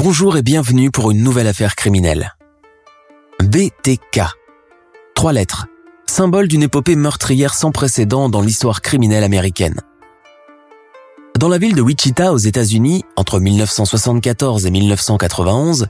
Bonjour 0.00 0.36
et 0.36 0.42
bienvenue 0.42 0.92
pour 0.92 1.10
une 1.10 1.24
nouvelle 1.24 1.48
affaire 1.48 1.74
criminelle. 1.74 2.36
BTK. 3.42 4.20
Trois 5.16 5.32
lettres, 5.32 5.66
symbole 6.06 6.46
d'une 6.46 6.62
épopée 6.62 6.94
meurtrière 6.94 7.52
sans 7.52 7.72
précédent 7.72 8.28
dans 8.28 8.40
l'histoire 8.40 8.80
criminelle 8.80 9.24
américaine. 9.24 9.80
Dans 11.36 11.48
la 11.48 11.58
ville 11.58 11.74
de 11.74 11.82
Wichita 11.82 12.32
aux 12.32 12.38
États-Unis, 12.38 13.04
entre 13.16 13.40
1974 13.40 14.66
et 14.66 14.70
1991, 14.70 15.88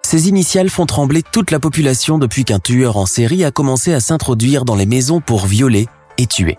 ces 0.00 0.28
initiales 0.30 0.70
font 0.70 0.86
trembler 0.86 1.22
toute 1.22 1.50
la 1.50 1.60
population 1.60 2.16
depuis 2.16 2.44
qu'un 2.44 2.60
tueur 2.60 2.96
en 2.96 3.04
série 3.04 3.44
a 3.44 3.50
commencé 3.50 3.92
à 3.92 4.00
s'introduire 4.00 4.64
dans 4.64 4.74
les 4.74 4.86
maisons 4.86 5.20
pour 5.20 5.44
violer 5.44 5.86
et 6.16 6.26
tuer. 6.26 6.56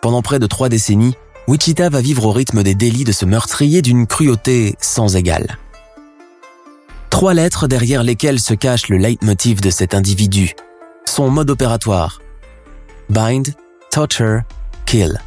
Pendant 0.00 0.22
près 0.22 0.40
de 0.40 0.46
trois 0.48 0.68
décennies, 0.68 1.14
Wichita 1.48 1.88
va 1.88 2.00
vivre 2.00 2.26
au 2.26 2.32
rythme 2.32 2.62
des 2.62 2.74
délits 2.74 3.04
de 3.04 3.10
ce 3.10 3.24
meurtrier 3.24 3.82
d'une 3.82 4.06
cruauté 4.06 4.76
sans 4.80 5.16
égale. 5.16 5.58
Trois 7.10 7.34
lettres 7.34 7.66
derrière 7.66 8.04
lesquelles 8.04 8.38
se 8.38 8.54
cache 8.54 8.88
le 8.88 8.96
leitmotiv 8.96 9.60
de 9.60 9.70
cet 9.70 9.94
individu, 9.94 10.54
son 11.04 11.30
mode 11.30 11.50
opératoire. 11.50 12.22
Bind, 13.10 13.54
torture, 13.90 14.42
kill. 14.86 15.20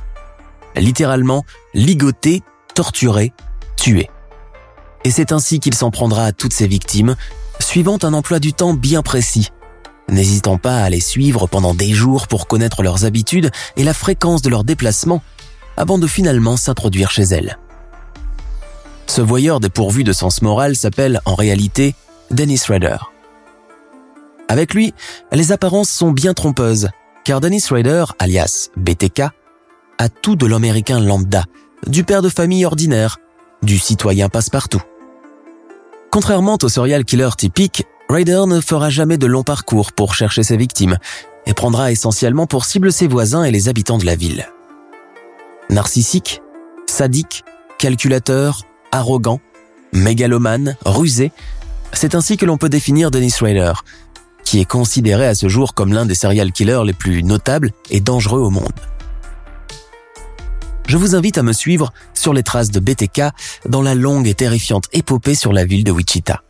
Littéralement, 0.78 1.44
ligoter, 1.74 2.44
torturer, 2.74 3.34
tuer. 3.76 4.10
Et 5.04 5.12
c'est 5.12 5.34
ainsi 5.34 5.60
qu'il 5.60 5.76
s'en 5.76 5.92
prendra 5.92 6.26
à 6.26 6.32
toutes 6.32 6.54
ses 6.54 6.68
victimes, 6.68 7.16
suivant 7.60 7.98
un 8.04 8.14
emploi 8.14 8.40
du 8.40 8.54
temps 8.54 8.74
bien 8.74 9.02
précis, 9.02 9.50
n'hésitant 10.10 10.58
pas 10.58 10.78
à 10.78 10.90
les 10.90 11.02
suivre 11.02 11.48
pendant 11.48 11.74
des 11.74 11.92
jours 11.92 12.28
pour 12.28 12.48
connaître 12.48 12.84
leurs 12.84 13.06
habitudes 13.06 13.52
et 13.76 13.84
la 13.84 13.94
fréquence 13.94 14.42
de 14.42 14.50
leurs 14.50 14.64
déplacements 14.64 15.22
avant 15.78 15.98
de 15.98 16.08
finalement 16.08 16.58
s'introduire 16.58 17.12
chez 17.12 17.24
elle. 17.24 17.58
Ce 19.08 19.22
voyeur 19.22 19.60
dépourvu 19.60 20.04
de 20.04 20.14
sens 20.14 20.42
moral 20.42 20.76
s'appelle 20.76 21.22
en 21.26 21.36
réalité 21.36 21.96
Dennis 22.32 22.62
Rader. 22.68 22.98
Avec 24.48 24.74
lui, 24.74 24.94
les 25.32 25.52
apparences 25.52 25.90
sont 25.90 26.12
bien 26.12 26.34
trompeuses, 26.34 26.90
car 27.24 27.42
Dennis 27.42 27.66
Rader, 27.70 28.06
alias 28.20 28.70
BTK, 28.78 29.24
a 29.98 30.10
tout 30.10 30.36
de 30.36 30.46
l'américain 30.46 31.00
lambda, 31.00 31.46
du 31.88 32.04
père 32.04 32.22
de 32.22 32.30
famille 32.30 32.66
ordinaire, 32.66 33.18
du 33.64 33.78
citoyen 33.78 34.30
passe-partout. 34.30 34.82
Contrairement 36.12 36.58
au 36.62 36.70
serial 36.70 37.06
killer 37.06 37.30
typique, 37.38 37.86
Raider 38.10 38.44
ne 38.48 38.62
fera 38.62 38.90
jamais 38.90 39.18
de 39.18 39.26
long 39.26 39.44
parcours 39.44 39.92
pour 39.92 40.14
chercher 40.14 40.44
ses 40.44 40.58
victimes 40.58 40.98
et 41.48 41.54
prendra 41.54 41.92
essentiellement 41.92 42.48
pour 42.48 42.66
cible 42.66 42.92
ses 42.92 43.08
voisins 43.08 43.44
et 43.44 43.52
les 43.52 43.68
habitants 43.68 43.98
de 43.98 44.06
la 44.06 44.16
ville. 44.16 44.48
Narcissique, 45.70 46.42
sadique, 46.86 47.44
calculateur, 47.80 48.62
arrogant, 48.92 49.40
mégalomane, 49.94 50.78
rusé, 50.86 51.32
c'est 51.92 52.16
ainsi 52.16 52.38
que 52.38 52.46
l'on 52.46 52.58
peut 52.58 52.70
définir 52.70 53.12
Dennis 53.12 53.36
Rader, 53.40 53.74
qui 54.44 54.60
est 54.60 54.66
considéré 54.66 55.26
à 55.26 55.36
ce 55.36 55.48
jour 55.50 55.74
comme 55.74 55.94
l'un 55.94 56.06
des 56.06 56.16
serial 56.16 56.52
killers 56.52 56.84
les 56.86 56.94
plus 56.94 57.24
notables 57.24 57.72
et 57.90 58.00
dangereux 58.00 58.42
au 58.42 58.50
monde. 58.50 58.74
Je 60.88 60.98
vous 60.98 61.16
invite 61.16 61.38
à 61.38 61.44
me 61.44 61.54
suivre 61.54 61.92
sur 62.14 62.32
les 62.34 62.44
traces 62.44 62.70
de 62.70 62.80
BTK 62.80 63.24
dans 63.68 63.82
la 63.82 63.96
longue 63.96 64.28
et 64.28 64.36
terrifiante 64.36 64.86
épopée 64.94 65.36
sur 65.36 65.52
la 65.52 65.66
ville 65.66 65.84
de 65.84 65.92
Wichita. 65.92 66.44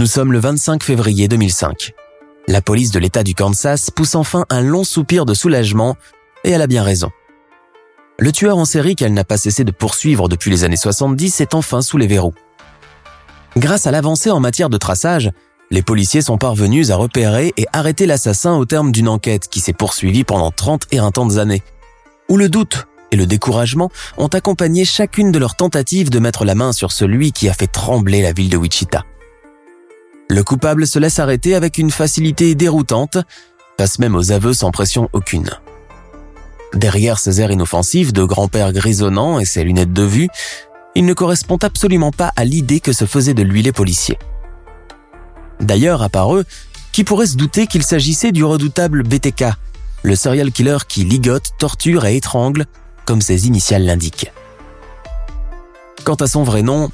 Nous 0.00 0.06
sommes 0.06 0.32
le 0.32 0.38
25 0.38 0.82
février 0.82 1.28
2005. 1.28 1.92
La 2.48 2.62
police 2.62 2.90
de 2.90 2.98
l'État 2.98 3.22
du 3.22 3.34
Kansas 3.34 3.90
pousse 3.90 4.14
enfin 4.14 4.46
un 4.48 4.62
long 4.62 4.82
soupir 4.82 5.26
de 5.26 5.34
soulagement, 5.34 5.94
et 6.42 6.52
elle 6.52 6.62
a 6.62 6.66
bien 6.66 6.82
raison. 6.82 7.10
Le 8.18 8.32
tueur 8.32 8.56
en 8.56 8.64
série 8.64 8.96
qu'elle 8.96 9.12
n'a 9.12 9.24
pas 9.24 9.36
cessé 9.36 9.62
de 9.62 9.72
poursuivre 9.72 10.30
depuis 10.30 10.50
les 10.50 10.64
années 10.64 10.78
70 10.78 11.42
est 11.42 11.54
enfin 11.54 11.82
sous 11.82 11.98
les 11.98 12.06
verrous. 12.06 12.32
Grâce 13.58 13.86
à 13.86 13.90
l'avancée 13.90 14.30
en 14.30 14.40
matière 14.40 14.70
de 14.70 14.78
traçage, 14.78 15.32
les 15.70 15.82
policiers 15.82 16.22
sont 16.22 16.38
parvenus 16.38 16.88
à 16.88 16.96
repérer 16.96 17.52
et 17.58 17.66
arrêter 17.74 18.06
l'assassin 18.06 18.54
au 18.54 18.64
terme 18.64 18.92
d'une 18.92 19.08
enquête 19.08 19.48
qui 19.48 19.60
s'est 19.60 19.74
poursuivie 19.74 20.24
pendant 20.24 20.50
30 20.50 20.86
et 20.92 20.98
un 20.98 21.10
temps 21.10 21.26
d'années, 21.26 21.62
où 22.30 22.38
le 22.38 22.48
doute 22.48 22.86
et 23.10 23.16
le 23.16 23.26
découragement 23.26 23.90
ont 24.16 24.28
accompagné 24.28 24.86
chacune 24.86 25.30
de 25.30 25.38
leurs 25.38 25.56
tentatives 25.56 26.08
de 26.08 26.20
mettre 26.20 26.46
la 26.46 26.54
main 26.54 26.72
sur 26.72 26.90
celui 26.90 27.32
qui 27.32 27.50
a 27.50 27.52
fait 27.52 27.66
trembler 27.66 28.22
la 28.22 28.32
ville 28.32 28.48
de 28.48 28.56
Wichita. 28.56 29.04
Le 30.30 30.44
coupable 30.44 30.86
se 30.86 31.00
laisse 31.00 31.18
arrêter 31.18 31.56
avec 31.56 31.76
une 31.76 31.90
facilité 31.90 32.54
déroutante, 32.54 33.18
passe 33.76 33.98
même 33.98 34.14
aux 34.14 34.30
aveux 34.30 34.52
sans 34.52 34.70
pression 34.70 35.08
aucune. 35.12 35.50
Derrière 36.72 37.18
ses 37.18 37.40
airs 37.40 37.50
inoffensifs 37.50 38.12
de 38.12 38.22
grand-père 38.22 38.72
grisonnant 38.72 39.40
et 39.40 39.44
ses 39.44 39.64
lunettes 39.64 39.92
de 39.92 40.04
vue, 40.04 40.28
il 40.94 41.04
ne 41.04 41.14
correspond 41.14 41.56
absolument 41.56 42.12
pas 42.12 42.32
à 42.36 42.44
l'idée 42.44 42.78
que 42.78 42.92
se 42.92 43.06
faisaient 43.06 43.34
de 43.34 43.42
lui 43.42 43.62
les 43.62 43.72
policiers. 43.72 44.20
D'ailleurs, 45.58 46.00
à 46.00 46.08
part 46.08 46.36
eux, 46.36 46.44
qui 46.92 47.02
pourrait 47.02 47.26
se 47.26 47.36
douter 47.36 47.66
qu'il 47.66 47.82
s'agissait 47.82 48.30
du 48.30 48.44
redoutable 48.44 49.02
BTK, 49.02 49.46
le 50.04 50.14
serial 50.14 50.52
killer 50.52 50.78
qui 50.86 51.02
ligote, 51.02 51.50
torture 51.58 52.06
et 52.06 52.14
étrangle, 52.14 52.66
comme 53.04 53.20
ses 53.20 53.48
initiales 53.48 53.84
l'indiquent. 53.84 54.30
Quant 56.04 56.14
à 56.14 56.28
son 56.28 56.44
vrai 56.44 56.62
nom, 56.62 56.88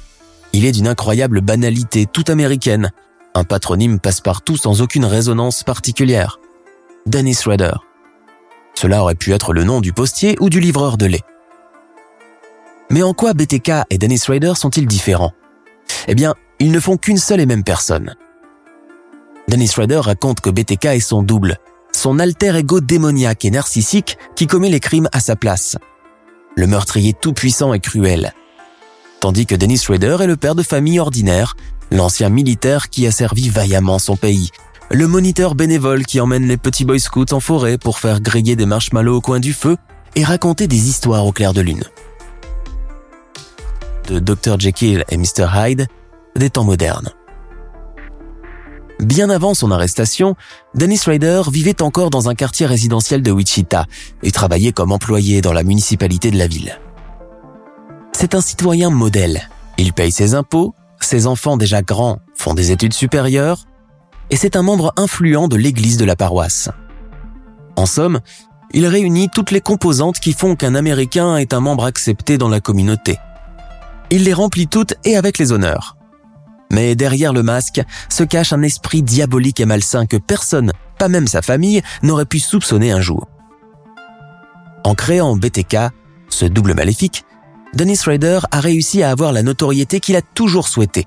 il 0.53 0.65
est 0.65 0.71
d'une 0.71 0.87
incroyable 0.87 1.41
banalité 1.41 2.07
toute 2.11 2.31
américaine, 2.31 2.89
un 3.37 3.43
patronyme 3.43 3.99
passe-partout 3.99 4.57
sans 4.57 4.81
aucune 4.81 5.05
résonance 5.05 5.63
particulière. 5.63 6.39
Dennis 7.05 7.39
Rader. 7.45 7.73
Cela 8.73 9.01
aurait 9.03 9.15
pu 9.15 9.31
être 9.31 9.53
le 9.53 9.63
nom 9.63 9.79
du 9.79 9.93
postier 9.93 10.35
ou 10.39 10.49
du 10.49 10.59
livreur 10.59 10.97
de 10.97 11.05
lait. 11.05 11.23
Mais 12.89 13.03
en 13.03 13.13
quoi 13.13 13.33
BTK 13.33 13.71
et 13.89 13.97
Dennis 13.97 14.23
Rader 14.27 14.53
sont-ils 14.55 14.87
différents? 14.87 15.33
Eh 16.07 16.15
bien, 16.15 16.33
ils 16.59 16.71
ne 16.71 16.79
font 16.79 16.97
qu'une 16.97 17.17
seule 17.17 17.39
et 17.39 17.45
même 17.45 17.63
personne. 17.63 18.15
Dennis 19.47 19.71
Rader 19.75 19.99
raconte 19.99 20.41
que 20.41 20.49
BTK 20.49 20.85
est 20.85 20.99
son 20.99 21.21
double, 21.21 21.57
son 21.95 22.19
alter 22.19 22.55
ego 22.55 22.79
démoniaque 22.79 23.45
et 23.45 23.51
narcissique 23.51 24.17
qui 24.35 24.47
commet 24.47 24.69
les 24.69 24.79
crimes 24.79 25.09
à 25.11 25.19
sa 25.19 25.35
place. 25.35 25.77
Le 26.55 26.65
meurtrier 26.65 27.13
tout-puissant 27.13 27.73
et 27.73 27.79
cruel. 27.79 28.33
Tandis 29.19 29.45
que 29.45 29.55
Dennis 29.55 29.85
Rader 29.87 30.17
est 30.21 30.27
le 30.27 30.37
père 30.37 30.55
de 30.55 30.63
famille 30.63 30.99
ordinaire, 30.99 31.55
l'ancien 31.91 32.29
militaire 32.29 32.89
qui 32.89 33.07
a 33.07 33.11
servi 33.11 33.49
vaillamment 33.49 33.99
son 33.99 34.15
pays, 34.15 34.51
le 34.89 35.07
moniteur 35.07 35.55
bénévole 35.55 36.05
qui 36.05 36.19
emmène 36.19 36.47
les 36.47 36.57
petits 36.57 36.85
boy 36.85 36.99
scouts 36.99 37.33
en 37.33 37.39
forêt 37.39 37.77
pour 37.77 37.99
faire 37.99 38.21
griller 38.21 38.55
des 38.55 38.65
marshmallows 38.65 39.17
au 39.17 39.21
coin 39.21 39.39
du 39.39 39.53
feu 39.53 39.77
et 40.15 40.23
raconter 40.23 40.67
des 40.67 40.89
histoires 40.89 41.25
au 41.25 41.31
clair 41.31 41.53
de 41.53 41.61
lune. 41.61 41.83
De 44.07 44.19
Dr. 44.19 44.59
Jekyll 44.59 45.03
et 45.09 45.17
Mr. 45.17 45.47
Hyde, 45.53 45.87
des 46.35 46.49
temps 46.49 46.63
modernes. 46.63 47.11
Bien 48.99 49.29
avant 49.29 49.53
son 49.53 49.69
arrestation, 49.69 50.35
Dennis 50.73 51.01
Rader 51.05 51.43
vivait 51.51 51.81
encore 51.81 52.09
dans 52.09 52.29
un 52.29 52.35
quartier 52.35 52.65
résidentiel 52.65 53.21
de 53.21 53.31
Wichita 53.31 53.85
et 54.23 54.31
travaillait 54.31 54.71
comme 54.71 54.91
employé 54.91 55.41
dans 55.41 55.53
la 55.53 55.63
municipalité 55.63 56.31
de 56.31 56.37
la 56.37 56.47
ville. 56.47 56.79
C'est 58.13 58.33
un 58.33 58.41
citoyen 58.41 58.89
modèle. 58.89 59.49
Il 59.77 59.93
paye 59.93 60.11
ses 60.11 60.33
impôts, 60.33 60.73
ses 61.07 61.25
enfants 61.25 61.57
déjà 61.57 61.81
grands 61.81 62.19
font 62.35 62.53
des 62.53 62.71
études 62.71 62.93
supérieures, 62.93 63.63
et 64.29 64.35
c'est 64.35 64.57
un 64.57 64.61
membre 64.61 64.93
influent 64.97 65.47
de 65.47 65.55
l'église 65.55 65.97
de 65.97 66.05
la 66.05 66.17
paroisse. 66.17 66.69
En 67.77 67.85
somme, 67.85 68.19
il 68.73 68.85
réunit 68.85 69.29
toutes 69.33 69.51
les 69.51 69.61
composantes 69.61 70.19
qui 70.19 70.33
font 70.33 70.55
qu'un 70.55 70.75
Américain 70.75 71.37
est 71.37 71.53
un 71.53 71.61
membre 71.61 71.85
accepté 71.85 72.37
dans 72.37 72.49
la 72.49 72.59
communauté. 72.59 73.17
Il 74.09 74.25
les 74.25 74.33
remplit 74.33 74.67
toutes 74.67 74.95
et 75.05 75.15
avec 75.15 75.37
les 75.37 75.53
honneurs. 75.53 75.95
Mais 76.73 76.95
derrière 76.95 77.31
le 77.31 77.43
masque 77.43 77.81
se 78.09 78.23
cache 78.23 78.51
un 78.51 78.61
esprit 78.61 79.01
diabolique 79.01 79.61
et 79.61 79.65
malsain 79.65 80.05
que 80.05 80.17
personne, 80.17 80.73
pas 80.99 81.07
même 81.07 81.27
sa 81.27 81.41
famille, 81.41 81.81
n'aurait 82.03 82.25
pu 82.25 82.39
soupçonner 82.39 82.91
un 82.91 82.99
jour. 82.99 83.29
En 84.83 84.93
créant 84.93 85.37
BTK, 85.37 85.77
ce 86.27 86.45
double 86.45 86.73
maléfique, 86.73 87.23
Dennis 87.73 88.01
Rader 88.05 88.39
a 88.51 88.59
réussi 88.59 89.03
à 89.03 89.11
avoir 89.11 89.31
la 89.31 89.43
notoriété 89.43 89.99
qu'il 89.99 90.15
a 90.15 90.21
toujours 90.21 90.67
souhaité. 90.67 91.05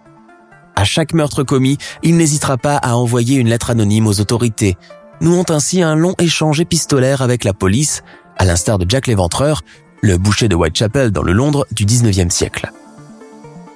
À 0.76 0.84
chaque 0.84 1.12
meurtre 1.12 1.42
commis, 1.42 1.78
il 2.02 2.16
n'hésitera 2.16 2.56
pas 2.56 2.76
à 2.76 2.94
envoyer 2.94 3.36
une 3.36 3.48
lettre 3.48 3.70
anonyme 3.70 4.06
aux 4.06 4.20
autorités, 4.20 4.76
nouant 5.20 5.44
ainsi 5.48 5.82
un 5.82 5.94
long 5.94 6.14
échange 6.18 6.60
épistolaire 6.60 7.22
avec 7.22 7.44
la 7.44 7.52
police, 7.52 8.02
à 8.38 8.44
l'instar 8.44 8.78
de 8.78 8.86
Jack 8.88 9.06
l'Éventreur, 9.06 9.62
le 10.00 10.16
boucher 10.16 10.48
de 10.48 10.56
Whitechapel 10.56 11.10
dans 11.10 11.22
le 11.22 11.32
Londres 11.32 11.66
du 11.72 11.84
19e 11.84 12.30
siècle. 12.30 12.70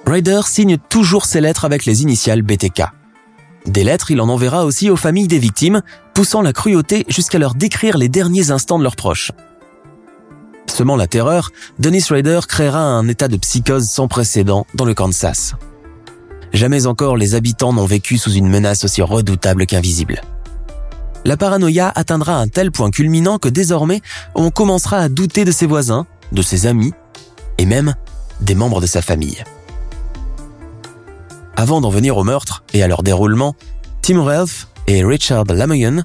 Ryder 0.07 0.41
signe 0.45 0.77
toujours 0.77 1.25
ses 1.25 1.41
lettres 1.41 1.65
avec 1.65 1.85
les 1.85 2.01
initiales 2.01 2.41
BTK. 2.41 2.83
Des 3.65 3.83
lettres, 3.83 4.11
il 4.11 4.21
en 4.21 4.29
enverra 4.29 4.65
aussi 4.65 4.89
aux 4.89 4.95
familles 4.95 5.27
des 5.27 5.39
victimes, 5.39 5.81
poussant 6.13 6.41
la 6.41 6.53
cruauté 6.53 7.05
jusqu'à 7.09 7.39
leur 7.39 7.55
décrire 7.55 7.97
les 7.97 8.09
derniers 8.09 8.51
instants 8.51 8.77
de 8.77 8.83
leurs 8.83 8.95
proches. 8.95 9.31
La 10.77 11.07
terreur, 11.07 11.51
Dennis 11.79 12.05
Ryder 12.09 12.41
créera 12.49 12.79
un 12.79 13.07
état 13.07 13.29
de 13.29 13.37
psychose 13.37 13.87
sans 13.87 14.09
précédent 14.09 14.67
dans 14.75 14.83
le 14.83 14.93
Kansas. 14.93 15.55
Jamais 16.51 16.85
encore 16.85 17.15
les 17.15 17.33
habitants 17.33 17.71
n'ont 17.71 17.85
vécu 17.85 18.17
sous 18.17 18.33
une 18.33 18.49
menace 18.49 18.83
aussi 18.83 19.01
redoutable 19.01 19.65
qu'invisible. 19.67 20.21
La 21.23 21.37
paranoïa 21.37 21.91
atteindra 21.95 22.35
un 22.35 22.49
tel 22.49 22.71
point 22.71 22.91
culminant 22.91 23.39
que 23.39 23.47
désormais, 23.47 24.01
on 24.35 24.51
commencera 24.51 24.97
à 24.97 25.09
douter 25.09 25.45
de 25.45 25.51
ses 25.51 25.65
voisins, 25.65 26.05
de 26.33 26.41
ses 26.41 26.67
amis, 26.67 26.93
et 27.57 27.65
même 27.65 27.95
des 28.41 28.55
membres 28.55 28.81
de 28.81 28.87
sa 28.87 29.01
famille. 29.01 29.43
Avant 31.55 31.79
d'en 31.79 31.89
venir 31.89 32.17
au 32.17 32.23
meurtre 32.25 32.63
et 32.73 32.83
à 32.83 32.87
leur 32.87 33.01
déroulement, 33.01 33.55
Tim 34.01 34.21
Ralph 34.21 34.67
et 34.87 35.05
Richard 35.05 35.45
Lamoyan, 35.45 36.03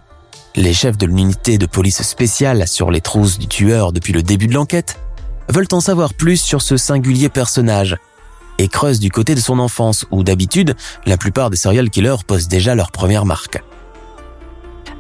les 0.57 0.75
chefs 0.75 0.99
de 0.99 1.07
l'unité 1.07 1.59
de 1.59 1.67
police 1.67 2.03
spéciale 2.03 2.67
sur 2.67 2.91
les 2.91 3.01
trousses 3.01 3.39
du 3.39 3.47
tueur 3.47 3.93
depuis 3.93 4.13
le 4.13 4.23
début 4.23 4.47
de 4.47 4.55
l'enquête, 4.55 4.99
veulent 5.49 5.69
en 5.73 5.81
savoir 5.81 6.15
plus 6.15 6.41
sur 6.41 6.63
ce 6.63 6.77
singulier 6.77 7.29
personnage 7.29 7.97
et 8.59 8.69
creusent 8.69 9.01
du 9.01 9.11
côté 9.11 9.35
de 9.35 9.41
son 9.41 9.59
enfance 9.59 10.05
où 10.11 10.23
d'habitude, 10.23 10.77
la 11.07 11.17
plupart 11.17 11.51
des 11.51 11.57
serial 11.57 11.89
killers 11.89 12.23
posent 12.27 12.49
déjà 12.49 12.75
leur 12.75 12.93
première 12.93 13.25
marque. 13.25 13.63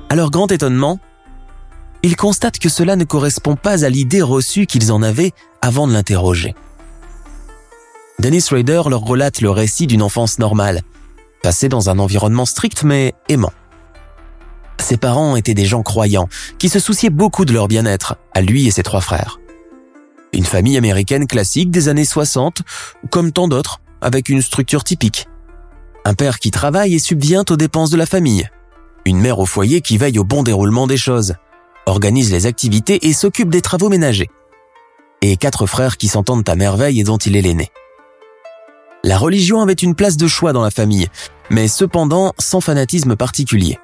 À 0.08 0.16
leur 0.16 0.30
grand 0.30 0.50
étonnement, 0.50 0.98
ils 2.02 2.16
constatent 2.16 2.58
que 2.58 2.70
cela 2.70 2.96
ne 2.96 3.04
correspond 3.04 3.56
pas 3.56 3.84
à 3.84 3.88
l'idée 3.90 4.22
reçue 4.22 4.66
qu'ils 4.66 4.90
en 4.92 5.02
avaient 5.02 5.32
avant 5.60 5.86
de 5.86 5.92
l'interroger. 5.92 6.54
Dennis 8.18 8.46
Rader 8.50 8.82
leur 8.88 9.00
relate 9.00 9.40
le 9.40 9.50
récit 9.50 9.86
d'une 9.86 10.02
enfance 10.02 10.38
normale, 10.38 10.82
passée 11.42 11.68
dans 11.68 11.90
un 11.90 11.98
environnement 11.98 12.46
strict 12.46 12.82
mais 12.82 13.14
aimant. 13.28 13.52
Ses 14.80 14.96
parents 14.96 15.36
étaient 15.36 15.54
des 15.54 15.66
gens 15.66 15.82
croyants, 15.82 16.28
qui 16.58 16.68
se 16.68 16.80
souciaient 16.80 17.10
beaucoup 17.10 17.44
de 17.44 17.52
leur 17.52 17.68
bien-être, 17.68 18.16
à 18.32 18.40
lui 18.40 18.66
et 18.66 18.70
ses 18.70 18.82
trois 18.82 19.00
frères. 19.00 19.38
Une 20.32 20.44
famille 20.44 20.76
américaine 20.76 21.26
classique 21.26 21.70
des 21.70 21.88
années 21.88 22.04
60, 22.04 22.62
comme 23.10 23.30
tant 23.30 23.46
d'autres, 23.46 23.80
avec 24.00 24.28
une 24.28 24.42
structure 24.42 24.84
typique. 24.84 25.28
Un 26.04 26.14
père 26.14 26.38
qui 26.38 26.50
travaille 26.50 26.94
et 26.94 26.98
subvient 26.98 27.44
aux 27.50 27.56
dépenses 27.56 27.90
de 27.90 27.96
la 27.96 28.06
famille. 28.06 28.48
Une 29.04 29.20
mère 29.20 29.38
au 29.38 29.46
foyer 29.46 29.80
qui 29.80 29.98
veille 29.98 30.18
au 30.18 30.24
bon 30.24 30.42
déroulement 30.42 30.86
des 30.86 30.96
choses, 30.96 31.34
organise 31.86 32.32
les 32.32 32.46
activités 32.46 33.06
et 33.06 33.12
s'occupe 33.12 33.50
des 33.50 33.62
travaux 33.62 33.88
ménagers. 33.88 34.30
Et 35.20 35.36
quatre 35.36 35.66
frères 35.66 35.98
qui 35.98 36.08
s'entendent 36.08 36.48
à 36.48 36.56
merveille 36.56 37.00
et 37.00 37.04
dont 37.04 37.18
il 37.18 37.36
est 37.36 37.42
l'aîné. 37.42 37.68
La 39.04 39.18
religion 39.18 39.60
avait 39.60 39.72
une 39.72 39.94
place 39.94 40.16
de 40.16 40.28
choix 40.28 40.52
dans 40.52 40.62
la 40.62 40.70
famille, 40.70 41.08
mais 41.50 41.68
cependant 41.68 42.32
sans 42.38 42.60
fanatisme 42.60 43.16
particulier. 43.16 43.78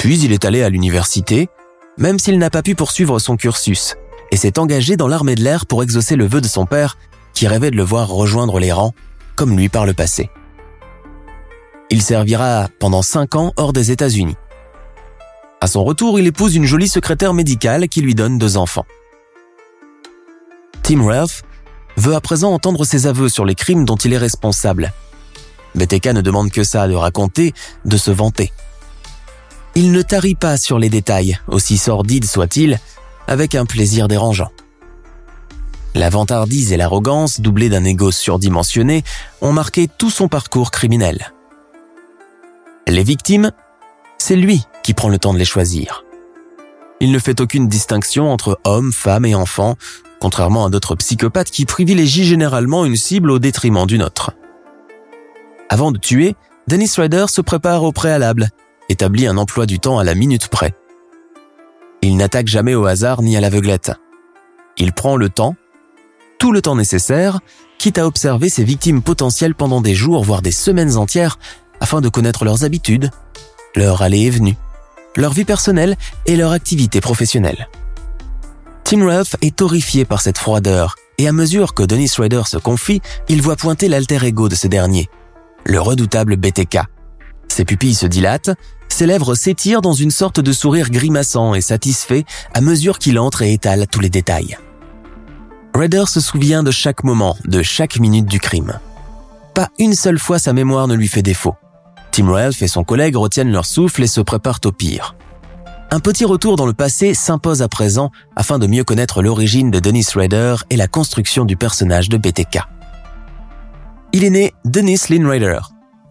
Puis 0.00 0.18
il 0.20 0.32
est 0.32 0.46
allé 0.46 0.62
à 0.62 0.70
l'université, 0.70 1.50
même 1.98 2.18
s'il 2.18 2.38
n'a 2.38 2.48
pas 2.48 2.62
pu 2.62 2.74
poursuivre 2.74 3.18
son 3.18 3.36
cursus, 3.36 3.96
et 4.30 4.38
s'est 4.38 4.58
engagé 4.58 4.96
dans 4.96 5.08
l'armée 5.08 5.34
de 5.34 5.42
l'air 5.42 5.66
pour 5.66 5.82
exaucer 5.82 6.16
le 6.16 6.26
vœu 6.26 6.40
de 6.40 6.48
son 6.48 6.64
père, 6.64 6.96
qui 7.34 7.46
rêvait 7.46 7.70
de 7.70 7.76
le 7.76 7.82
voir 7.82 8.08
rejoindre 8.08 8.58
les 8.58 8.72
rangs, 8.72 8.94
comme 9.36 9.54
lui 9.58 9.68
par 9.68 9.84
le 9.84 9.92
passé. 9.92 10.30
Il 11.90 12.00
servira 12.00 12.68
pendant 12.78 13.02
cinq 13.02 13.34
ans 13.34 13.52
hors 13.56 13.74
des 13.74 13.90
États-Unis. 13.90 14.36
À 15.60 15.66
son 15.66 15.84
retour, 15.84 16.18
il 16.18 16.26
épouse 16.26 16.56
une 16.56 16.64
jolie 16.64 16.88
secrétaire 16.88 17.34
médicale 17.34 17.86
qui 17.86 18.00
lui 18.00 18.14
donne 18.14 18.38
deux 18.38 18.56
enfants. 18.56 18.86
Tim 20.82 21.04
Ralph 21.04 21.42
veut 21.98 22.14
à 22.14 22.22
présent 22.22 22.54
entendre 22.54 22.86
ses 22.86 23.06
aveux 23.06 23.28
sur 23.28 23.44
les 23.44 23.54
crimes 23.54 23.84
dont 23.84 23.96
il 23.96 24.14
est 24.14 24.18
responsable. 24.18 24.94
BTK 25.74 26.06
ne 26.06 26.22
demande 26.22 26.50
que 26.50 26.64
ça, 26.64 26.88
de 26.88 26.94
raconter, 26.94 27.52
de 27.84 27.98
se 27.98 28.10
vanter. 28.10 28.50
Il 29.74 29.92
ne 29.92 30.02
tarit 30.02 30.34
pas 30.34 30.56
sur 30.56 30.78
les 30.78 30.88
détails, 30.88 31.38
aussi 31.46 31.78
sordides 31.78 32.24
soient-ils, 32.24 32.78
avec 33.28 33.54
un 33.54 33.66
plaisir 33.66 34.08
dérangeant. 34.08 34.50
La 35.94 36.10
vantardise 36.10 36.72
et 36.72 36.76
l'arrogance, 36.76 37.40
doublées 37.40 37.68
d'un 37.68 37.84
égo 37.84 38.10
surdimensionné, 38.10 39.02
ont 39.40 39.52
marqué 39.52 39.88
tout 39.88 40.10
son 40.10 40.28
parcours 40.28 40.70
criminel. 40.70 41.32
Les 42.86 43.02
victimes, 43.02 43.52
c'est 44.18 44.36
lui 44.36 44.64
qui 44.82 44.94
prend 44.94 45.08
le 45.08 45.18
temps 45.18 45.32
de 45.32 45.38
les 45.38 45.44
choisir. 45.44 46.04
Il 47.00 47.12
ne 47.12 47.18
fait 47.18 47.40
aucune 47.40 47.68
distinction 47.68 48.30
entre 48.30 48.60
hommes, 48.64 48.92
femmes 48.92 49.24
et 49.24 49.34
enfants, 49.34 49.76
contrairement 50.20 50.66
à 50.66 50.70
d'autres 50.70 50.96
psychopathes 50.96 51.50
qui 51.50 51.64
privilégient 51.64 52.24
généralement 52.24 52.84
une 52.84 52.96
cible 52.96 53.30
au 53.30 53.38
détriment 53.38 53.86
d'une 53.86 54.02
autre. 54.02 54.32
Avant 55.68 55.92
de 55.92 55.98
tuer, 55.98 56.34
Dennis 56.68 56.94
Ryder 56.98 57.26
se 57.28 57.40
prépare 57.40 57.84
au 57.84 57.92
préalable, 57.92 58.50
établit 58.90 59.26
un 59.26 59.38
emploi 59.38 59.66
du 59.66 59.78
temps 59.78 59.98
à 59.98 60.04
la 60.04 60.14
minute 60.14 60.48
près. 60.48 60.74
Il 62.02 62.16
n'attaque 62.16 62.48
jamais 62.48 62.74
au 62.74 62.86
hasard 62.86 63.22
ni 63.22 63.36
à 63.36 63.40
l'aveuglette. 63.40 63.92
Il 64.76 64.92
prend 64.92 65.16
le 65.16 65.28
temps, 65.28 65.54
tout 66.38 66.52
le 66.52 66.60
temps 66.60 66.76
nécessaire, 66.76 67.40
quitte 67.78 67.98
à 67.98 68.06
observer 68.06 68.48
ses 68.48 68.64
victimes 68.64 69.02
potentielles 69.02 69.54
pendant 69.54 69.80
des 69.80 69.94
jours, 69.94 70.24
voire 70.24 70.42
des 70.42 70.52
semaines 70.52 70.96
entières, 70.96 71.38
afin 71.80 72.00
de 72.00 72.08
connaître 72.08 72.44
leurs 72.44 72.64
habitudes, 72.64 73.10
leur 73.76 74.02
aller 74.02 74.20
et 74.20 74.30
venue, 74.30 74.56
leur 75.16 75.32
vie 75.32 75.44
personnelle 75.44 75.96
et 76.26 76.36
leur 76.36 76.52
activité 76.52 77.00
professionnelle. 77.00 77.68
Tim 78.84 79.06
Ralph 79.06 79.36
est 79.40 79.62
horrifié 79.62 80.04
par 80.04 80.20
cette 80.20 80.38
froideur, 80.38 80.96
et 81.18 81.28
à 81.28 81.32
mesure 81.32 81.74
que 81.74 81.82
Dennis 81.82 82.12
Rader 82.18 82.42
se 82.46 82.56
confie, 82.56 83.02
il 83.28 83.40
voit 83.40 83.56
pointer 83.56 83.88
l'alter 83.88 84.24
ego 84.24 84.48
de 84.48 84.54
ce 84.54 84.66
dernier, 84.66 85.08
le 85.64 85.80
redoutable 85.80 86.36
BTK. 86.36 86.78
Ses 87.50 87.64
pupilles 87.64 87.96
se 87.96 88.06
dilatent, 88.06 88.50
ses 88.88 89.06
lèvres 89.06 89.34
s'étirent 89.34 89.82
dans 89.82 89.92
une 89.92 90.12
sorte 90.12 90.38
de 90.38 90.52
sourire 90.52 90.88
grimaçant 90.88 91.54
et 91.54 91.60
satisfait 91.60 92.24
à 92.54 92.60
mesure 92.60 92.98
qu'il 92.98 93.18
entre 93.18 93.42
et 93.42 93.52
étale 93.52 93.86
tous 93.90 94.00
les 94.00 94.08
détails. 94.08 94.56
Rader 95.74 96.04
se 96.06 96.20
souvient 96.20 96.62
de 96.62 96.70
chaque 96.70 97.02
moment, 97.02 97.36
de 97.44 97.62
chaque 97.62 97.98
minute 97.98 98.26
du 98.26 98.38
crime. 98.38 98.78
Pas 99.54 99.68
une 99.80 99.94
seule 99.94 100.20
fois 100.20 100.38
sa 100.38 100.52
mémoire 100.52 100.86
ne 100.86 100.94
lui 100.94 101.08
fait 101.08 101.22
défaut. 101.22 101.56
Tim 102.12 102.30
Ralph 102.30 102.62
et 102.62 102.68
son 102.68 102.84
collègue 102.84 103.16
retiennent 103.16 103.52
leur 103.52 103.66
souffle 103.66 104.04
et 104.04 104.08
se 104.08 104.20
préparent 104.20 104.60
au 104.64 104.72
pire. 104.72 105.16
Un 105.90 105.98
petit 105.98 106.24
retour 106.24 106.54
dans 106.54 106.66
le 106.66 106.72
passé 106.72 107.14
s'impose 107.14 107.62
à 107.62 107.68
présent 107.68 108.12
afin 108.36 108.60
de 108.60 108.68
mieux 108.68 108.84
connaître 108.84 109.22
l'origine 109.22 109.72
de 109.72 109.80
Dennis 109.80 110.06
Rader 110.14 110.54
et 110.70 110.76
la 110.76 110.86
construction 110.86 111.44
du 111.44 111.56
personnage 111.56 112.08
de 112.08 112.16
BTK. 112.16 112.60
Il 114.12 114.22
est 114.22 114.30
né 114.30 114.54
Dennis 114.64 115.08
Lynn 115.08 115.26
Rader, 115.26 115.60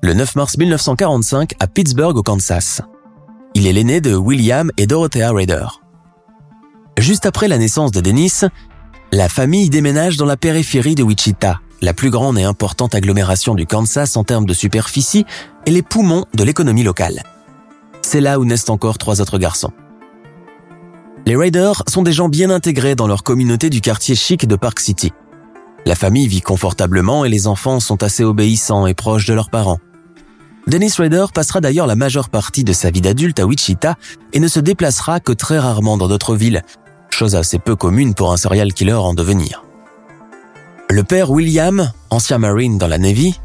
le 0.02 0.14
9 0.14 0.36
mars 0.36 0.58
1945 0.58 1.54
à 1.60 1.68
Pittsburgh 1.68 2.18
au 2.18 2.24
Kansas. 2.24 2.82
Il 3.56 3.68
est 3.68 3.74
l'aîné 3.74 4.02
de 4.02 4.16
William 4.16 4.72
et 4.78 4.88
Dorothea 4.88 5.32
Rader. 5.32 5.68
Juste 6.98 7.26
après 7.26 7.48
la 7.48 7.58
naissance 7.58 7.92
de 7.92 8.02
Dennis, 8.02 8.42
la 9.12 9.30
famille 9.30 9.70
déménage 9.70 10.18
dans 10.18 10.26
la 10.26 10.38
périphérie 10.38 10.96
de 10.96 11.04
Wichita, 11.04 11.60
la 11.82 11.94
plus 11.94 12.10
grande 12.10 12.38
et 12.38 12.44
importante 12.44 12.96
agglomération 12.96 13.56
du 13.56 13.66
Kansas 13.66 14.18
en 14.18 14.24
termes 14.24 14.46
de 14.46 14.54
superficie 14.54 15.26
et 15.66 15.72
les 15.72 15.82
poumons 15.82 16.26
de 16.34 16.44
l'économie 16.44 16.84
locale 16.84 17.24
c'est 18.10 18.22
là 18.22 18.40
où 18.40 18.46
naissent 18.46 18.70
encore 18.70 18.98
trois 18.98 19.22
autres 19.22 19.38
garçons. 19.38 19.72
Les 21.28 21.36
Raiders 21.36 21.84
sont 21.88 22.02
des 22.02 22.12
gens 22.12 22.28
bien 22.28 22.50
intégrés 22.50 22.96
dans 22.96 23.08
leur 23.08 23.22
communauté 23.22 23.70
du 23.70 23.82
quartier 23.82 24.16
chic 24.16 24.48
de 24.48 24.56
Park 24.56 24.80
City. 24.80 25.12
La 25.86 25.94
famille 25.94 26.28
vit 26.28 26.42
confortablement 26.42 27.24
et 27.24 27.30
les 27.30 27.46
enfants 27.46 27.80
sont 27.80 28.02
assez 28.02 28.24
obéissants 28.24 28.88
et 28.88 28.96
proches 28.96 29.28
de 29.28 29.36
leurs 29.36 29.52
parents. 29.52 29.78
Dennis 30.70 30.94
Rader 31.00 31.26
passera 31.34 31.62
d'ailleurs 31.62 31.88
la 31.88 31.96
majeure 31.96 32.30
partie 32.30 32.64
de 32.64 32.74
sa 32.74 32.92
vie 32.92 33.02
d'adulte 33.02 33.40
à 33.40 33.48
Wichita 33.48 33.96
et 34.34 34.40
ne 34.40 34.48
se 34.48 34.60
déplacera 34.60 35.20
que 35.20 35.32
très 35.32 35.58
rarement 35.58 35.98
dans 35.98 36.08
d'autres 36.08 36.36
villes, 36.36 36.62
chose 37.10 37.36
assez 37.36 37.58
peu 37.58 37.76
commune 37.76 38.14
pour 38.14 38.32
un 38.32 38.38
serial 38.38 38.72
killer 38.72 38.94
en 38.94 39.16
devenir. 39.16 39.66
Le 40.92 41.04
père 41.04 41.32
William, 41.32 41.92
ancien 42.12 42.38
marine 42.38 42.78
dans 42.78 42.88
la 42.88 43.00
Navy, 43.00 43.40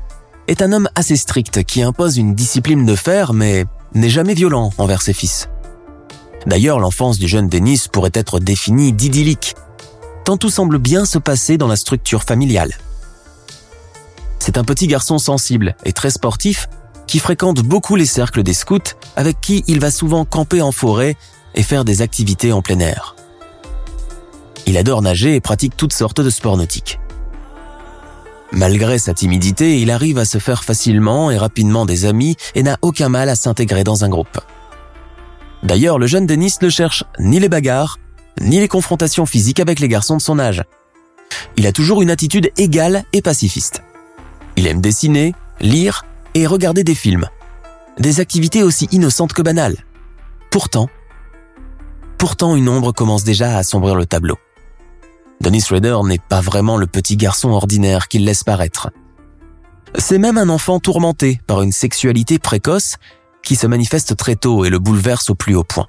est 0.48 0.60
un 0.60 0.70
homme 0.72 0.90
assez 0.96 1.16
strict 1.16 1.64
qui 1.64 1.80
impose 1.80 2.18
une 2.18 2.34
discipline 2.34 2.84
de 2.84 2.94
fer 2.94 3.32
mais 3.32 3.64
n'est 3.94 4.10
jamais 4.10 4.34
violent 4.34 4.70
envers 4.76 5.00
ses 5.00 5.14
fils. 5.14 5.48
D'ailleurs, 6.46 6.78
l'enfance 6.78 7.18
du 7.18 7.26
jeune 7.26 7.48
Dennis 7.48 7.86
pourrait 7.90 8.10
être 8.12 8.38
définie 8.38 8.92
d'idyllique, 8.92 9.54
tant 10.26 10.36
tout 10.36 10.50
semble 10.50 10.76
bien 10.76 11.06
se 11.06 11.16
passer 11.16 11.56
dans 11.56 11.68
la 11.68 11.76
structure 11.76 12.22
familiale. 12.22 12.74
C'est 14.40 14.58
un 14.58 14.64
petit 14.64 14.88
garçon 14.88 15.16
sensible 15.16 15.74
et 15.86 15.94
très 15.94 16.10
sportif 16.10 16.68
qui 17.06 17.18
fréquente 17.18 17.62
beaucoup 17.62 17.96
les 17.96 18.06
cercles 18.06 18.42
des 18.42 18.54
scouts 18.54 18.78
avec 19.16 19.40
qui 19.40 19.64
il 19.66 19.80
va 19.80 19.90
souvent 19.90 20.24
camper 20.24 20.62
en 20.62 20.72
forêt 20.72 21.16
et 21.54 21.62
faire 21.62 21.84
des 21.84 22.02
activités 22.02 22.52
en 22.52 22.62
plein 22.62 22.80
air. 22.80 23.14
Il 24.66 24.76
adore 24.76 25.02
nager 25.02 25.34
et 25.34 25.40
pratique 25.40 25.76
toutes 25.76 25.92
sortes 25.92 26.20
de 26.20 26.30
sports 26.30 26.56
nautiques. 26.56 26.98
Malgré 28.52 28.98
sa 28.98 29.14
timidité, 29.14 29.80
il 29.80 29.90
arrive 29.90 30.18
à 30.18 30.24
se 30.24 30.38
faire 30.38 30.64
facilement 30.64 31.30
et 31.30 31.36
rapidement 31.36 31.86
des 31.86 32.04
amis 32.04 32.36
et 32.54 32.62
n'a 32.62 32.78
aucun 32.82 33.08
mal 33.08 33.28
à 33.28 33.36
s'intégrer 33.36 33.84
dans 33.84 34.04
un 34.04 34.08
groupe. 34.08 34.40
D'ailleurs, 35.62 35.98
le 35.98 36.06
jeune 36.06 36.26
Denis 36.26 36.54
ne 36.62 36.68
cherche 36.68 37.04
ni 37.18 37.40
les 37.40 37.48
bagarres, 37.48 37.98
ni 38.40 38.60
les 38.60 38.68
confrontations 38.68 39.26
physiques 39.26 39.60
avec 39.60 39.80
les 39.80 39.88
garçons 39.88 40.16
de 40.16 40.22
son 40.22 40.38
âge. 40.38 40.62
Il 41.56 41.66
a 41.66 41.72
toujours 41.72 42.02
une 42.02 42.10
attitude 42.10 42.50
égale 42.56 43.04
et 43.12 43.22
pacifiste. 43.22 43.82
Il 44.56 44.66
aime 44.66 44.80
dessiner, 44.80 45.34
lire 45.60 46.04
et 46.34 46.46
regarder 46.46 46.84
des 46.84 46.94
films. 46.94 47.28
Des 47.98 48.20
activités 48.20 48.62
aussi 48.62 48.88
innocentes 48.90 49.32
que 49.32 49.42
banales. 49.42 49.84
Pourtant, 50.50 50.88
pourtant 52.18 52.56
une 52.56 52.68
ombre 52.68 52.92
commence 52.92 53.24
déjà 53.24 53.54
à 53.54 53.58
assombrir 53.58 53.94
le 53.94 54.06
tableau. 54.06 54.36
Dennis 55.40 55.66
Rader 55.70 55.98
n'est 56.04 56.18
pas 56.18 56.40
vraiment 56.40 56.76
le 56.76 56.86
petit 56.86 57.16
garçon 57.16 57.50
ordinaire 57.50 58.08
qu'il 58.08 58.24
laisse 58.24 58.44
paraître. 58.44 58.90
C'est 59.96 60.18
même 60.18 60.38
un 60.38 60.48
enfant 60.48 60.80
tourmenté 60.80 61.40
par 61.46 61.62
une 61.62 61.72
sexualité 61.72 62.38
précoce 62.38 62.96
qui 63.42 63.56
se 63.56 63.66
manifeste 63.66 64.16
très 64.16 64.36
tôt 64.36 64.64
et 64.64 64.70
le 64.70 64.78
bouleverse 64.78 65.30
au 65.30 65.34
plus 65.34 65.54
haut 65.54 65.64
point. 65.64 65.86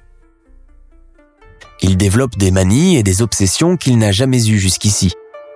Il 1.82 1.96
développe 1.96 2.36
des 2.36 2.50
manies 2.50 2.96
et 2.96 3.02
des 3.02 3.22
obsessions 3.22 3.76
qu'il 3.76 3.98
n'a 3.98 4.12
jamais 4.12 4.48
eues 4.48 4.58
jusqu'ici, 4.58 5.12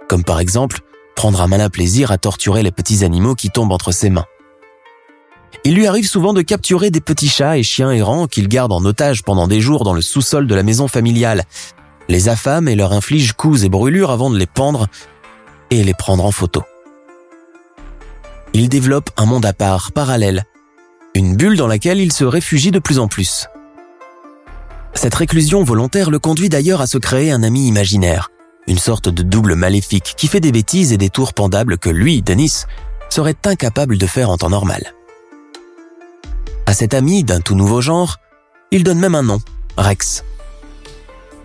comme 0.09 0.25
par 0.25 0.41
exemple 0.41 0.81
prendre 1.15 1.41
un 1.43 1.47
malin 1.47 1.69
plaisir 1.69 2.11
à 2.11 2.19
torturer 2.19 2.63
les 2.63 2.73
petits 2.73 3.05
animaux 3.05 3.35
qui 3.35 3.51
tombent 3.51 3.73
entre 3.73 3.93
ses 3.93 4.11
mains. 4.11 4.27
Il 5.65 5.75
lui 5.75 5.87
arrive 5.87 6.09
souvent 6.09 6.33
de 6.33 6.41
capturer 6.41 6.91
des 6.91 7.01
petits 7.01 7.29
chats 7.29 7.59
et 7.59 7.63
chiens 7.63 7.91
errants 7.91 8.27
qu'il 8.27 8.49
garde 8.49 8.73
en 8.73 8.85
otage 8.85 9.23
pendant 9.23 9.47
des 9.47 9.61
jours 9.61 9.85
dans 9.85 9.93
le 9.93 10.01
sous-sol 10.01 10.47
de 10.47 10.55
la 10.55 10.63
maison 10.63 10.89
familiale, 10.89 11.45
les 12.09 12.29
affame 12.29 12.67
et 12.67 12.77
leur 12.77 12.93
inflige 12.93 13.35
coups 13.35 13.65
et 13.65 13.69
brûlures 13.69 14.11
avant 14.11 14.31
de 14.31 14.39
les 14.39 14.47
pendre 14.47 14.89
et 15.71 15.85
les 15.85 15.95
prendre 15.95 16.25
en 16.25 16.33
photo. 16.33 16.63
Il 18.53 18.69
développe 18.69 19.11
un 19.17 19.27
monde 19.27 19.45
à 19.45 19.53
part, 19.53 19.93
parallèle, 19.93 20.45
une 21.15 21.37
bulle 21.37 21.57
dans 21.57 21.67
laquelle 21.67 22.01
il 22.01 22.13
se 22.13 22.25
réfugie 22.25 22.71
de 22.71 22.79
plus 22.79 22.99
en 22.99 23.07
plus. 23.07 23.47
Cette 24.95 25.15
réclusion 25.15 25.63
volontaire 25.63 26.11
le 26.11 26.19
conduit 26.19 26.49
d'ailleurs 26.49 26.81
à 26.81 26.87
se 26.87 26.99
créer 26.99 27.31
un 27.31 27.43
ami 27.43 27.69
imaginaire, 27.69 28.31
une 28.67 28.79
sorte 28.79 29.09
de 29.09 29.23
double 29.23 29.55
maléfique 29.55 30.15
qui 30.17 30.27
fait 30.27 30.41
des 30.41 30.53
bêtises 30.53 30.93
et 30.93 30.99
des 30.99 31.11
tours 31.11 31.33
pendables 31.33 31.79
que 31.79 31.91
lui, 31.91 32.23
Denis, 32.23 32.65
serait 33.09 33.37
incapable 33.45 33.99
de 33.99 34.07
faire 34.07 34.31
en 34.31 34.37
temps 34.37 34.51
normal. 34.51 34.95
À 36.71 36.73
cet 36.73 36.95
ami 36.95 37.25
d'un 37.25 37.41
tout 37.41 37.57
nouveau 37.57 37.81
genre, 37.81 38.19
il 38.71 38.85
donne 38.85 39.01
même 39.01 39.17
un 39.17 39.25
nom, 39.25 39.41
Rex. 39.77 40.23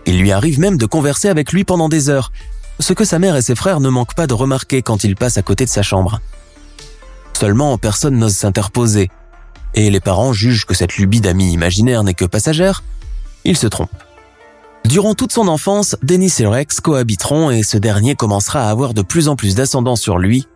Il 0.05 0.19
lui 0.19 0.31
arrive 0.31 0.59
même 0.59 0.77
de 0.77 0.85
converser 0.85 1.29
avec 1.29 1.51
lui 1.51 1.63
pendant 1.63 1.89
des 1.89 2.11
heures, 2.11 2.31
ce 2.79 2.93
que 2.93 3.03
sa 3.03 3.17
mère 3.17 3.35
et 3.35 3.41
ses 3.41 3.55
frères 3.55 3.79
ne 3.79 3.89
manquent 3.89 4.13
pas 4.13 4.27
de 4.27 4.35
remarquer 4.35 4.83
quand 4.83 5.03
il 5.03 5.15
passe 5.15 5.39
à 5.39 5.41
côté 5.41 5.65
de 5.65 5.69
sa 5.71 5.81
chambre. 5.81 6.19
Seulement, 7.33 7.75
personne 7.79 8.19
n'ose 8.19 8.35
s'interposer, 8.35 9.09
et 9.73 9.89
les 9.89 9.99
parents 9.99 10.31
jugent 10.31 10.65
que 10.65 10.75
cette 10.75 10.97
lubie 10.97 11.21
d'amis 11.21 11.51
imaginaire 11.51 12.03
n'est 12.03 12.13
que 12.13 12.25
passagère, 12.25 12.83
ils 13.45 13.57
se 13.57 13.65
trompent. 13.65 13.89
Durant 14.85 15.15
toute 15.15 15.31
son 15.31 15.47
enfance, 15.47 15.95
Dennis 16.03 16.35
et 16.37 16.45
Rex 16.45 16.81
cohabiteront 16.81 17.49
et 17.49 17.63
ce 17.63 17.79
dernier 17.79 18.13
commencera 18.13 18.67
à 18.67 18.69
avoir 18.69 18.93
de 18.93 19.01
plus 19.01 19.27
en 19.27 19.35
plus 19.35 19.55
d'ascendant 19.55 19.95
sur 19.95 20.19
lui 20.19 20.47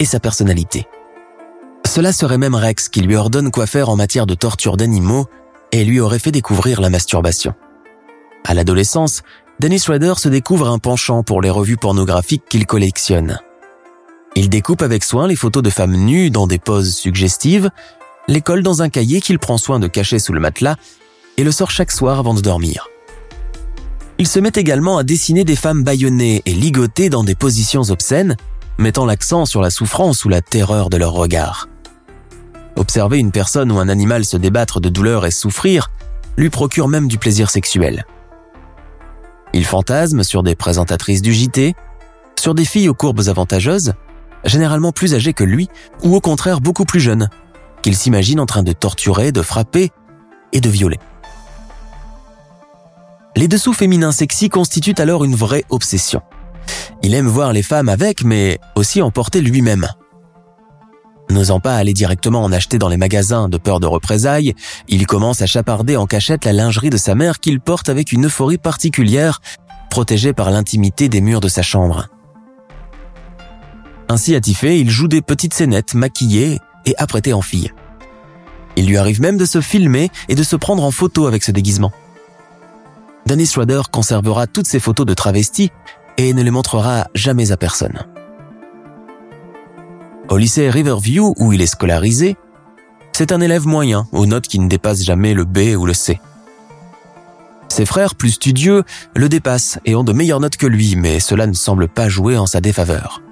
et 0.00 0.06
sa 0.06 0.20
personnalité. 0.20 0.86
Cela 1.86 2.12
serait 2.12 2.36
même 2.36 2.54
Rex 2.54 2.88
qui 2.90 3.00
lui 3.00 3.16
ordonne 3.16 3.50
quoi 3.50 3.66
faire 3.66 3.88
en 3.88 3.96
matière 3.96 4.26
de 4.26 4.34
torture 4.34 4.76
d'animaux 4.76 5.26
et 5.72 5.84
lui 5.84 6.00
aurait 6.00 6.18
fait 6.18 6.32
découvrir 6.32 6.80
la 6.80 6.90
masturbation. 6.90 7.54
À 8.44 8.54
l'adolescence, 8.54 9.22
Dennis 9.60 9.84
Rader 9.86 10.14
se 10.18 10.28
découvre 10.28 10.68
un 10.68 10.78
penchant 10.78 11.22
pour 11.22 11.40
les 11.40 11.48
revues 11.48 11.78
pornographiques 11.78 12.44
qu'il 12.50 12.66
collectionne. 12.66 13.38
Il 14.34 14.50
découpe 14.50 14.82
avec 14.82 15.04
soin 15.04 15.26
les 15.26 15.36
photos 15.36 15.62
de 15.62 15.70
femmes 15.70 15.96
nues 15.96 16.28
dans 16.28 16.46
des 16.46 16.58
poses 16.58 16.94
suggestives, 16.94 17.70
les 18.28 18.42
colle 18.42 18.62
dans 18.62 18.82
un 18.82 18.90
cahier 18.90 19.22
qu'il 19.22 19.38
prend 19.38 19.56
soin 19.56 19.78
de 19.78 19.86
cacher 19.86 20.18
sous 20.18 20.34
le 20.34 20.40
matelas 20.40 20.76
et 21.38 21.44
le 21.44 21.52
sort 21.52 21.70
chaque 21.70 21.92
soir 21.92 22.18
avant 22.18 22.34
de 22.34 22.42
dormir. 22.42 22.88
Il 24.18 24.26
se 24.26 24.38
met 24.38 24.52
également 24.54 24.98
à 24.98 25.04
dessiner 25.04 25.44
des 25.44 25.56
femmes 25.56 25.84
bâillonnées 25.84 26.42
et 26.44 26.52
ligotées 26.52 27.08
dans 27.08 27.24
des 27.24 27.34
positions 27.34 27.82
obscènes, 27.82 28.36
mettant 28.76 29.06
l'accent 29.06 29.46
sur 29.46 29.62
la 29.62 29.70
souffrance 29.70 30.24
ou 30.24 30.28
la 30.28 30.42
terreur 30.42 30.90
de 30.90 30.98
leur 30.98 31.12
regard. 31.12 31.68
Observer 32.76 33.18
une 33.18 33.32
personne 33.32 33.72
ou 33.72 33.78
un 33.78 33.88
animal 33.88 34.24
se 34.24 34.36
débattre 34.36 34.80
de 34.80 34.88
douleur 34.88 35.26
et 35.26 35.30
souffrir 35.30 35.90
lui 36.36 36.50
procure 36.50 36.88
même 36.88 37.08
du 37.08 37.18
plaisir 37.18 37.50
sexuel. 37.50 38.04
Il 39.54 39.64
fantasme 39.64 40.22
sur 40.22 40.42
des 40.42 40.54
présentatrices 40.54 41.22
du 41.22 41.32
JT, 41.32 41.74
sur 42.38 42.54
des 42.54 42.66
filles 42.66 42.90
aux 42.90 42.94
courbes 42.94 43.28
avantageuses, 43.28 43.94
généralement 44.44 44.92
plus 44.92 45.14
âgées 45.14 45.32
que 45.32 45.44
lui, 45.44 45.68
ou 46.02 46.14
au 46.14 46.20
contraire 46.20 46.60
beaucoup 46.60 46.84
plus 46.84 47.00
jeunes, 47.00 47.30
qu'il 47.82 47.96
s'imagine 47.96 48.40
en 48.40 48.46
train 48.46 48.62
de 48.62 48.72
torturer, 48.72 49.32
de 49.32 49.40
frapper 49.40 49.90
et 50.52 50.60
de 50.60 50.68
violer. 50.68 50.98
Les 53.34 53.48
dessous 53.48 53.72
féminins 53.72 54.12
sexy 54.12 54.48
constituent 54.48 54.94
alors 54.98 55.24
une 55.24 55.34
vraie 55.34 55.64
obsession. 55.70 56.20
Il 57.02 57.14
aime 57.14 57.28
voir 57.28 57.52
les 57.52 57.62
femmes 57.62 57.88
avec, 57.88 58.24
mais 58.24 58.58
aussi 58.74 59.00
en 59.00 59.10
porter 59.10 59.40
lui-même. 59.40 59.88
N'osant 61.30 61.60
pas 61.60 61.76
aller 61.76 61.92
directement 61.92 62.42
en 62.44 62.52
acheter 62.52 62.78
dans 62.78 62.88
les 62.88 62.96
magasins 62.96 63.48
de 63.48 63.58
peur 63.58 63.80
de 63.80 63.86
représailles, 63.86 64.54
il 64.88 65.06
commence 65.06 65.42
à 65.42 65.46
chaparder 65.46 65.96
en 65.96 66.06
cachette 66.06 66.44
la 66.44 66.52
lingerie 66.52 66.90
de 66.90 66.96
sa 66.96 67.14
mère 67.14 67.40
qu'il 67.40 67.60
porte 67.60 67.88
avec 67.88 68.12
une 68.12 68.26
euphorie 68.26 68.58
particulière, 68.58 69.40
protégée 69.90 70.32
par 70.32 70.50
l'intimité 70.50 71.08
des 71.08 71.20
murs 71.20 71.40
de 71.40 71.48
sa 71.48 71.62
chambre. 71.62 72.08
Ainsi 74.08 74.36
attifé, 74.36 74.78
il 74.78 74.88
joue 74.88 75.08
des 75.08 75.22
petites 75.22 75.54
scénettes 75.54 75.94
maquillées 75.94 76.60
et 76.84 76.94
apprêtées 76.96 77.32
en 77.32 77.42
fille. 77.42 77.72
Il 78.76 78.86
lui 78.86 78.98
arrive 78.98 79.20
même 79.20 79.36
de 79.36 79.44
se 79.44 79.60
filmer 79.60 80.10
et 80.28 80.34
de 80.34 80.42
se 80.42 80.54
prendre 80.54 80.84
en 80.84 80.90
photo 80.90 81.26
avec 81.26 81.42
ce 81.42 81.50
déguisement. 81.50 81.92
Dennis 83.26 83.46
Schrader 83.46 83.82
conservera 83.90 84.46
toutes 84.46 84.68
ses 84.68 84.78
photos 84.78 85.06
de 85.06 85.14
travestis 85.14 85.70
et 86.18 86.32
ne 86.32 86.42
les 86.42 86.50
montrera 86.50 87.08
jamais 87.14 87.50
à 87.50 87.56
personne. 87.56 88.06
Au 90.28 90.38
lycée 90.38 90.70
Riverview, 90.70 91.34
où 91.38 91.52
il 91.52 91.62
est 91.62 91.66
scolarisé, 91.66 92.36
c'est 93.12 93.30
un 93.30 93.40
élève 93.40 93.66
moyen, 93.66 94.08
aux 94.12 94.26
notes 94.26 94.48
qui 94.48 94.58
ne 94.58 94.68
dépassent 94.68 95.04
jamais 95.04 95.34
le 95.34 95.44
B 95.44 95.76
ou 95.78 95.86
le 95.86 95.94
C. 95.94 96.20
Ses 97.68 97.86
frères, 97.86 98.14
plus 98.16 98.32
studieux, 98.32 98.82
le 99.14 99.28
dépassent 99.28 99.78
et 99.84 99.94
ont 99.94 100.04
de 100.04 100.12
meilleures 100.12 100.40
notes 100.40 100.56
que 100.56 100.66
lui, 100.66 100.96
mais 100.96 101.20
cela 101.20 101.46
ne 101.46 101.52
semble 101.52 101.88
pas 101.88 102.08
jouer 102.08 102.36
en 102.36 102.46
sa 102.46 102.60
défaveur. 102.60 103.22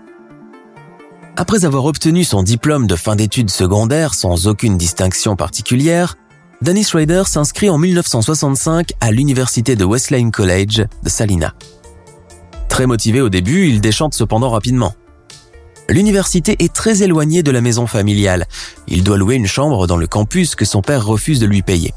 Après 1.36 1.64
avoir 1.64 1.84
obtenu 1.84 2.22
son 2.22 2.44
diplôme 2.44 2.86
de 2.86 2.94
fin 2.94 3.16
d'études 3.16 3.50
secondaires 3.50 4.14
sans 4.14 4.46
aucune 4.46 4.78
distinction 4.78 5.34
particulière, 5.34 6.16
Dennis 6.62 6.90
Rader 6.92 7.24
s'inscrit 7.26 7.68
en 7.70 7.76
1965 7.76 8.92
à 9.00 9.10
l'université 9.10 9.74
de 9.74 9.84
Wesleyan 9.84 10.30
College 10.30 10.86
de 11.02 11.08
Salina. 11.08 11.54
Très 12.68 12.86
motivé 12.86 13.20
au 13.20 13.28
début, 13.28 13.68
il 13.68 13.80
déchante 13.80 14.14
cependant 14.14 14.50
rapidement. 14.50 14.94
L'université 15.88 16.56
est 16.58 16.72
très 16.72 17.02
éloignée 17.02 17.42
de 17.42 17.50
la 17.50 17.60
maison 17.60 17.86
familiale. 17.86 18.46
Il 18.88 19.04
doit 19.04 19.18
louer 19.18 19.34
une 19.34 19.46
chambre 19.46 19.86
dans 19.86 19.96
le 19.96 20.06
campus 20.06 20.54
que 20.54 20.64
son 20.64 20.80
père 20.80 21.04
refuse 21.04 21.40
de 21.40 21.46
lui 21.46 21.62
payer. 21.62 21.92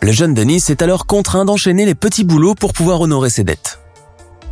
Le 0.00 0.12
jeune 0.12 0.34
Denis 0.34 0.62
est 0.68 0.82
alors 0.82 1.06
contraint 1.06 1.44
d'enchaîner 1.44 1.84
les 1.84 1.94
petits 1.94 2.24
boulots 2.24 2.54
pour 2.54 2.72
pouvoir 2.72 3.00
honorer 3.00 3.30
ses 3.30 3.44
dettes. 3.44 3.80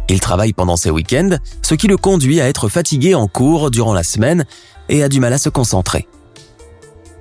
Il 0.09 0.21
travaille 0.21 0.53
pendant 0.53 0.77
ses 0.77 0.91
week-ends, 0.91 1.39
ce 1.63 1.75
qui 1.75 1.87
le 1.87 1.97
conduit 1.97 2.41
à 2.41 2.49
être 2.49 2.69
fatigué 2.69 3.15
en 3.15 3.27
cours 3.27 3.71
durant 3.71 3.95
la 3.95 4.03
semaine 4.03 4.45
et 4.89 5.03
a 5.03 5.09
du 5.09 5.21
mal 5.21 5.33
à 5.33 5.39
se 5.39 5.49
concentrer. 5.49 6.07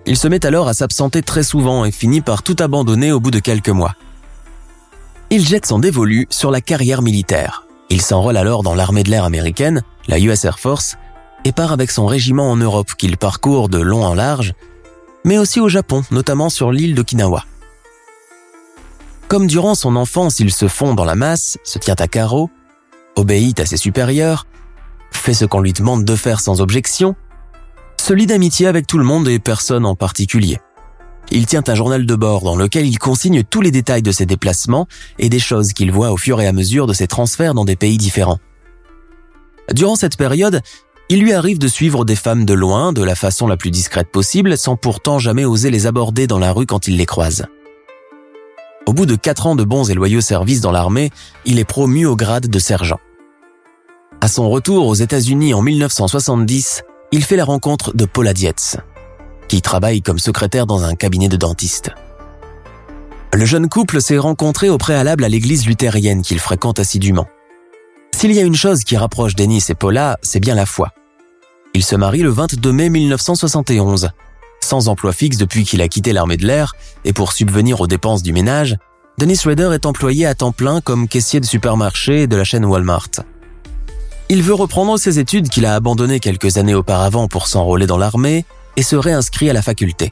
Il 0.06 0.18
se 0.18 0.27
met 0.27 0.46
alors 0.46 0.68
à 0.68 0.74
s'absenter 0.74 1.22
très 1.22 1.44
souvent 1.44 1.86
et 1.86 1.92
finit 1.92 2.22
par 2.22 2.44
tout 2.44 2.58
abandonner 2.60 3.13
au 3.13 3.22
bout 3.22 3.32
de 3.32 3.39
quelques 3.39 3.70
mois. 3.70 3.96
Il 5.30 5.48
jette 5.48 5.65
son 5.65 5.80
dévolu 5.80 6.27
sur 6.30 6.51
la 6.51 6.60
carrière 6.60 7.01
militaire. 7.01 7.65
Il 7.89 8.01
s'enrôle 8.01 8.36
alors 8.38 8.63
dans 8.63 8.75
l'armée 8.75 9.03
de 9.03 9.10
l'air 9.10 9.24
américaine, 9.24 9.82
la 10.08 10.20
US 10.20 10.44
Air 10.44 10.60
Force, 10.60 10.98
et 11.45 11.51
part 11.51 11.71
avec 11.71 11.91
son 11.91 12.05
régiment 12.05 12.50
en 12.50 12.55
Europe 12.55 12.93
qu'il 12.97 13.17
parcourt 13.17 13.69
de 13.69 13.79
long 13.79 14.05
en 14.05 14.13
large, 14.13 14.53
mais 15.23 15.38
aussi 15.38 15.59
au 15.59 15.69
Japon, 15.69 16.03
notamment 16.12 16.50
sur 16.50 16.71
l'île 16.71 16.95
d'Okinawa. 16.95 17.45
Comme 19.27 19.47
durant 19.47 19.75
son 19.75 19.95
enfance 19.95 20.39
il 20.39 20.51
se 20.51 20.67
fond 20.67 20.93
dans 20.93 21.05
la 21.05 21.15
masse, 21.15 21.57
se 21.63 21.79
tient 21.79 21.95
à 21.97 22.07
carreau, 22.07 22.50
obéit 23.15 23.59
à 23.59 23.65
ses 23.65 23.77
supérieurs, 23.77 24.47
fait 25.12 25.33
ce 25.33 25.45
qu'on 25.45 25.62
lui 25.62 25.73
demande 25.73 26.05
de 26.05 26.15
faire 26.15 26.39
sans 26.39 26.62
objection, 26.62 27.15
se 28.00 28.13
lie 28.13 28.27
d'amitié 28.27 28.67
avec 28.67 28.88
tout 28.88 28.97
le 28.97 29.05
monde 29.05 29.27
et 29.27 29.39
personne 29.39 29.85
en 29.85 29.95
particulier. 29.95 30.59
Il 31.31 31.45
tient 31.45 31.63
un 31.67 31.75
journal 31.75 32.05
de 32.05 32.15
bord 32.15 32.41
dans 32.41 32.55
lequel 32.55 32.85
il 32.85 33.00
consigne 33.00 33.43
tous 33.43 33.62
les 33.62 33.71
détails 33.71 34.01
de 34.01 34.12
ses 34.12 34.25
déplacements 34.25 34.88
et 35.19 35.29
des 35.29 35.39
choses 35.39 35.71
qu'il 35.71 35.91
voit 35.91 36.12
au 36.12 36.17
fur 36.17 36.41
et 36.41 36.47
à 36.47 36.51
mesure 36.51 36.85
de 36.85 36.93
ses 36.93 37.07
transferts 37.07 37.53
dans 37.53 37.65
des 37.65 37.77
pays 37.77 37.97
différents. 37.97 38.39
Durant 39.71 39.95
cette 39.95 40.17
période, 40.17 40.62
il 41.13 41.20
lui 41.20 41.34
arrive 41.34 41.60
de 41.60 41.67
suivre 41.67 42.05
des 42.05 42.15
femmes 42.15 42.43
de 42.43 42.55
loin, 42.55 42.91
de 42.91 43.03
la 43.03 43.13
façon 43.13 43.46
la 43.46 43.55
plus 43.55 43.70
discrète 43.70 44.10
possible, 44.10 44.58
sans 44.58 44.75
pourtant 44.75 45.20
jamais 45.20 45.46
oser 45.46 45.70
les 45.70 45.86
aborder 45.86 46.25
dans 46.25 46.39
la 46.39 46.51
rue 46.51 46.65
quand 46.65 46.88
il 46.88 46.98
les 46.98 47.05
croise. 47.05 47.46
Au 48.88 48.93
bout 48.93 49.05
de 49.05 49.15
quatre 49.15 49.46
ans 49.46 49.55
de 49.55 49.63
bons 49.63 49.91
et 49.91 49.93
loyaux 49.93 50.22
services 50.22 50.60
dans 50.60 50.72
l'armée, 50.72 51.12
il 51.46 51.60
est 51.60 51.65
promu 51.65 52.08
au 52.08 52.15
grade 52.15 52.48
de 52.48 52.58
sergent. 52.58 52.98
À 54.22 54.27
son 54.27 54.50
retour 54.50 54.88
aux 54.88 54.96
États-Unis 54.96 55.53
en 55.53 55.62
1970, 55.62 56.82
il 57.12 57.24
fait 57.24 57.36
la 57.36 57.46
rencontre 57.46 57.96
de 57.96 58.05
Paula 58.05 58.34
Dietz, 58.34 58.77
qui 59.48 59.62
travaille 59.62 60.01
comme 60.01 60.17
secrétaire 60.17 60.65
dans 60.65 60.84
un 60.84 60.96
cabinet 60.96 61.29
de 61.29 61.38
dentiste. 61.38 61.91
Le 63.32 63.46
jeune 63.46 63.70
couple 63.70 64.01
s'est 64.01 64.17
rencontré 64.17 64.67
au 64.67 64.79
préalable 64.79 65.25
à 65.25 65.29
l'église 65.29 65.67
luthérienne 65.67 66.24
qu'il 66.24 66.39
fréquente 66.39 66.79
assidûment. 66.79 67.27
S'il 68.15 68.32
y 68.32 68.39
a 68.39 68.43
une 68.43 68.55
chose 68.55 68.84
qui 68.84 68.98
rapproche 68.98 69.36
Denis 69.36 69.63
et 69.70 69.75
Paula, 69.75 70.17
c'est 70.24 70.39
bien 70.39 70.55
la 70.55 70.65
foi. 70.65 70.89
Ils 71.75 71.84
se 71.84 71.96
marient 71.96 72.22
le 72.22 72.30
22 72.30 72.72
mai 72.72 72.89
1971. 72.89 74.12
Sans 74.62 74.88
emploi 74.88 75.12
fixe 75.12 75.38
depuis 75.38 75.65
qu'il 75.65 75.82
a 75.82 75.88
quitté 75.88 76.13
l'armée 76.13 76.38
de 76.38 76.46
l'air 76.46 76.74
et 77.03 77.13
pour 77.13 77.34
subvenir 77.34 77.82
aux 77.82 77.88
dépenses 77.88 78.22
du 78.22 78.32
ménage, 78.32 78.77
Dennis 79.18 79.42
Rader 79.44 79.72
est 79.74 79.86
employé 79.86 80.25
à 80.25 80.36
temps 80.36 80.51
plein 80.51 80.82
comme 80.82 81.08
caissier 81.08 81.39
de 81.39 81.46
supermarché 81.46 82.27
de 82.27 82.36
la 82.36 82.44
chaîne 82.44 82.65
Walmart. 82.65 83.10
Il 84.30 84.42
veut 84.42 84.53
reprendre 84.53 84.98
ses 84.98 85.20
études 85.20 85.50
qu'il 85.50 85.65
a 85.65 85.75
abandonnées 85.75 86.20
quelques 86.20 86.58
années 86.58 86.75
auparavant 86.75 87.27
pour 87.27 87.48
s'enrôler 87.48 87.88
dans 87.88 87.98
l'armée 87.98 88.46
et 88.77 88.84
se 88.84 88.96
réinscrit 88.96 89.50
à 89.50 89.53
la 89.53 89.62
faculté. 89.62 90.10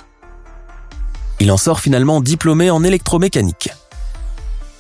Il 1.40 1.52
en 1.52 1.58
sort 1.58 1.80
finalement 1.80 2.22
diplômé 2.22 2.70
en 2.70 2.84
électromécanique. 2.84 3.70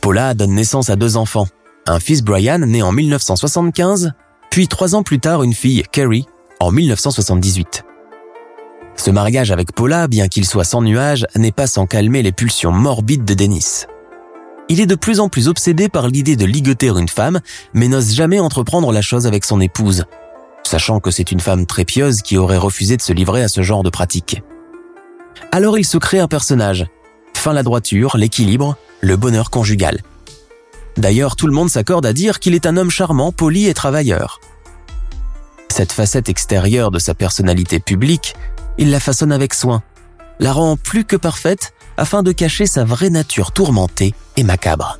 Paula 0.02 0.34
donne 0.34 0.54
naissance 0.54 0.90
à 0.90 0.96
deux 0.96 1.16
enfants, 1.16 1.48
un 1.88 2.00
fils 2.00 2.24
Brian 2.24 2.60
né 2.60 2.84
en 2.84 2.92
1975, 2.92 4.12
puis 4.50 4.68
trois 4.68 4.96
ans 4.96 5.04
plus 5.04 5.20
tard 5.20 5.44
une 5.44 5.54
fille, 5.54 5.84
Carrie, 5.92 6.28
en 6.62 6.72
1978. 6.72 7.84
Ce 8.96 9.10
mariage 9.10 9.51
avec 9.51 9.72
Paula, 9.72 10.08
bien 10.08 10.27
qu'il 10.27 10.46
soit 10.46 10.63
sans 10.63 10.82
nuage, 10.82 11.25
n'est 11.36 11.51
pas 11.51 11.65
sans 11.65 11.88
calmer 11.88 12.22
les 12.22 12.32
pulsions 12.32 12.72
morbides 12.72 13.25
de 13.25 13.34
Dennis. 13.34 13.88
Il 14.70 14.80
est 14.80 14.86
de 14.86 14.96
plus 14.96 15.20
en 15.20 15.27
plus 15.27 15.48
obsédé 15.48 15.89
par 15.89 16.08
l'idée 16.08 16.36
de 16.36 16.46
ligoter 16.46 16.89
une 16.89 17.10
femme, 17.10 17.41
mais 17.74 17.88
n'ose 17.88 18.13
jamais 18.13 18.39
entreprendre 18.39 18.91
la 18.91 19.01
chose 19.01 19.25
avec 19.25 19.44
son 19.44 19.60
épouse, 19.60 20.06
sachant 20.63 21.00
que 21.00 21.10
c'est 21.10 21.32
une 21.32 21.39
femme 21.39 21.65
très 21.65 21.84
pieuse 21.84 22.22
qui 22.22 22.38
aurait 22.38 22.58
refusé 22.58 22.96
de 22.96 23.01
se 23.01 23.12
livrer 23.12 23.41
à 23.41 23.48
ce 23.48 23.63
genre 23.63 23.82
de 23.82 23.89
pratique. 23.89 24.44
Alors 25.51 25.80
il 25.80 25.86
se 25.86 25.98
crée 25.98 26.20
un 26.20 26.27
personnage, 26.27 26.86
fin 27.34 27.53
la 27.53 27.63
droiture, 27.63 28.18
l'équilibre, 28.18 28.77
le 29.01 29.18
bonheur 29.18 29.50
conjugal. 29.50 30.01
D'ailleurs, 30.96 31.36
tout 31.36 31.48
le 31.48 31.53
monde 31.53 31.70
s'accorde 31.70 32.06
à 32.06 32.13
dire 32.13 32.39
qu'il 32.39 32.53
est 32.53 32.68
un 32.68 32.77
homme 32.77 32.91
charmant, 32.91 33.32
poli 33.32 33.68
et 33.68 33.74
travailleur. 33.74 34.39
Cette 35.82 35.94
facette 35.94 36.30
extérieure 36.30 36.92
de 36.92 37.00
sa 37.00 37.16
personnalité 37.16 37.80
publique, 37.80 38.36
il 38.78 38.92
la 38.92 39.00
façonne 39.00 39.32
avec 39.32 39.56
soin, 39.56 39.82
la 40.38 40.54
rend 40.54 40.78
plus 40.78 41.06
que 41.06 41.16
parfaite 41.16 41.74
afin 41.98 42.22
de 42.22 42.32
cacher 42.32 42.68
sa 42.68 42.84
vraie 42.84 43.10
nature 43.10 43.52
tourmentée 43.52 44.14
et 44.38 44.44
macabre. 44.44 45.00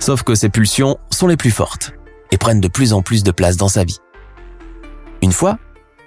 Sauf 0.00 0.24
que 0.24 0.34
ses 0.34 0.48
pulsions 0.48 0.98
sont 1.12 1.28
les 1.28 1.36
plus 1.36 1.52
fortes 1.52 1.92
et 2.32 2.38
prennent 2.38 2.60
de 2.60 2.66
plus 2.66 2.92
en 2.92 3.02
plus 3.02 3.22
de 3.22 3.30
place 3.30 3.56
dans 3.56 3.68
sa 3.68 3.84
vie. 3.84 4.00
Une 5.22 5.30
fois, 5.30 5.60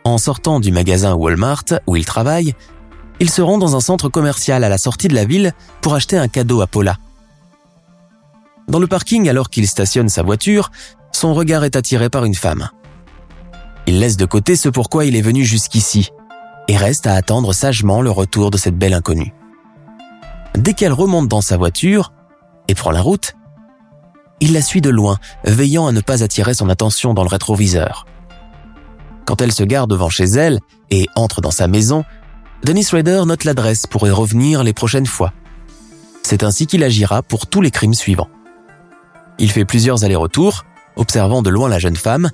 en 0.03 0.17
sortant 0.17 0.59
du 0.59 0.73
magasin 0.73 1.13
Walmart 1.13 1.63
où 1.87 1.95
il 1.95 2.03
travaille, 2.03 2.55
il 3.21 3.29
se 3.29 3.41
rend 3.41 3.57
dans 3.57 3.77
un 3.77 3.79
centre 3.79 4.09
commercial 4.09 4.65
à 4.65 4.69
la 4.69 4.77
sortie 4.77 5.07
de 5.07 5.15
la 5.15 5.23
ville 5.23 5.53
pour 5.79 5.95
acheter 5.95 6.17
un 6.17 6.27
cadeau 6.27 6.59
à 6.59 6.67
Paula. 6.67 6.97
Dans 8.67 8.79
le 8.79 8.87
parking, 8.87 9.29
alors 9.29 9.49
qu'il 9.49 9.65
stationne 9.65 10.09
sa 10.09 10.23
voiture, 10.23 10.71
son 11.13 11.33
regard 11.33 11.63
est 11.63 11.77
attiré 11.77 12.09
par 12.09 12.25
une 12.25 12.35
femme. 12.35 12.69
Il 13.87 13.99
laisse 13.99 14.17
de 14.17 14.25
côté 14.25 14.57
ce 14.57 14.67
pourquoi 14.67 15.05
il 15.05 15.15
est 15.15 15.21
venu 15.21 15.45
jusqu'ici 15.45 16.09
et 16.67 16.75
reste 16.75 17.07
à 17.07 17.13
attendre 17.13 17.53
sagement 17.53 18.01
le 18.01 18.11
retour 18.11 18.51
de 18.51 18.57
cette 18.57 18.77
belle 18.77 18.93
inconnue. 18.93 19.33
Dès 20.55 20.73
qu'elle 20.73 20.91
remonte 20.91 21.29
dans 21.29 21.41
sa 21.41 21.55
voiture 21.55 22.11
et 22.67 22.75
prend 22.75 22.91
la 22.91 23.01
route, 23.01 23.33
il 24.41 24.51
la 24.53 24.61
suit 24.61 24.81
de 24.81 24.89
loin, 24.89 25.17
veillant 25.45 25.87
à 25.87 25.93
ne 25.93 26.01
pas 26.01 26.23
attirer 26.23 26.53
son 26.53 26.69
attention 26.69 27.13
dans 27.13 27.23
le 27.23 27.29
rétroviseur. 27.29 28.05
Quand 29.25 29.41
elle 29.41 29.53
se 29.53 29.63
gare 29.63 29.87
devant 29.87 30.09
chez 30.09 30.25
elle 30.25 30.59
et 30.91 31.07
entre 31.15 31.41
dans 31.41 31.51
sa 31.51 31.67
maison, 31.67 32.03
Dennis 32.63 32.89
Rader 32.91 33.23
note 33.25 33.45
l'adresse 33.45 33.87
pour 33.87 34.05
y 34.05 34.11
revenir 34.11 34.63
les 34.63 34.73
prochaines 34.73 35.05
fois. 35.05 35.31
C'est 36.23 36.43
ainsi 36.43 36.67
qu'il 36.67 36.83
agira 36.83 37.23
pour 37.23 37.47
tous 37.47 37.61
les 37.61 37.71
crimes 37.71 37.93
suivants. 37.93 38.29
Il 39.39 39.51
fait 39.51 39.65
plusieurs 39.65 40.03
allers-retours, 40.03 40.65
observant 40.97 41.41
de 41.41 41.49
loin 41.49 41.69
la 41.69 41.79
jeune 41.79 41.95
femme, 41.95 42.29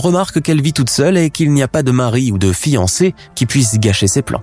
remarque 0.00 0.42
qu'elle 0.42 0.60
vit 0.60 0.72
toute 0.72 0.90
seule 0.90 1.16
et 1.16 1.30
qu'il 1.30 1.52
n'y 1.52 1.62
a 1.62 1.68
pas 1.68 1.82
de 1.82 1.90
mari 1.90 2.32
ou 2.32 2.38
de 2.38 2.52
fiancé 2.52 3.14
qui 3.34 3.46
puisse 3.46 3.78
gâcher 3.78 4.06
ses 4.06 4.22
plans. 4.22 4.42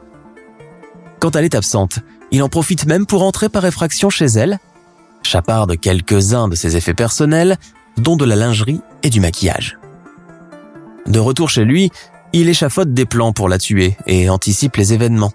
Quand 1.19 1.35
elle 1.35 1.45
est 1.45 1.55
absente, 1.55 1.99
il 2.31 2.43
en 2.43 2.49
profite 2.49 2.85
même 2.85 3.05
pour 3.05 3.23
entrer 3.23 3.49
par 3.49 3.65
effraction 3.65 4.09
chez 4.09 4.25
elle, 4.25 4.59
chaparde 5.23 5.79
quelques-uns 5.79 6.47
de 6.47 6.55
ses 6.55 6.75
effets 6.75 6.93
personnels, 6.93 7.57
dont 7.97 8.15
de 8.15 8.25
la 8.25 8.35
lingerie 8.35 8.81
et 9.03 9.09
du 9.09 9.19
maquillage. 9.19 9.77
De 11.07 11.19
retour 11.19 11.49
chez 11.49 11.63
lui, 11.63 11.91
il 12.33 12.49
échafaude 12.49 12.93
des 12.93 13.05
plans 13.05 13.31
pour 13.31 13.47
la 13.47 13.57
tuer 13.57 13.95
et 14.07 14.29
anticipe 14.29 14.75
les 14.75 14.93
événements. 14.93 15.31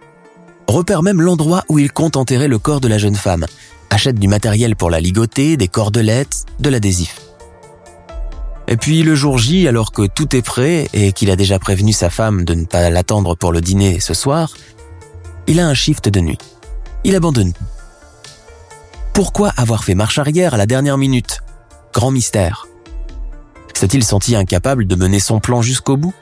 Repère 0.67 1.03
même 1.03 1.21
l'endroit 1.21 1.65
où 1.69 1.79
il 1.79 1.91
compte 1.93 2.17
enterrer 2.17 2.49
le 2.49 2.59
corps 2.59 2.81
de 2.81 2.89
la 2.89 2.99
jeune 2.99 3.15
femme, 3.15 3.47
achète 3.89 4.19
du 4.19 4.29
matériel 4.29 4.77
pour 4.77 4.91
la 4.91 5.01
ligoter, 5.01 5.57
des 5.57 5.69
cordelettes, 5.69 6.45
de 6.59 6.69
l'adhésif. 6.69 7.30
Et 8.71 8.77
puis 8.77 9.03
le 9.03 9.17
jour 9.17 9.37
J, 9.37 9.67
alors 9.67 9.91
que 9.91 10.07
tout 10.07 10.37
est 10.37 10.43
prêt 10.43 10.89
et 10.93 11.13
qu'il 11.13 11.31
a 11.33 11.37
déjà 11.37 11.59
prévenu 11.59 11.93
sa 11.93 12.09
femme 12.09 12.45
de 12.45 12.55
ne 12.55 12.65
pas 12.65 12.89
l'attendre 12.89 13.35
pour 13.35 13.53
le 13.53 13.61
dîner 13.61 13.99
ce 13.99 14.15
soir, 14.15 14.55
il 15.49 15.59
a 15.59 15.67
un 15.67 15.75
shift 15.75 16.09
de 16.09 16.21
nuit. 16.21 16.39
Il 17.03 17.17
abandonne. 17.17 17.53
Pourquoi 19.13 19.53
avoir 19.57 19.83
fait 19.83 19.97
marche 19.97 20.19
arrière 20.19 20.55
à 20.55 20.57
la 20.57 20.67
dernière 20.67 20.99
minute? 20.99 21.41
Grand 21.93 22.13
mystère. 22.13 22.69
S'est-il 23.75 24.05
senti 24.05 24.37
incapable 24.37 24.87
de 24.87 24.95
mener 24.95 25.19
son 25.19 25.41
plan 25.41 25.63
jusqu'au 25.63 25.97
bout? 25.97 26.15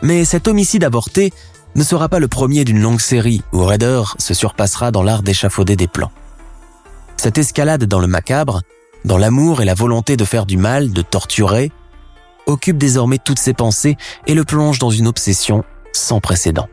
Mais 0.00 0.24
cet 0.24 0.46
homicide 0.46 0.84
avorté 0.84 1.32
ne 1.74 1.82
sera 1.82 2.08
pas 2.08 2.20
le 2.20 2.28
premier 2.28 2.64
d'une 2.64 2.80
longue 2.80 3.00
série 3.00 3.42
où 3.52 3.64
Raider 3.64 4.02
se 4.18 4.32
surpassera 4.32 4.92
dans 4.92 5.02
l'art 5.02 5.24
d'échafauder 5.24 5.74
des 5.74 5.88
plans. 5.88 6.12
Cette 7.16 7.38
escalade 7.38 7.84
dans 7.84 7.98
le 7.98 8.06
macabre, 8.06 8.60
dans 9.06 9.16
l'amour 9.16 9.62
et 9.62 9.64
la 9.64 9.74
volonté 9.74 10.16
de 10.16 10.24
faire 10.24 10.44
du 10.44 10.58
mal, 10.58 10.92
de 10.92 11.00
torturer, 11.00 11.70
occupe 12.46 12.76
désormais 12.76 13.18
toutes 13.18 13.38
ses 13.38 13.54
pensées 13.54 13.96
et 14.26 14.34
le 14.34 14.44
plonge 14.44 14.78
dans 14.78 14.90
une 14.90 15.06
obsession 15.06 15.64
sans 15.92 16.20
précédent. 16.20 16.68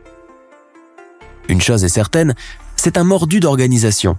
Une 1.48 1.62
chose 1.62 1.84
est 1.84 1.88
certaine, 1.88 2.34
c'est 2.76 2.98
un 2.98 3.04
mordu 3.04 3.40
d'organisation. 3.40 4.18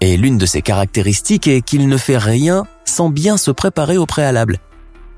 Et 0.00 0.16
l'une 0.16 0.36
de 0.36 0.46
ses 0.46 0.62
caractéristiques 0.62 1.46
est 1.46 1.62
qu'il 1.62 1.88
ne 1.88 1.96
fait 1.96 2.18
rien 2.18 2.64
sans 2.84 3.08
bien 3.08 3.36
se 3.36 3.52
préparer 3.52 3.96
au 3.96 4.06
préalable, 4.06 4.58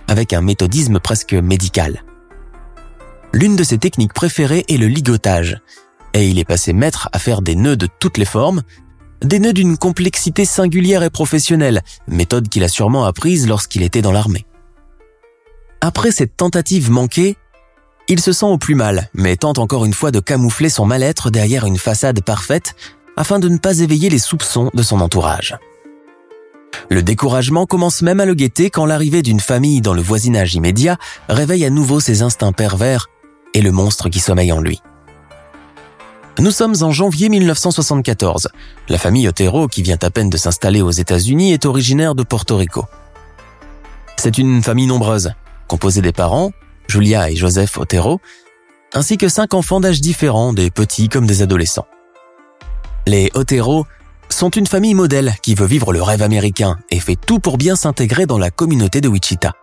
avec 0.07 0.33
un 0.33 0.43
méthodisme 0.43 1.01
presque 1.01 1.33
médical. 1.33 2.05
L'une 3.33 3.57
de 3.57 3.65
ses 3.65 3.79
techniques 3.79 4.13
préférées 4.13 4.65
est 4.69 4.77
le 4.77 4.87
ligotage, 4.87 5.61
et 6.13 6.29
il 6.29 6.39
est 6.39 6.45
passé 6.45 6.73
maître 6.73 7.09
à 7.13 7.19
faire 7.19 7.43
des 7.43 7.57
nœuds 7.57 7.77
de 7.77 7.89
toutes 7.99 8.19
les 8.19 8.25
formes, 8.25 8.63
des 9.23 9.39
nœuds 9.39 9.53
d'une 9.53 9.77
complexité 9.77 10.45
singulière 10.45 11.03
et 11.03 11.11
professionnelle, 11.11 11.83
méthode 12.07 12.49
qu'il 12.49 12.65
a 12.65 12.69
sûrement 12.69 13.05
apprise 13.05 13.47
lorsqu'il 13.47 13.83
était 13.83 14.03
dans 14.03 14.13
l'armée. 14.13 14.47
Après 15.81 16.11
cette 16.11 16.37
tentative 16.37 16.91
manquée, 16.91 17.37
il 18.09 18.21
se 18.21 18.33
sent 18.33 18.47
au 18.47 18.59
plus 18.59 18.75
mal, 18.75 19.11
mais 19.15 19.37
tente 19.37 19.59
encore 19.59 19.85
une 19.85 19.93
fois 19.93 20.11
de 20.11 20.21
camoufler 20.21 20.69
son 20.69 20.87
mal-être 20.87 21.31
derrière 21.31 21.67
une 21.67 21.79
façade 21.79 22.23
parfaite 22.23 22.75
afin 23.17 23.39
de 23.39 23.49
ne 23.49 23.59
pas 23.59 23.81
éveiller 23.81 24.11
les 24.11 24.19
soupçons 24.19 24.71
de 24.75 24.83
son 24.83 25.01
entourage. 25.01 25.57
Le 26.91 27.03
découragement 27.03 27.67
commence 27.67 28.03
même 28.03 28.21
à 28.21 28.27
le 28.27 28.35
guetter 28.35 28.71
quand 28.71 28.87
l'arrivée 28.87 29.23
d'une 29.23 29.41
famille 29.41 29.81
dans 29.81 29.95
le 29.95 30.03
voisinage 30.03 30.55
immédiat 30.55 30.99
réveille 31.29 31.65
à 31.65 31.71
nouveau 31.71 32.01
ses 32.01 32.23
instincts 32.23 32.53
pervers 32.53 33.09
et 33.55 33.63
le 33.63 33.73
monstre 33.73 34.09
qui 34.09 34.21
sommeille 34.21 34.53
en 34.53 34.61
lui. 34.61 34.81
Nous 36.39 36.51
sommes 36.51 36.75
en 36.83 36.93
janvier 36.93 37.31
1974. 37.31 38.49
La 38.91 38.99
famille 38.99 39.27
Otero, 39.27 39.69
qui 39.69 39.81
vient 39.81 39.97
à 40.03 40.11
peine 40.11 40.29
de 40.29 40.37
s'installer 40.37 40.83
aux 40.83 40.91
États-Unis, 40.91 41.53
est 41.53 41.65
originaire 41.65 42.15
de 42.15 42.23
Porto 42.23 42.59
Rico. 42.59 42.85
C'est 44.19 44.37
une 44.37 44.63
famille 44.63 44.87
nombreuse, 44.87 45.33
composée 45.67 46.03
des 46.03 46.13
parents, 46.13 46.53
Julia 46.89 47.31
et 47.31 47.37
Joseph 47.37 47.79
Otero, 47.79 48.21
ainsi 48.93 49.17
que 49.17 49.29
cinq 49.29 49.55
enfants 49.55 49.81
d'âge 49.81 50.03
différents, 50.03 50.53
des 50.53 50.71
petits 50.71 51.09
comme 51.09 51.27
des 51.27 51.41
adolescents. 51.41 51.87
Les 53.07 53.31
Otero 53.33 53.87
sont 54.29 54.51
une 54.51 54.67
famille 54.67 54.95
modèle 54.95 55.35
qui 55.43 55.55
veut 55.55 55.67
vivre 55.67 55.91
le 55.91 56.03
rêve 56.03 56.21
américain 56.21 56.77
et 56.91 57.01
fait 57.01 57.17
tout 57.17 57.39
pour 57.39 57.57
bien 57.57 57.77
s'intégrer 57.77 58.27
dans 58.27 58.39
la 58.39 58.51
communauté 58.51 59.01
de 59.01 59.09
Wichita. 59.09 59.55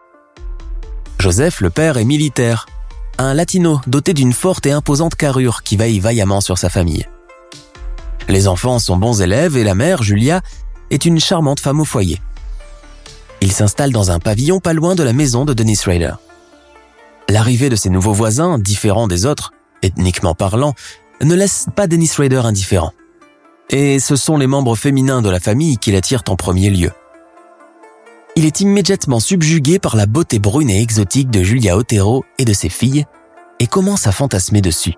Joseph, 1.19 1.61
le 1.61 1.69
père, 1.69 1.97
est 1.97 2.05
militaire 2.05 2.65
un 3.17 3.33
latino 3.33 3.79
doté 3.87 4.13
d'une 4.13 4.33
forte 4.33 4.65
et 4.65 4.71
imposante 4.71 5.15
carrure 5.15 5.63
qui 5.63 5.77
veille 5.77 5.99
vaillamment 5.99 6.41
sur 6.41 6.57
sa 6.57 6.69
famille. 6.69 7.07
Les 8.27 8.47
enfants 8.47 8.79
sont 8.79 8.97
bons 8.97 9.21
élèves 9.21 9.57
et 9.57 9.63
la 9.63 9.75
mère, 9.75 10.03
Julia, 10.03 10.41
est 10.89 11.05
une 11.05 11.19
charmante 11.19 11.59
femme 11.59 11.81
au 11.81 11.85
foyer. 11.85 12.21
Il 13.41 13.51
s'installe 13.51 13.91
dans 13.91 14.11
un 14.11 14.19
pavillon 14.19 14.59
pas 14.59 14.73
loin 14.73 14.95
de 14.95 15.03
la 15.03 15.13
maison 15.13 15.43
de 15.43 15.53
Dennis 15.53 15.81
Rader. 15.85 16.13
L'arrivée 17.29 17.69
de 17.69 17.75
ces 17.75 17.89
nouveaux 17.89 18.13
voisins, 18.13 18.57
différents 18.57 19.07
des 19.07 19.25
autres, 19.25 19.51
ethniquement 19.81 20.33
parlant, 20.33 20.73
ne 21.21 21.35
laisse 21.35 21.67
pas 21.75 21.87
Dennis 21.87 22.11
Rader 22.17 22.45
indifférent. 22.45 22.93
Et 23.69 23.99
ce 23.99 24.15
sont 24.15 24.37
les 24.37 24.47
membres 24.47 24.75
féminins 24.75 25.21
de 25.21 25.29
la 25.29 25.39
famille 25.39 25.77
qui 25.77 25.91
l'attirent 25.91 26.23
en 26.29 26.35
premier 26.35 26.69
lieu. 26.69 26.91
Il 28.35 28.45
est 28.45 28.61
immédiatement 28.61 29.19
subjugué 29.19 29.77
par 29.77 29.95
la 29.95 30.07
beauté 30.07 30.39
brune 30.39 30.71
et 30.71 30.81
exotique 30.81 31.29
de 31.29 31.43
Julia 31.43 31.77
Otero 31.77 32.25
et 32.39 32.45
de 32.45 32.53
ses 32.53 32.69
filles 32.69 33.05
et 33.59 33.67
commence 33.67 34.07
à 34.07 34.11
fantasmer 34.11 34.59
dessus. 34.59 34.95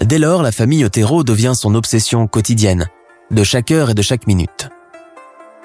Dès 0.00 0.18
lors, 0.18 0.42
la 0.42 0.52
famille 0.52 0.84
Otero 0.84 1.24
devient 1.24 1.54
son 1.56 1.74
obsession 1.74 2.28
quotidienne, 2.28 2.88
de 3.32 3.42
chaque 3.42 3.72
heure 3.72 3.90
et 3.90 3.94
de 3.94 4.02
chaque 4.02 4.28
minute. 4.28 4.68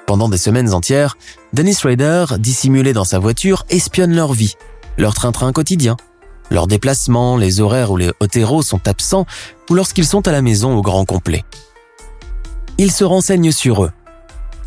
Pendant 0.08 0.28
des 0.28 0.38
semaines 0.38 0.74
entières, 0.74 1.16
Dennis 1.52 1.78
Rader, 1.84 2.24
dissimulé 2.38 2.92
dans 2.92 3.04
sa 3.04 3.20
voiture, 3.20 3.64
espionne 3.70 4.14
leur 4.14 4.32
vie, 4.32 4.54
leur 4.96 5.14
train-train 5.14 5.52
quotidien, 5.52 5.96
leurs 6.50 6.66
déplacements, 6.66 7.36
les 7.36 7.60
horaires 7.60 7.92
où 7.92 7.96
les 7.96 8.10
Otero 8.18 8.62
sont 8.62 8.88
absents 8.88 9.26
ou 9.70 9.74
lorsqu'ils 9.74 10.06
sont 10.06 10.26
à 10.26 10.32
la 10.32 10.42
maison 10.42 10.76
au 10.76 10.82
grand 10.82 11.04
complet. 11.04 11.44
Il 12.76 12.90
se 12.90 13.04
renseigne 13.04 13.52
sur 13.52 13.84
eux, 13.84 13.92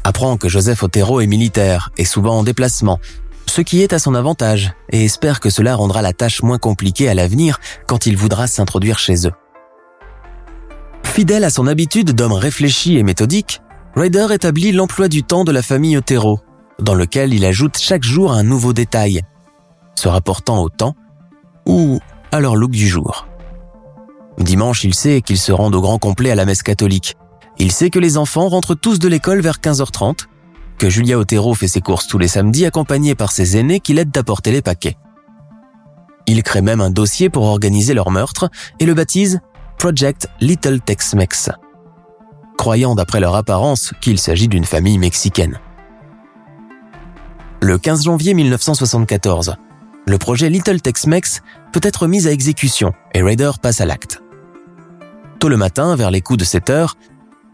apprend 0.03 0.37
que 0.37 0.49
Joseph 0.49 0.83
Otero 0.83 1.21
est 1.21 1.27
militaire 1.27 1.91
et 1.97 2.05
souvent 2.05 2.39
en 2.39 2.43
déplacement, 2.43 2.99
ce 3.47 3.61
qui 3.61 3.81
est 3.81 3.93
à 3.93 3.99
son 3.99 4.15
avantage, 4.15 4.73
et 4.91 5.03
espère 5.03 5.39
que 5.39 5.49
cela 5.49 5.75
rendra 5.75 6.01
la 6.01 6.13
tâche 6.13 6.41
moins 6.41 6.57
compliquée 6.57 7.09
à 7.09 7.13
l'avenir 7.13 7.59
quand 7.87 8.05
il 8.05 8.15
voudra 8.15 8.47
s'introduire 8.47 8.97
chez 8.97 9.27
eux. 9.27 9.33
Fidèle 11.03 11.43
à 11.43 11.49
son 11.49 11.67
habitude 11.67 12.11
d'homme 12.11 12.31
réfléchi 12.31 12.97
et 12.97 13.03
méthodique, 13.03 13.61
Ryder 13.95 14.27
établit 14.31 14.71
l'emploi 14.71 15.09
du 15.09 15.23
temps 15.23 15.43
de 15.43 15.51
la 15.51 15.61
famille 15.61 15.97
Otero, 15.97 16.39
dans 16.79 16.95
lequel 16.95 17.33
il 17.33 17.43
ajoute 17.43 17.77
chaque 17.77 18.03
jour 18.03 18.31
un 18.31 18.43
nouveau 18.43 18.71
détail, 18.71 19.21
se 19.95 20.07
rapportant 20.07 20.63
au 20.63 20.69
temps 20.69 20.95
ou 21.65 21.99
à 22.31 22.39
leur 22.39 22.55
look 22.55 22.71
du 22.71 22.87
jour. 22.87 23.27
Dimanche, 24.37 24.85
il 24.85 24.93
sait 24.93 25.21
qu'ils 25.21 25.37
se 25.37 25.51
rendent 25.51 25.75
au 25.75 25.81
grand 25.81 25.97
complet 25.97 26.31
à 26.31 26.35
la 26.35 26.45
messe 26.45 26.63
catholique. 26.63 27.15
Il 27.57 27.71
sait 27.71 27.89
que 27.89 27.99
les 27.99 28.17
enfants 28.17 28.47
rentrent 28.47 28.75
tous 28.75 28.99
de 28.99 29.07
l'école 29.07 29.41
vers 29.41 29.59
15h30, 29.59 30.27
que 30.77 30.89
Julia 30.89 31.19
Otero 31.19 31.53
fait 31.53 31.67
ses 31.67 31.81
courses 31.81 32.07
tous 32.07 32.17
les 32.17 32.27
samedis 32.27 32.65
accompagnée 32.65 33.15
par 33.15 33.31
ses 33.31 33.57
aînés 33.57 33.79
qui 33.79 33.93
l'aident 33.93 34.17
à 34.17 34.23
porter 34.23 34.51
les 34.51 34.61
paquets. 34.61 34.97
Il 36.27 36.43
crée 36.43 36.61
même 36.61 36.81
un 36.81 36.89
dossier 36.89 37.29
pour 37.29 37.43
organiser 37.43 37.93
leur 37.93 38.09
meurtre 38.11 38.49
et 38.79 38.85
le 38.85 38.93
baptise 38.93 39.41
Project 39.77 40.27
Little 40.39 40.79
Tex-Mex, 40.79 41.49
croyant 42.57 42.95
d'après 42.95 43.19
leur 43.19 43.35
apparence 43.35 43.93
qu'il 44.01 44.19
s'agit 44.19 44.47
d'une 44.47 44.65
famille 44.65 44.97
mexicaine. 44.97 45.59
Le 47.61 47.77
15 47.77 48.03
janvier 48.03 48.33
1974, 48.33 49.55
le 50.07 50.17
projet 50.17 50.49
Little 50.49 50.81
Tex-Mex 50.81 51.41
peut 51.71 51.81
être 51.83 52.07
mis 52.07 52.27
à 52.27 52.31
exécution 52.31 52.93
et 53.13 53.21
Raider 53.21 53.51
passe 53.61 53.81
à 53.81 53.85
l'acte. 53.85 54.21
Tôt 55.39 55.49
le 55.49 55.57
matin, 55.57 55.95
vers 55.95 56.11
les 56.11 56.21
coups 56.21 56.39
de 56.39 56.43
7 56.43 56.69
heures, 56.69 56.95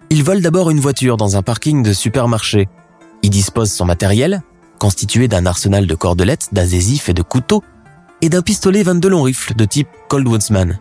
il 0.10 0.24
vole 0.24 0.41
d'abord 0.41 0.70
une 0.70 0.80
voiture 0.80 1.17
dans 1.17 1.38
un 1.38 1.41
parking 1.41 1.84
de 1.84 1.93
supermarché. 1.93 2.70
Il 3.24 3.30
dispose 3.30 3.72
son 3.72 3.86
matériel, 3.86 4.41
constitué 4.80 5.28
d'un 5.28 5.46
arsenal 5.46 5.88
de 5.88 5.96
cordelettes, 5.96 6.50
d'adhésifs 6.54 7.10
et 7.10 7.13
de 7.13 7.22
couteaux, 7.22 7.63
et 8.22 8.30
d'un 8.30 8.41
pistolet 8.41 8.84
22 8.84 9.10
long 9.10 9.24
rifle 9.24 9.54
de 9.54 9.65
type 9.65 9.89
Cold 10.08 10.28
Woodsman. 10.28 10.80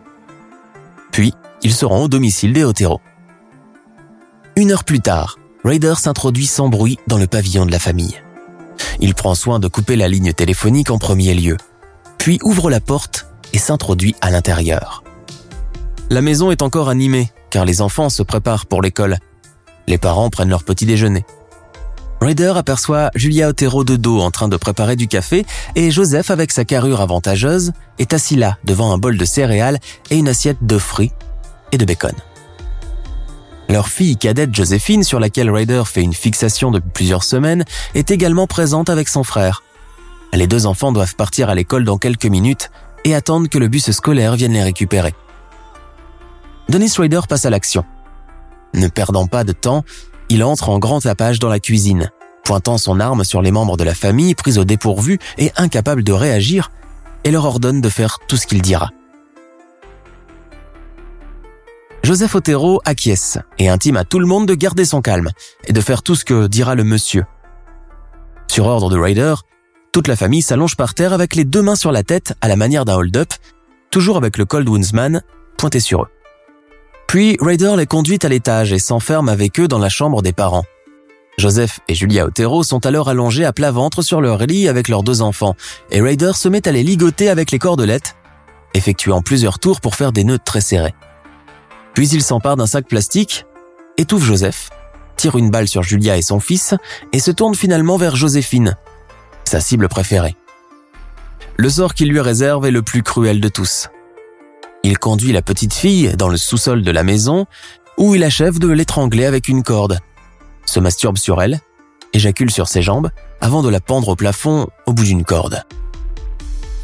Puis, 1.11 1.33
il 1.63 1.73
se 1.73 1.85
rend 1.85 2.03
au 2.03 2.07
domicile 2.07 2.53
des 2.53 2.63
Otero. 2.63 3.01
Une 4.55 4.71
heure 4.71 4.83
plus 4.83 5.01
tard, 5.01 5.37
Raider 5.63 5.95
s'introduit 5.97 6.47
sans 6.47 6.69
bruit 6.69 6.97
dans 7.07 7.17
le 7.17 7.27
pavillon 7.27 7.65
de 7.65 7.71
la 7.71 7.79
famille. 7.79 8.21
Il 8.99 9.13
prend 9.13 9.35
soin 9.35 9.59
de 9.59 9.67
couper 9.67 9.95
la 9.95 10.07
ligne 10.07 10.33
téléphonique 10.33 10.89
en 10.89 10.97
premier 10.97 11.33
lieu, 11.33 11.57
puis 12.17 12.39
ouvre 12.43 12.69
la 12.69 12.79
porte 12.79 13.27
et 13.53 13.57
s'introduit 13.57 14.15
à 14.21 14.31
l'intérieur. 14.31 15.03
La 16.09 16.21
maison 16.21 16.51
est 16.51 16.61
encore 16.61 16.89
animée, 16.89 17.31
car 17.49 17.65
les 17.65 17.81
enfants 17.81 18.09
se 18.09 18.23
préparent 18.23 18.65
pour 18.65 18.81
l'école. 18.81 19.17
Les 19.87 19.97
parents 19.97 20.29
prennent 20.29 20.49
leur 20.49 20.63
petit 20.63 20.85
déjeuner. 20.85 21.25
Ryder 22.19 22.53
aperçoit 22.55 23.11
Julia 23.13 23.49
Otero 23.49 23.83
de 23.83 23.95
dos 23.95 24.21
en 24.21 24.31
train 24.31 24.47
de 24.47 24.57
préparer 24.57 24.95
du 24.95 25.07
café 25.07 25.45
et 25.75 25.91
Joseph, 25.91 26.31
avec 26.31 26.51
sa 26.51 26.65
carrure 26.65 26.99
avantageuse, 26.99 27.73
est 27.99 28.13
assis 28.13 28.35
là 28.35 28.57
devant 28.63 28.91
un 28.91 28.97
bol 28.97 29.17
de 29.17 29.25
céréales 29.25 29.79
et 30.09 30.17
une 30.17 30.27
assiette 30.27 30.57
de 30.61 30.77
fruits 30.77 31.11
et 31.71 31.77
de 31.77 31.85
bacon. 31.85 32.13
Leur 33.69 33.89
fille 33.89 34.17
cadette 34.17 34.55
Joséphine, 34.55 35.03
sur 35.03 35.19
laquelle 35.19 35.51
Ryder 35.51 35.83
fait 35.85 36.01
une 36.01 36.13
fixation 36.13 36.71
depuis 36.71 36.89
plusieurs 36.91 37.23
semaines, 37.23 37.65
est 37.95 38.11
également 38.11 38.47
présente 38.47 38.89
avec 38.89 39.09
son 39.09 39.23
frère. 39.23 39.61
Les 40.33 40.47
deux 40.47 40.65
enfants 40.65 40.91
doivent 40.91 41.15
partir 41.15 41.49
à 41.49 41.55
l'école 41.55 41.83
dans 41.83 41.97
quelques 41.97 42.25
minutes 42.25 42.71
et 43.05 43.13
attendent 43.13 43.49
que 43.49 43.57
le 43.57 43.67
bus 43.67 43.91
scolaire 43.91 44.35
vienne 44.35 44.53
les 44.53 44.63
récupérer. 44.63 45.13
Dennis 46.69 46.95
Ryder 46.97 47.21
passe 47.27 47.45
à 47.45 47.49
l'action. 47.49 47.85
Ne 48.73 48.87
perdant 48.87 49.27
pas 49.27 49.43
de 49.43 49.53
temps, 49.53 49.83
il 50.29 50.43
entre 50.43 50.69
en 50.69 50.79
grand 50.79 50.99
tapage 50.99 51.39
dans 51.39 51.47
la 51.47 51.59
cuisine, 51.59 52.11
pointant 52.43 52.77
son 52.77 52.99
arme 52.99 53.23
sur 53.23 53.41
les 53.41 53.51
membres 53.51 53.77
de 53.77 53.83
la 53.83 53.95
famille 53.95 54.35
pris 54.35 54.57
au 54.57 54.65
dépourvu 54.65 55.17
et 55.37 55.51
incapables 55.55 56.03
de 56.03 56.11
réagir, 56.11 56.71
et 57.23 57.31
leur 57.31 57.45
ordonne 57.45 57.81
de 57.81 57.89
faire 57.89 58.19
tout 58.27 58.37
ce 58.37 58.47
qu'il 58.47 58.61
dira. 58.61 58.91
Joseph 62.03 62.35
Otero 62.35 62.81
acquiesce 62.85 63.37
et 63.57 63.69
intime 63.69 63.97
à 63.97 64.05
tout 64.05 64.19
le 64.19 64.27
monde 64.27 64.47
de 64.47 64.53
garder 64.53 64.85
son 64.85 65.01
calme 65.01 65.29
et 65.65 65.73
de 65.73 65.81
faire 65.81 66.03
tout 66.03 66.15
ce 66.15 66.23
que 66.23 66.47
dira 66.47 66.75
le 66.75 66.83
monsieur. 66.83 67.25
Sur 68.49 68.65
ordre 68.65 68.89
de 68.89 68.97
Ryder, 68.97 69.35
toute 69.91 70.07
la 70.07 70.15
famille 70.15 70.41
s'allonge 70.41 70.75
par 70.75 70.93
terre 70.93 71.11
avec 71.11 71.35
les 71.35 71.43
deux 71.43 71.61
mains 71.61 71.75
sur 71.75 71.91
la 71.91 72.03
tête 72.03 72.33
à 72.39 72.47
la 72.47 72.55
manière 72.55 72.85
d'un 72.85 72.95
hold-up, 72.95 73.33
toujours 73.91 74.17
avec 74.17 74.37
le 74.37 74.45
Cold 74.45 74.67
Woundsman 74.69 75.21
pointé 75.57 75.79
sur 75.79 76.03
eux. 76.03 76.07
Puis 77.07 77.37
Ryder 77.39 77.75
les 77.77 77.85
conduit 77.85 78.19
à 78.21 78.27
l'étage 78.27 78.73
et 78.73 78.79
s'enferme 78.79 79.29
avec 79.29 79.59
eux 79.61 79.69
dans 79.69 79.79
la 79.79 79.87
chambre 79.87 80.21
des 80.21 80.33
parents. 80.33 80.65
Joseph 81.37 81.79
et 81.87 81.95
Julia 81.95 82.25
Otero 82.25 82.63
sont 82.63 82.85
alors 82.85 83.09
allongés 83.09 83.45
à 83.45 83.53
plat 83.53 83.71
ventre 83.71 84.01
sur 84.01 84.19
leur 84.19 84.39
lit 84.39 84.67
avec 84.67 84.89
leurs 84.89 85.03
deux 85.03 85.21
enfants, 85.21 85.55
et 85.91 86.01
Ryder 86.01 86.33
se 86.33 86.49
met 86.49 86.67
à 86.67 86.71
les 86.71 86.83
ligoter 86.83 87.29
avec 87.29 87.51
les 87.51 87.59
cordelettes, 87.59 88.15
effectuant 88.73 89.21
plusieurs 89.21 89.59
tours 89.59 89.79
pour 89.79 89.95
faire 89.95 90.11
des 90.11 90.25
nœuds 90.25 90.39
très 90.43 90.61
serrés. 90.61 90.95
Puis 91.93 92.09
il 92.09 92.23
s'empare 92.23 92.57
d'un 92.57 92.67
sac 92.67 92.87
plastique, 92.87 93.45
étouffe 93.97 94.25
Joseph, 94.25 94.69
tire 95.15 95.37
une 95.37 95.49
balle 95.49 95.67
sur 95.67 95.83
Julia 95.83 96.17
et 96.17 96.21
son 96.21 96.39
fils 96.39 96.75
et 97.13 97.19
se 97.19 97.31
tourne 97.31 97.55
finalement 97.55 97.97
vers 97.97 98.15
Joséphine, 98.15 98.75
sa 99.45 99.61
cible 99.61 99.87
préférée. 99.87 100.35
Le 101.55 101.69
sort 101.69 101.93
qu'il 101.93 102.09
lui 102.09 102.19
réserve 102.19 102.65
est 102.65 102.71
le 102.71 102.81
plus 102.81 103.01
cruel 103.01 103.39
de 103.39 103.47
tous. 103.47 103.87
Il 104.83 104.97
conduit 104.97 105.31
la 105.31 105.41
petite 105.41 105.73
fille 105.73 106.13
dans 106.17 106.29
le 106.29 106.37
sous-sol 106.37 106.81
de 106.81 106.91
la 106.91 107.03
maison 107.03 107.45
où 107.97 108.15
il 108.15 108.23
achève 108.23 108.59
de 108.59 108.69
l'étrangler 108.69 109.25
avec 109.25 109.47
une 109.47 109.63
corde, 109.63 109.99
se 110.65 110.79
masturbe 110.79 111.17
sur 111.17 111.41
elle, 111.41 111.59
éjacule 112.13 112.51
sur 112.51 112.67
ses 112.67 112.81
jambes 112.81 113.09
avant 113.41 113.63
de 113.63 113.69
la 113.69 113.79
pendre 113.79 114.09
au 114.09 114.15
plafond 114.15 114.67
au 114.85 114.93
bout 114.93 115.03
d'une 115.03 115.23
corde. 115.23 115.63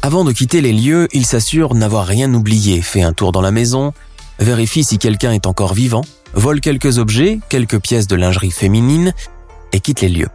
Avant 0.02 0.24
de 0.24 0.32
quitter 0.32 0.60
les 0.60 0.72
lieux, 0.72 1.08
il 1.12 1.24
s'assure 1.24 1.74
n'avoir 1.74 2.06
rien 2.06 2.32
oublié, 2.34 2.82
fait 2.82 3.02
un 3.02 3.12
tour 3.12 3.32
dans 3.32 3.40
la 3.40 3.50
maison, 3.50 3.92
vérifie 4.38 4.84
si 4.84 4.98
quelqu'un 4.98 5.32
est 5.32 5.46
encore 5.46 5.72
vivant, 5.72 6.04
vole 6.34 6.60
quelques 6.60 6.98
objets, 6.98 7.40
quelques 7.48 7.80
pièces 7.80 8.06
de 8.06 8.16
lingerie 8.16 8.50
féminine 8.50 9.14
et 9.72 9.80
quitte 9.80 10.02
les 10.02 10.08
lieux. 10.08 10.28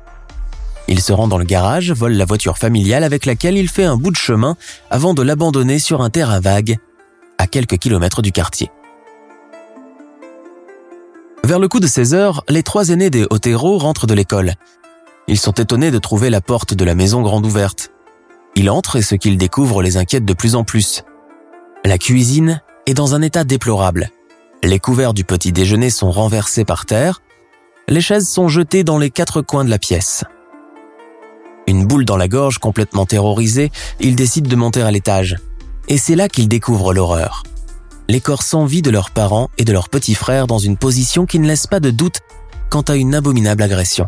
Il 0.88 1.02
se 1.02 1.14
rend 1.14 1.28
dans 1.28 1.38
le 1.38 1.46
garage, 1.46 1.92
vole 1.92 2.14
la 2.14 2.26
voiture 2.26 2.58
familiale 2.58 3.04
avec 3.04 3.28
laquelle 3.28 3.58
il 3.58 3.70
fait 3.70 3.84
un 3.84 3.96
bout 3.96 4.10
de 4.10 4.18
chemin 4.18 4.58
avant 4.90 5.14
de 5.14 5.22
l'abandonner 5.22 5.78
sur 5.78 6.02
un 6.02 6.10
terrain 6.10 6.40
vague 6.40 6.80
à 7.40 7.48
quelques 7.48 7.78
kilomètres 7.78 8.22
du 8.22 8.32
quartier. 8.32 8.70
Vers 11.44 11.58
le 11.58 11.68
coup 11.68 11.80
de 11.80 11.88
16 11.88 12.14
heures, 12.14 12.44
les 12.48 12.62
trois 12.62 12.90
aînés 12.90 13.10
des 13.10 13.26
Otero 13.32 13.80
rentrent 13.80 14.06
de 14.06 14.14
l'école. 14.14 14.54
Ils 15.28 15.40
sont 15.40 15.54
étonnés 15.54 15.90
de 15.90 15.98
trouver 15.98 16.30
la 16.30 16.42
porte 16.42 16.76
de 16.76 16.86
la 16.86 16.94
maison 16.94 17.24
grande 17.24 17.46
ouverte. 17.46 17.92
Ils 18.56 18.70
entrent 18.70 18.98
et 18.98 19.02
ce 19.02 19.16
qu'ils 19.16 19.38
découvrent 19.38 19.82
les 19.82 19.98
inquiète 19.98 20.26
de 20.26 20.34
plus 20.34 20.56
en 20.56 20.64
plus. 20.64 21.04
La 21.86 21.98
cuisine 21.98 22.62
est 22.86 22.94
dans 22.94 23.16
un 23.16 23.22
état 23.22 23.44
déplorable. 23.44 24.10
Les 24.62 24.80
couverts 24.80 25.14
du 25.14 25.24
petit 25.24 25.52
déjeuner 25.52 25.90
sont 25.90 26.12
renversés 26.12 26.66
par 26.66 26.86
terre, 26.86 27.22
les 27.88 28.02
chaises 28.02 28.30
sont 28.30 28.50
jetées 28.50 28.84
dans 28.84 29.00
les 29.00 29.10
quatre 29.10 29.42
coins 29.42 29.64
de 29.64 29.70
la 29.70 29.80
pièce. 29.80 30.24
Une 31.66 31.86
boule 31.86 32.06
dans 32.06 32.18
la 32.18 32.28
gorge 32.28 32.58
complètement 32.58 33.06
terrorisé, 33.06 33.72
il 34.00 34.16
décide 34.16 34.48
de 34.48 34.56
monter 34.56 34.82
à 34.82 34.92
l'étage. 34.92 35.38
Et 35.90 35.98
c'est 35.98 36.16
là 36.16 36.30
qu'il 36.30 36.48
découvre 36.48 36.94
l'horreur. 36.94 37.44
Les 38.08 38.22
corps 38.22 38.44
sans 38.44 38.66
vie 38.66 38.84
de 38.84 38.92
leurs 38.92 39.10
parents 39.10 39.50
et 39.58 39.66
de 39.66 39.74
leurs 39.74 39.90
petits 39.90 40.16
frères 40.16 40.48
dans 40.48 40.60
une 40.60 40.78
position 40.78 41.26
qui 41.26 41.40
ne 41.40 41.48
laisse 41.48 41.68
pas 41.68 41.80
de 41.80 41.90
doute 41.90 42.20
quant 42.70 42.82
à 42.82 42.96
une 42.96 43.16
abominable 43.16 43.64
agression. 43.64 44.08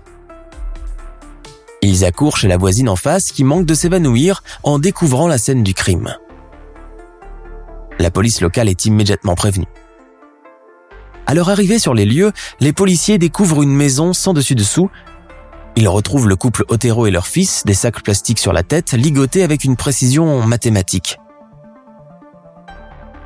Ils 1.82 2.06
accourent 2.06 2.38
chez 2.38 2.48
la 2.48 2.58
voisine 2.58 2.88
en 2.88 2.96
face 2.96 3.32
qui 3.32 3.44
manque 3.44 3.66
de 3.66 3.74
s'évanouir 3.74 4.44
en 4.62 4.78
découvrant 4.78 5.28
la 5.28 5.40
scène 5.40 5.64
du 5.64 5.74
crime. 5.74 6.16
La 7.98 8.12
police 8.12 8.42
locale 8.42 8.70
est 8.70 8.86
immédiatement 8.86 9.34
prévenue. 9.34 9.68
À 11.26 11.34
leur 11.34 11.50
arrivée 11.50 11.80
sur 11.80 11.96
les 11.96 12.06
lieux, 12.06 12.32
les 12.60 12.74
policiers 12.74 13.18
découvrent 13.18 13.64
une 13.64 13.76
maison 13.76 14.14
sans 14.14 14.34
dessus-dessous. 14.34 14.90
Ils 15.76 15.88
retrouvent 15.88 16.28
le 16.28 16.36
couple 16.36 16.66
Otero 16.68 17.08
et 17.08 17.12
leur 17.12 17.26
fils, 17.26 17.64
des 17.66 17.74
sacs 17.74 18.04
plastiques 18.04 18.40
sur 18.40 18.54
la 18.54 18.64
tête, 18.64 18.94
ligotés 18.94 19.42
avec 19.42 19.64
une 19.64 19.76
précision 19.76 20.46
mathématique. 20.46 21.18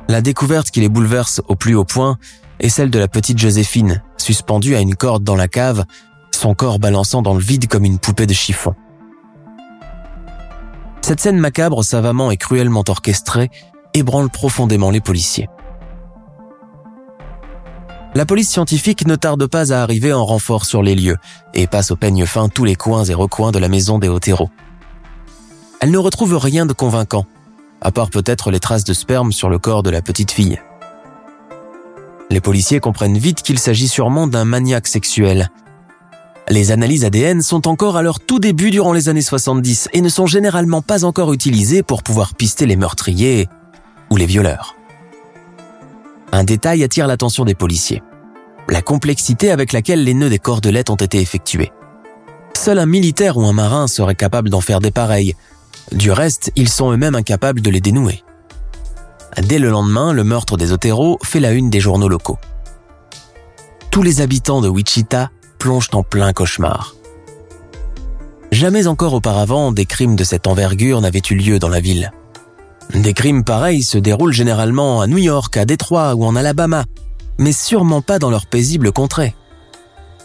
La 0.08 0.20
découverte 0.20 0.70
qui 0.70 0.80
les 0.80 0.88
bouleverse 0.88 1.42
au 1.48 1.56
plus 1.56 1.74
haut 1.74 1.84
point 1.84 2.18
est 2.60 2.68
celle 2.68 2.90
de 2.90 2.98
la 2.98 3.08
petite 3.08 3.38
Joséphine, 3.38 4.02
suspendue 4.16 4.76
à 4.76 4.80
une 4.80 4.94
corde 4.94 5.24
dans 5.24 5.36
la 5.36 5.48
cave, 5.48 5.84
son 6.30 6.54
corps 6.54 6.78
balançant 6.78 7.22
dans 7.22 7.34
le 7.34 7.40
vide 7.40 7.66
comme 7.66 7.84
une 7.84 7.98
poupée 7.98 8.26
de 8.26 8.32
chiffon. 8.32 8.74
Cette 11.02 11.20
scène 11.20 11.38
macabre, 11.38 11.84
savamment 11.84 12.30
et 12.30 12.36
cruellement 12.36 12.84
orchestrée, 12.88 13.50
ébranle 13.94 14.30
profondément 14.30 14.90
les 14.90 15.00
policiers. 15.00 15.48
La 18.14 18.24
police 18.24 18.48
scientifique 18.48 19.06
ne 19.06 19.14
tarde 19.14 19.46
pas 19.46 19.72
à 19.72 19.82
arriver 19.82 20.12
en 20.12 20.24
renfort 20.24 20.64
sur 20.64 20.82
les 20.82 20.94
lieux 20.94 21.16
et 21.52 21.66
passe 21.66 21.90
au 21.90 21.96
peigne 21.96 22.26
fin 22.26 22.48
tous 22.48 22.64
les 22.64 22.74
coins 22.74 23.04
et 23.04 23.14
recoins 23.14 23.52
de 23.52 23.58
la 23.58 23.68
maison 23.68 23.98
des 23.98 24.08
Otero. 24.08 24.50
Elle 25.80 25.90
ne 25.90 25.98
retrouve 25.98 26.36
rien 26.36 26.64
de 26.64 26.72
convaincant, 26.72 27.26
à 27.80 27.90
part 27.90 28.10
peut-être 28.10 28.50
les 28.50 28.60
traces 28.60 28.84
de 28.84 28.94
sperme 28.94 29.32
sur 29.32 29.48
le 29.48 29.58
corps 29.58 29.82
de 29.82 29.90
la 29.90 30.02
petite 30.02 30.30
fille. 30.30 30.60
Les 32.30 32.40
policiers 32.40 32.80
comprennent 32.80 33.18
vite 33.18 33.42
qu'il 33.42 33.58
s'agit 33.58 33.88
sûrement 33.88 34.26
d'un 34.26 34.44
maniaque 34.44 34.86
sexuel. 34.86 35.50
Les 36.48 36.70
analyses 36.70 37.04
ADN 37.04 37.42
sont 37.42 37.66
encore 37.66 37.96
à 37.96 38.02
leur 38.02 38.20
tout 38.20 38.38
début 38.38 38.70
durant 38.70 38.92
les 38.92 39.08
années 39.08 39.20
70 39.20 39.88
et 39.92 40.00
ne 40.00 40.08
sont 40.08 40.26
généralement 40.26 40.82
pas 40.82 41.04
encore 41.04 41.32
utilisées 41.32 41.82
pour 41.82 42.02
pouvoir 42.02 42.34
pister 42.34 42.66
les 42.66 42.76
meurtriers 42.76 43.48
ou 44.10 44.16
les 44.16 44.26
violeurs. 44.26 44.76
Un 46.32 46.44
détail 46.44 46.84
attire 46.84 47.06
l'attention 47.06 47.44
des 47.44 47.54
policiers. 47.54 48.02
La 48.68 48.82
complexité 48.82 49.50
avec 49.50 49.72
laquelle 49.72 50.02
les 50.02 50.14
nœuds 50.14 50.28
des 50.28 50.38
cordelettes 50.38 50.90
ont 50.90 50.96
été 50.96 51.20
effectués. 51.20 51.72
Seul 52.54 52.78
un 52.78 52.86
militaire 52.86 53.36
ou 53.36 53.44
un 53.44 53.52
marin 53.52 53.86
serait 53.86 54.14
capable 54.14 54.50
d'en 54.50 54.60
faire 54.60 54.80
des 54.80 54.90
pareils. 54.90 55.36
Du 55.92 56.10
reste, 56.10 56.50
ils 56.56 56.68
sont 56.68 56.92
eux-mêmes 56.92 57.14
incapables 57.14 57.60
de 57.60 57.70
les 57.70 57.80
dénouer. 57.80 58.22
Dès 59.42 59.58
le 59.58 59.70
lendemain, 59.70 60.12
le 60.12 60.24
meurtre 60.24 60.56
des 60.56 60.72
Otero 60.72 61.18
fait 61.22 61.40
la 61.40 61.52
une 61.52 61.70
des 61.70 61.80
journaux 61.80 62.08
locaux. 62.08 62.38
Tous 63.90 64.02
les 64.02 64.20
habitants 64.20 64.60
de 64.60 64.68
Wichita 64.68 65.30
plongent 65.58 65.90
en 65.92 66.02
plein 66.02 66.32
cauchemar. 66.32 66.94
Jamais 68.52 68.86
encore 68.86 69.14
auparavant 69.14 69.72
des 69.72 69.86
crimes 69.86 70.16
de 70.16 70.24
cette 70.24 70.46
envergure 70.46 71.00
n'avaient 71.00 71.22
eu 71.30 71.34
lieu 71.34 71.58
dans 71.58 71.68
la 71.68 71.80
ville. 71.80 72.12
Des 72.94 73.12
crimes 73.12 73.44
pareils 73.44 73.82
se 73.82 73.98
déroulent 73.98 74.32
généralement 74.32 75.00
à 75.00 75.06
New 75.06 75.18
York, 75.18 75.56
à 75.56 75.64
Détroit 75.64 76.14
ou 76.14 76.24
en 76.24 76.36
Alabama, 76.36 76.84
mais 77.38 77.52
sûrement 77.52 78.02
pas 78.02 78.18
dans 78.18 78.30
leur 78.30 78.46
paisible 78.46 78.92
contrée. 78.92 79.34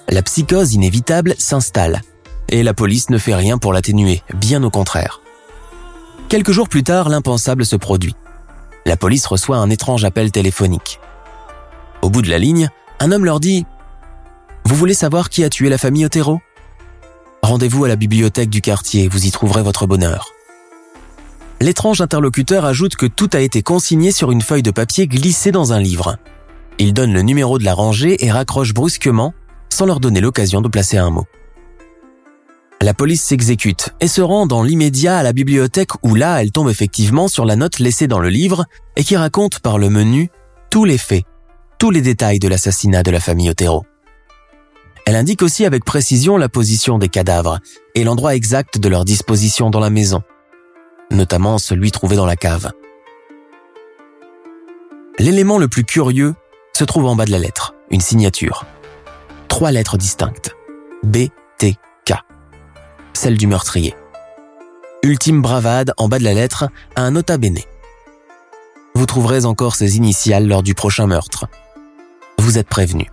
La 0.10 0.22
psychose 0.22 0.74
inévitable 0.74 1.36
s'installe, 1.38 2.02
et 2.50 2.64
la 2.64 2.74
police 2.74 3.10
ne 3.10 3.18
fait 3.18 3.36
rien 3.36 3.58
pour 3.58 3.74
l'atténuer, 3.74 4.22
bien 4.34 4.64
au 4.64 4.70
contraire. 4.70 5.21
Quelques 6.32 6.54
jours 6.54 6.70
plus 6.70 6.84
tard, 6.84 7.10
l'impensable 7.10 7.66
se 7.66 7.76
produit. 7.76 8.16
La 8.86 8.96
police 8.96 9.26
reçoit 9.26 9.58
un 9.58 9.70
étrange 9.70 10.06
appel 10.06 10.32
téléphonique. 10.32 11.02
Au 12.02 12.10
bout 12.10 12.22
de 12.22 12.30
la 12.30 12.40
ligne, 12.40 12.70
un 13.02 13.12
homme 13.12 13.26
leur 13.26 13.42
dit⁇ 13.42 13.64
Vous 14.64 14.78
voulez 14.78 14.94
savoir 14.94 15.30
qui 15.30 15.44
a 15.44 15.50
tué 15.50 15.68
la 15.68 15.78
famille 15.78 16.06
Otero? 16.06 16.40
Rendez-vous 17.44 17.84
à 17.84 17.90
la 17.90 17.98
bibliothèque 17.98 18.50
du 18.50 18.62
quartier, 18.62 19.10
vous 19.10 19.26
y 19.26 19.32
trouverez 19.32 19.62
votre 19.62 19.88
bonheur. 19.88 20.30
L'étrange 21.60 22.00
interlocuteur 22.00 22.64
ajoute 22.64 22.96
que 22.96 23.08
tout 23.08 23.30
a 23.34 23.42
été 23.42 23.62
consigné 23.62 24.14
sur 24.14 24.32
une 24.32 24.42
feuille 24.42 24.64
de 24.64 24.72
papier 24.72 25.08
glissée 25.08 25.52
dans 25.52 25.74
un 25.74 25.82
livre. 25.82 26.16
Il 26.80 26.94
donne 26.94 27.12
le 27.12 27.24
numéro 27.24 27.58
de 27.60 27.66
la 27.66 27.74
rangée 27.74 28.24
et 28.24 28.32
raccroche 28.32 28.74
brusquement, 28.74 29.34
sans 29.68 29.86
leur 29.86 30.00
donner 30.00 30.22
l'occasion 30.22 30.62
de 30.62 30.70
placer 30.70 30.96
un 30.96 31.10
mot. 31.10 31.28
La 32.82 32.96
police 32.96 33.22
s'exécute 33.22 33.92
et 34.00 34.08
se 34.08 34.22
rend 34.22 34.48
dans 34.48 34.64
l'immédiat 34.64 35.20
à 35.20 35.24
la 35.24 35.34
bibliothèque 35.34 35.92
où 36.02 36.16
là, 36.16 36.42
elle 36.42 36.52
tombe 36.52 36.68
effectivement 36.70 37.28
sur 37.28 37.46
la 37.46 37.56
note 37.56 37.78
laissée 37.78 38.08
dans 38.08 38.18
le 38.18 38.30
livre 38.30 38.66
et 38.96 39.04
qui 39.04 39.16
raconte 39.16 39.60
par 39.60 39.78
le 39.78 39.92
menu 39.92 40.32
tous 40.72 40.84
les 40.84 40.98
faits, 40.98 41.26
tous 41.78 41.92
les 41.92 42.02
détails 42.02 42.40
de 42.40 42.48
l'assassinat 42.48 43.04
de 43.04 43.12
la 43.12 43.20
famille 43.20 43.52
Otero. 43.52 43.86
Elle 45.06 45.16
indique 45.16 45.44
aussi 45.44 45.64
avec 45.64 45.86
précision 45.86 46.38
la 46.38 46.50
position 46.50 46.98
des 46.98 47.08
cadavres 47.08 47.60
et 47.94 48.04
l'endroit 48.04 48.34
exact 48.34 48.80
de 48.80 48.90
leur 48.90 49.06
disposition 49.06 49.70
dans 49.70 49.80
la 49.80 49.92
maison, 49.92 50.24
notamment 51.12 51.60
celui 51.60 51.92
trouvé 51.92 52.16
dans 52.16 52.26
la 52.26 52.36
cave. 52.36 52.72
L'élément 55.20 55.60
le 55.60 55.68
plus 55.68 55.84
curieux 55.84 56.34
se 56.74 56.84
trouve 56.84 57.06
en 57.06 57.16
bas 57.16 57.26
de 57.26 57.32
la 57.32 57.40
lettre, 57.40 57.76
une 57.92 58.02
signature. 58.02 58.66
Trois 59.50 59.72
lettres 59.72 59.98
distinctes. 59.98 60.56
B, 61.04 61.28
T. 61.60 61.78
Celle 63.14 63.38
du 63.38 63.48
meurtrier. 63.48 63.96
Ultime 65.04 65.42
bravade 65.42 65.94
en 65.98 66.08
bas 66.08 66.20
de 66.20 66.24
la 66.24 66.34
lettre 66.34 66.70
à 66.96 67.02
un 67.02 67.12
nota 67.12 67.38
bene. 67.38 67.60
Vous 68.96 69.06
trouverez 69.06 69.46
encore 69.46 69.76
ces 69.76 69.98
initiales 69.98 70.48
lors 70.48 70.64
du 70.64 70.74
prochain 70.74 71.08
meurtre. 71.08 71.48
Vous 72.38 72.58
êtes 72.58 72.68
prévenu. 72.68 73.10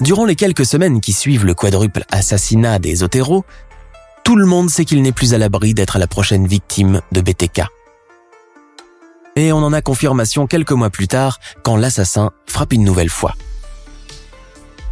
Durant 0.00 0.24
les 0.24 0.34
quelques 0.34 0.66
semaines 0.66 1.00
qui 1.00 1.12
suivent 1.12 1.46
le 1.46 1.54
quadruple 1.54 2.04
assassinat 2.10 2.78
des 2.78 3.02
Otero, 3.02 3.44
tout 4.24 4.36
le 4.36 4.46
monde 4.46 4.70
sait 4.70 4.84
qu'il 4.84 5.02
n'est 5.02 5.12
plus 5.12 5.34
à 5.34 5.38
l'abri 5.38 5.74
d'être 5.74 5.98
la 5.98 6.06
prochaine 6.06 6.46
victime 6.46 7.00
de 7.12 7.20
BTK. 7.20 7.62
Et 9.36 9.52
on 9.52 9.58
en 9.58 9.72
a 9.72 9.82
confirmation 9.82 10.46
quelques 10.46 10.72
mois 10.72 10.90
plus 10.90 11.08
tard 11.08 11.38
quand 11.62 11.76
l'assassin 11.76 12.30
frappe 12.46 12.72
une 12.72 12.84
nouvelle 12.84 13.10
fois. 13.10 13.34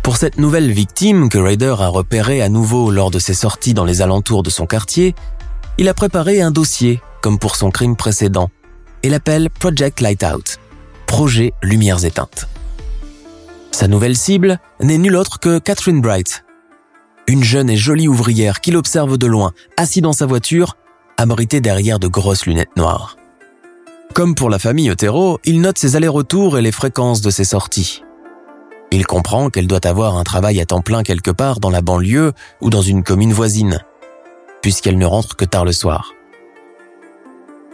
Pour 0.02 0.16
cette 0.16 0.36
nouvelle 0.36 0.70
victime 0.72 1.28
que 1.28 1.38
Raider 1.38 1.76
a 1.78 1.86
repérée 1.86 2.42
à 2.42 2.48
nouveau 2.48 2.90
lors 2.90 3.12
de 3.12 3.20
ses 3.20 3.34
sorties 3.34 3.72
dans 3.72 3.84
les 3.84 4.02
alentours 4.02 4.42
de 4.42 4.50
son 4.50 4.66
quartier, 4.66 5.14
il 5.78 5.88
a 5.88 5.94
préparé 5.94 6.42
un 6.42 6.50
dossier 6.50 7.00
comme 7.22 7.38
pour 7.38 7.54
son 7.54 7.70
crime 7.70 7.94
précédent 7.94 8.50
et 9.04 9.08
l'appelle 9.08 9.48
Project 9.48 10.00
Lightout, 10.00 10.58
projet 11.06 11.52
Lumières 11.62 12.04
éteintes. 12.04 12.48
Sa 13.70 13.86
nouvelle 13.86 14.16
cible 14.16 14.58
n'est 14.80 14.98
nulle 14.98 15.16
autre 15.16 15.38
que 15.38 15.60
Catherine 15.60 16.00
Bright, 16.00 16.44
une 17.28 17.44
jeune 17.44 17.70
et 17.70 17.76
jolie 17.76 18.08
ouvrière 18.08 18.60
qui 18.60 18.72
l'observe 18.72 19.16
de 19.16 19.26
loin, 19.26 19.52
assis 19.76 20.00
dans 20.00 20.12
sa 20.12 20.26
voiture, 20.26 20.76
abritée 21.16 21.60
derrière 21.60 22.00
de 22.00 22.08
grosses 22.08 22.46
lunettes 22.46 22.76
noires. 22.76 23.16
Comme 24.14 24.34
pour 24.34 24.50
la 24.50 24.58
famille 24.58 24.90
Otero, 24.90 25.38
il 25.44 25.60
note 25.60 25.78
ses 25.78 25.94
allers-retours 25.94 26.58
et 26.58 26.62
les 26.62 26.72
fréquences 26.72 27.22
de 27.22 27.30
ses 27.30 27.44
sorties. 27.44 28.02
Il 28.92 29.06
comprend 29.06 29.50
qu'elle 29.50 29.66
doit 29.66 29.84
avoir 29.86 30.16
un 30.16 30.22
travail 30.22 30.60
à 30.60 30.66
temps 30.66 30.82
plein 30.82 31.02
quelque 31.02 31.32
part 31.32 31.58
dans 31.58 31.70
la 31.70 31.82
banlieue 31.82 32.32
ou 32.60 32.70
dans 32.70 32.82
une 32.82 33.02
commune 33.02 33.32
voisine, 33.32 33.80
puisqu'elle 34.60 34.98
ne 34.98 35.06
rentre 35.06 35.34
que 35.34 35.44
tard 35.44 35.64
le 35.64 35.72
soir. 35.72 36.12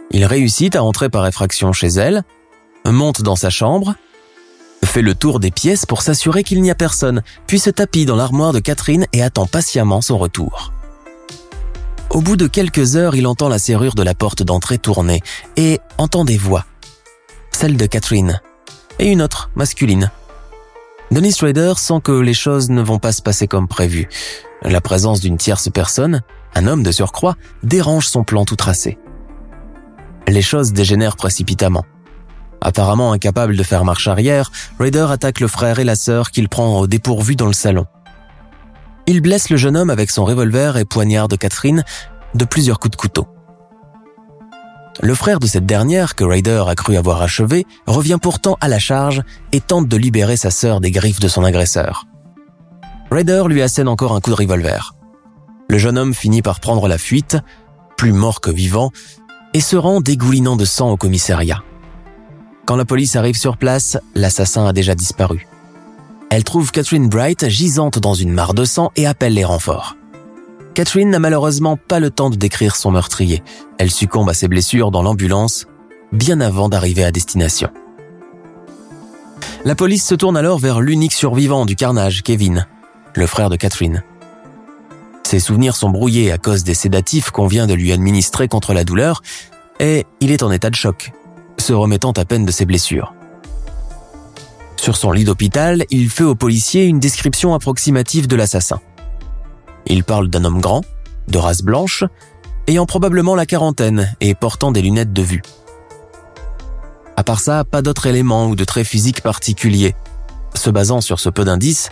Il 0.09 0.25
réussit 0.25 0.75
à 0.75 0.83
entrer 0.83 1.09
par 1.09 1.27
effraction 1.27 1.73
chez 1.73 1.89
elle, 1.89 2.23
monte 2.85 3.21
dans 3.21 3.35
sa 3.35 3.51
chambre 3.51 3.93
fait 4.89 5.01
le 5.01 5.13
tour 5.13 5.39
des 5.39 5.51
pièces 5.51 5.85
pour 5.85 6.01
s'assurer 6.01 6.43
qu'il 6.43 6.61
n'y 6.61 6.71
a 6.71 6.75
personne, 6.75 7.21
puis 7.47 7.59
se 7.59 7.69
tapit 7.69 8.05
dans 8.05 8.15
l'armoire 8.15 8.53
de 8.53 8.59
Catherine 8.59 9.05
et 9.13 9.21
attend 9.21 9.45
patiemment 9.45 10.01
son 10.01 10.17
retour. 10.17 10.73
Au 12.09 12.21
bout 12.21 12.35
de 12.35 12.47
quelques 12.47 12.95
heures, 12.95 13.15
il 13.15 13.27
entend 13.27 13.49
la 13.49 13.59
serrure 13.59 13.93
de 13.93 14.01
la 14.01 14.15
porte 14.15 14.41
d'entrée 14.41 14.79
tourner 14.79 15.21
et 15.57 15.79
entend 15.97 16.25
des 16.25 16.37
voix. 16.37 16.65
Celle 17.51 17.77
de 17.77 17.85
Catherine 17.85 18.41
et 18.97 19.11
une 19.11 19.21
autre, 19.21 19.51
masculine. 19.55 20.11
Dennis 21.11 21.37
Rader 21.41 21.73
sent 21.77 22.01
que 22.03 22.11
les 22.11 22.35
choses 22.35 22.69
ne 22.69 22.83
vont 22.83 22.99
pas 22.99 23.11
se 23.11 23.23
passer 23.23 23.47
comme 23.47 23.67
prévu. 23.67 24.07
La 24.61 24.79
présence 24.79 25.21
d'une 25.21 25.37
tierce 25.37 25.69
personne, 25.69 26.21
un 26.53 26.67
homme 26.67 26.83
de 26.83 26.91
surcroît, 26.91 27.35
dérange 27.63 28.07
son 28.07 28.23
plan 28.23 28.45
tout 28.45 28.55
tracé. 28.55 28.99
Les 30.27 30.43
choses 30.43 30.71
dégénèrent 30.71 31.15
précipitamment. 31.15 31.85
Apparemment 32.61 33.11
incapable 33.11 33.55
de 33.55 33.63
faire 33.63 33.85
marche 33.85 34.07
arrière, 34.07 34.51
Raider 34.79 35.07
attaque 35.09 35.39
le 35.39 35.47
frère 35.47 35.79
et 35.79 35.83
la 35.83 35.95
sœur 35.95 36.29
qu'il 36.29 36.47
prend 36.47 36.79
au 36.79 36.85
dépourvu 36.85 37.35
dans 37.35 37.47
le 37.47 37.53
salon. 37.53 37.85
Il 39.07 39.21
blesse 39.21 39.49
le 39.49 39.57
jeune 39.57 39.77
homme 39.77 39.89
avec 39.89 40.11
son 40.11 40.25
revolver 40.25 40.77
et 40.77 40.85
poignarde 40.85 41.35
Catherine 41.37 41.83
de 42.35 42.45
plusieurs 42.45 42.77
coups 42.77 42.91
de 42.91 42.97
couteau. 42.97 43.27
Le 45.01 45.15
frère 45.15 45.39
de 45.39 45.47
cette 45.47 45.65
dernière, 45.65 46.15
que 46.15 46.25
Raider 46.25 46.63
a 46.67 46.75
cru 46.75 46.97
avoir 46.97 47.21
achevé, 47.21 47.65
revient 47.87 48.17
pourtant 48.21 48.57
à 48.59 48.67
la 48.67 48.79
charge 48.79 49.23
et 49.53 49.61
tente 49.61 49.87
de 49.87 49.95
libérer 49.95 50.35
sa 50.35 50.51
sœur 50.51 50.81
des 50.81 50.91
griffes 50.91 51.21
de 51.21 51.29
son 51.29 51.43
agresseur. 51.43 52.05
Raider 53.09 53.43
lui 53.47 53.61
assène 53.61 53.87
encore 53.87 54.13
un 54.13 54.19
coup 54.19 54.31
de 54.31 54.35
revolver. 54.35 54.93
Le 55.69 55.77
jeune 55.77 55.97
homme 55.97 56.13
finit 56.13 56.41
par 56.41 56.59
prendre 56.59 56.87
la 56.87 56.97
fuite, 56.97 57.37
plus 57.95 58.11
mort 58.11 58.41
que 58.41 58.51
vivant, 58.51 58.91
et 59.53 59.61
se 59.61 59.77
rend 59.77 60.01
dégoulinant 60.01 60.57
de 60.57 60.65
sang 60.65 60.91
au 60.91 60.97
commissariat. 60.97 61.63
Quand 62.65 62.75
la 62.75 62.85
police 62.85 63.15
arrive 63.15 63.37
sur 63.37 63.57
place, 63.57 63.97
l'assassin 64.15 64.65
a 64.65 64.73
déjà 64.73 64.95
disparu. 64.95 65.47
Elle 66.29 66.43
trouve 66.43 66.71
Catherine 66.71 67.09
Bright 67.09 67.47
gisante 67.47 67.99
dans 67.99 68.13
une 68.13 68.31
mare 68.31 68.53
de 68.53 68.65
sang 68.65 68.91
et 68.95 69.07
appelle 69.07 69.33
les 69.33 69.45
renforts. 69.45 69.95
Catherine 70.79 71.09
n'a 71.09 71.19
malheureusement 71.19 71.75
pas 71.75 71.99
le 71.99 72.09
temps 72.09 72.29
de 72.29 72.37
décrire 72.37 72.77
son 72.77 72.91
meurtrier. 72.91 73.43
Elle 73.79 73.91
succombe 73.91 74.29
à 74.29 74.33
ses 74.33 74.47
blessures 74.47 74.91
dans 74.91 75.03
l'ambulance 75.03 75.65
bien 76.13 76.39
avant 76.39 76.69
d'arriver 76.69 77.03
à 77.03 77.11
destination. 77.11 77.69
La 79.65 79.75
police 79.75 80.05
se 80.05 80.15
tourne 80.15 80.37
alors 80.37 80.57
vers 80.57 80.79
l'unique 80.79 81.11
survivant 81.11 81.65
du 81.65 81.75
carnage, 81.75 82.23
Kevin, 82.23 82.65
le 83.13 83.27
frère 83.27 83.49
de 83.49 83.57
Catherine. 83.57 84.05
Ses 85.23 85.41
souvenirs 85.41 85.75
sont 85.75 85.89
brouillés 85.89 86.31
à 86.31 86.37
cause 86.37 86.63
des 86.63 86.75
sédatifs 86.75 87.29
qu'on 87.29 87.47
vient 87.47 87.67
de 87.67 87.73
lui 87.73 87.91
administrer 87.91 88.47
contre 88.47 88.73
la 88.73 88.85
douleur, 88.85 89.21
et 89.81 90.05
il 90.21 90.31
est 90.31 90.43
en 90.43 90.51
état 90.51 90.69
de 90.69 90.75
choc, 90.75 91.11
se 91.57 91.73
remettant 91.73 92.11
à 92.11 92.23
peine 92.23 92.45
de 92.45 92.51
ses 92.51 92.63
blessures. 92.63 93.13
Sur 94.77 94.95
son 94.95 95.11
lit 95.11 95.25
d'hôpital, 95.25 95.83
il 95.89 96.09
fait 96.09 96.23
aux 96.23 96.35
policiers 96.35 96.85
une 96.85 97.01
description 97.01 97.53
approximative 97.53 98.27
de 98.27 98.37
l'assassin. 98.37 98.79
Il 99.89 100.03
parle 100.03 100.29
d'un 100.29 100.45
homme 100.45 100.61
grand, 100.61 100.81
de 101.27 101.37
race 101.37 101.63
blanche, 101.63 102.03
ayant 102.67 102.85
probablement 102.85 103.35
la 103.35 103.45
quarantaine 103.45 104.15
et 104.21 104.35
portant 104.35 104.71
des 104.71 104.81
lunettes 104.83 105.13
de 105.13 105.23
vue. 105.23 105.41
À 107.17 107.23
part 107.23 107.39
ça, 107.39 107.63
pas 107.65 107.81
d'autres 107.81 108.05
éléments 108.05 108.47
ou 108.47 108.55
de 108.55 108.63
traits 108.63 108.87
physiques 108.87 109.21
particuliers. 109.21 109.95
Se 110.55 110.69
basant 110.69 111.01
sur 111.01 111.19
ce 111.19 111.29
peu 111.29 111.43
d'indices, 111.43 111.89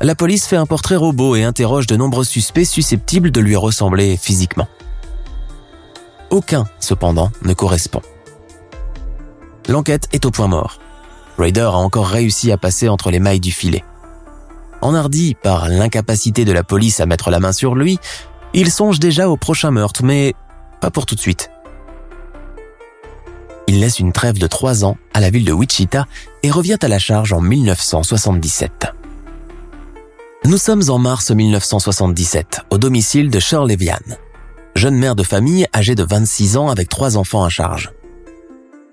la 0.00 0.14
police 0.14 0.46
fait 0.46 0.56
un 0.56 0.66
portrait 0.66 0.96
robot 0.96 1.34
et 1.34 1.42
interroge 1.42 1.86
de 1.86 1.96
nombreux 1.96 2.24
suspects 2.24 2.64
susceptibles 2.64 3.30
de 3.30 3.40
lui 3.40 3.56
ressembler 3.56 4.16
physiquement. 4.16 4.68
Aucun, 6.30 6.66
cependant, 6.78 7.32
ne 7.42 7.54
correspond. 7.54 8.02
L'enquête 9.66 10.08
est 10.12 10.26
au 10.26 10.30
point 10.30 10.46
mort. 10.46 10.78
Raider 11.38 11.62
a 11.62 11.76
encore 11.76 12.08
réussi 12.08 12.52
à 12.52 12.58
passer 12.58 12.88
entre 12.88 13.10
les 13.10 13.18
mailles 13.18 13.40
du 13.40 13.52
filet. 13.52 13.84
Enhardi 14.80 15.34
par 15.34 15.68
l'incapacité 15.68 16.44
de 16.44 16.52
la 16.52 16.62
police 16.62 17.00
à 17.00 17.06
mettre 17.06 17.30
la 17.30 17.40
main 17.40 17.52
sur 17.52 17.74
lui, 17.74 17.98
il 18.54 18.70
songe 18.70 18.98
déjà 18.98 19.28
au 19.28 19.36
prochain 19.36 19.70
meurtre, 19.70 20.04
mais 20.04 20.34
pas 20.80 20.90
pour 20.90 21.06
tout 21.06 21.14
de 21.14 21.20
suite. 21.20 21.50
Il 23.66 23.80
laisse 23.80 23.98
une 23.98 24.12
trêve 24.12 24.38
de 24.38 24.46
trois 24.46 24.84
ans 24.84 24.96
à 25.12 25.20
la 25.20 25.30
ville 25.30 25.44
de 25.44 25.52
Wichita 25.52 26.06
et 26.42 26.50
revient 26.50 26.78
à 26.80 26.88
la 26.88 26.98
charge 26.98 27.32
en 27.32 27.40
1977. 27.40 28.86
Nous 30.44 30.56
sommes 30.56 30.88
en 30.88 30.98
mars 30.98 31.30
1977, 31.30 32.62
au 32.70 32.78
domicile 32.78 33.28
de 33.28 33.38
Shirley 33.38 33.76
Vian, 33.76 33.98
jeune 34.74 34.96
mère 34.96 35.16
de 35.16 35.22
famille 35.22 35.66
âgée 35.74 35.94
de 35.94 36.04
26 36.04 36.56
ans 36.56 36.68
avec 36.68 36.88
trois 36.88 37.18
enfants 37.18 37.44
à 37.44 37.50
charge. 37.50 37.90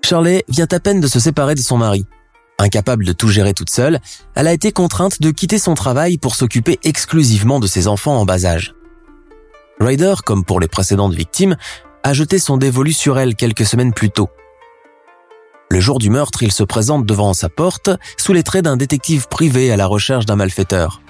Shirley 0.04 0.44
vient 0.48 0.68
à 0.70 0.80
peine 0.80 1.00
de 1.00 1.06
se 1.06 1.20
séparer 1.20 1.54
de 1.54 1.60
son 1.60 1.78
mari. 1.78 2.04
Incapable 2.58 3.04
de 3.04 3.12
tout 3.12 3.28
gérer 3.28 3.52
toute 3.52 3.70
seule, 3.70 4.00
elle 4.34 4.46
a 4.46 4.52
été 4.52 4.72
contrainte 4.72 5.20
de 5.20 5.30
quitter 5.30 5.58
son 5.58 5.74
travail 5.74 6.16
pour 6.16 6.34
s'occuper 6.34 6.78
exclusivement 6.84 7.60
de 7.60 7.66
ses 7.66 7.86
enfants 7.86 8.18
en 8.18 8.24
bas 8.24 8.46
âge. 8.46 8.74
Ryder, 9.78 10.14
comme 10.24 10.44
pour 10.44 10.58
les 10.58 10.68
précédentes 10.68 11.12
victimes, 11.12 11.56
a 12.02 12.14
jeté 12.14 12.38
son 12.38 12.56
dévolu 12.56 12.92
sur 12.92 13.18
elle 13.18 13.34
quelques 13.34 13.66
semaines 13.66 13.92
plus 13.92 14.10
tôt. 14.10 14.30
Le 15.70 15.80
jour 15.80 15.98
du 15.98 16.08
meurtre, 16.08 16.42
il 16.42 16.52
se 16.52 16.62
présente 16.62 17.04
devant 17.04 17.34
sa 17.34 17.48
porte 17.48 17.90
sous 18.16 18.32
les 18.32 18.42
traits 18.42 18.64
d'un 18.64 18.76
détective 18.76 19.28
privé 19.28 19.70
à 19.70 19.76
la 19.76 19.86
recherche 19.86 20.24
d'un 20.24 20.36
malfaiteur. 20.36 21.02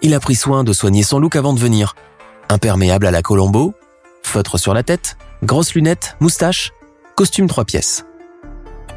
Il 0.00 0.14
a 0.14 0.20
pris 0.20 0.36
soin 0.36 0.64
de 0.64 0.72
soigner 0.72 1.02
son 1.02 1.18
look 1.18 1.36
avant 1.36 1.52
de 1.52 1.60
venir. 1.60 1.96
Imperméable 2.48 3.06
à 3.06 3.10
la 3.10 3.22
Colombo, 3.22 3.74
feutre 4.22 4.58
sur 4.58 4.72
la 4.72 4.84
tête, 4.84 5.18
grosses 5.42 5.74
lunettes, 5.74 6.16
moustache, 6.20 6.72
costume 7.16 7.48
trois 7.48 7.64
pièces. 7.64 8.06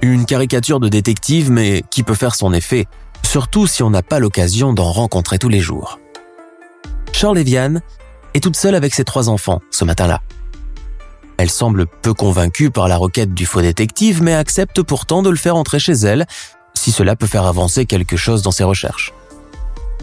Une 0.01 0.25
caricature 0.25 0.79
de 0.79 0.87
détective, 0.87 1.51
mais 1.51 1.83
qui 1.91 2.03
peut 2.03 2.13
faire 2.13 2.33
son 2.33 2.53
effet, 2.53 2.87
surtout 3.25 3.67
si 3.67 3.83
on 3.83 3.89
n'a 3.89 4.01
pas 4.01 4.19
l'occasion 4.19 4.71
d'en 4.71 4.91
rencontrer 4.91 5.37
tous 5.37 5.49
les 5.49 5.59
jours. 5.59 5.99
Charles 7.11 7.39
Vianne 7.39 7.81
est 8.33 8.41
toute 8.41 8.55
seule 8.55 8.75
avec 8.75 8.93
ses 8.93 9.03
trois 9.03 9.27
enfants 9.27 9.61
ce 9.71 9.83
matin-là. 9.83 10.21
Elle 11.37 11.49
semble 11.49 11.85
peu 11.85 12.13
convaincue 12.13 12.69
par 12.69 12.87
la 12.87 12.95
requête 12.95 13.33
du 13.33 13.45
faux 13.45 13.61
détective, 13.61 14.23
mais 14.23 14.33
accepte 14.33 14.81
pourtant 14.83 15.21
de 15.21 15.29
le 15.29 15.35
faire 15.35 15.57
entrer 15.57 15.79
chez 15.79 15.93
elle, 15.93 16.27
si 16.73 16.91
cela 16.91 17.17
peut 17.17 17.27
faire 17.27 17.45
avancer 17.45 17.85
quelque 17.85 18.15
chose 18.15 18.41
dans 18.41 18.51
ses 18.51 18.63
recherches. 18.63 19.13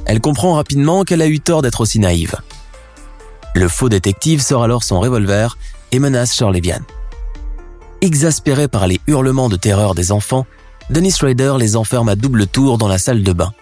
Elle 0.04 0.20
comprend 0.20 0.54
rapidement 0.54 1.04
qu'elle 1.04 1.22
a 1.22 1.26
eu 1.26 1.40
tort 1.40 1.62
d'être 1.62 1.80
aussi 1.80 1.98
naïve. 1.98 2.36
Le 3.54 3.68
faux 3.68 3.88
détective 3.88 4.42
sort 4.42 4.62
alors 4.62 4.84
son 4.84 5.00
revolver 5.00 5.56
et 5.90 5.98
menace 5.98 6.34
Shirley 6.34 6.60
Vian. 6.60 6.82
Exaspéré 8.02 8.68
par 8.68 8.86
les 8.86 9.00
hurlements 9.06 9.48
de 9.48 9.56
terreur 9.56 9.94
des 9.94 10.12
enfants, 10.12 10.46
Dennis 10.90 11.16
Rader 11.20 11.54
les 11.58 11.76
enferme 11.76 12.08
à 12.08 12.16
double 12.16 12.46
tour 12.46 12.78
dans 12.78 12.88
la 12.88 12.98
salle 12.98 13.22
de 13.22 13.32
bain. 13.32 13.52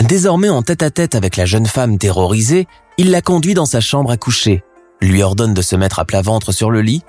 Désormais 0.00 0.48
en 0.48 0.62
tête-à-tête 0.62 1.14
avec 1.14 1.36
la 1.36 1.46
jeune 1.46 1.66
femme 1.66 1.98
terrorisée, 1.98 2.66
il 2.98 3.10
la 3.10 3.22
conduit 3.22 3.54
dans 3.54 3.66
sa 3.66 3.80
chambre 3.80 4.10
à 4.10 4.16
coucher, 4.16 4.64
lui 5.00 5.22
ordonne 5.22 5.54
de 5.54 5.62
se 5.62 5.76
mettre 5.76 5.98
à 5.98 6.04
plat 6.04 6.22
ventre 6.22 6.52
sur 6.52 6.70
le 6.70 6.82
lit, 6.82 7.02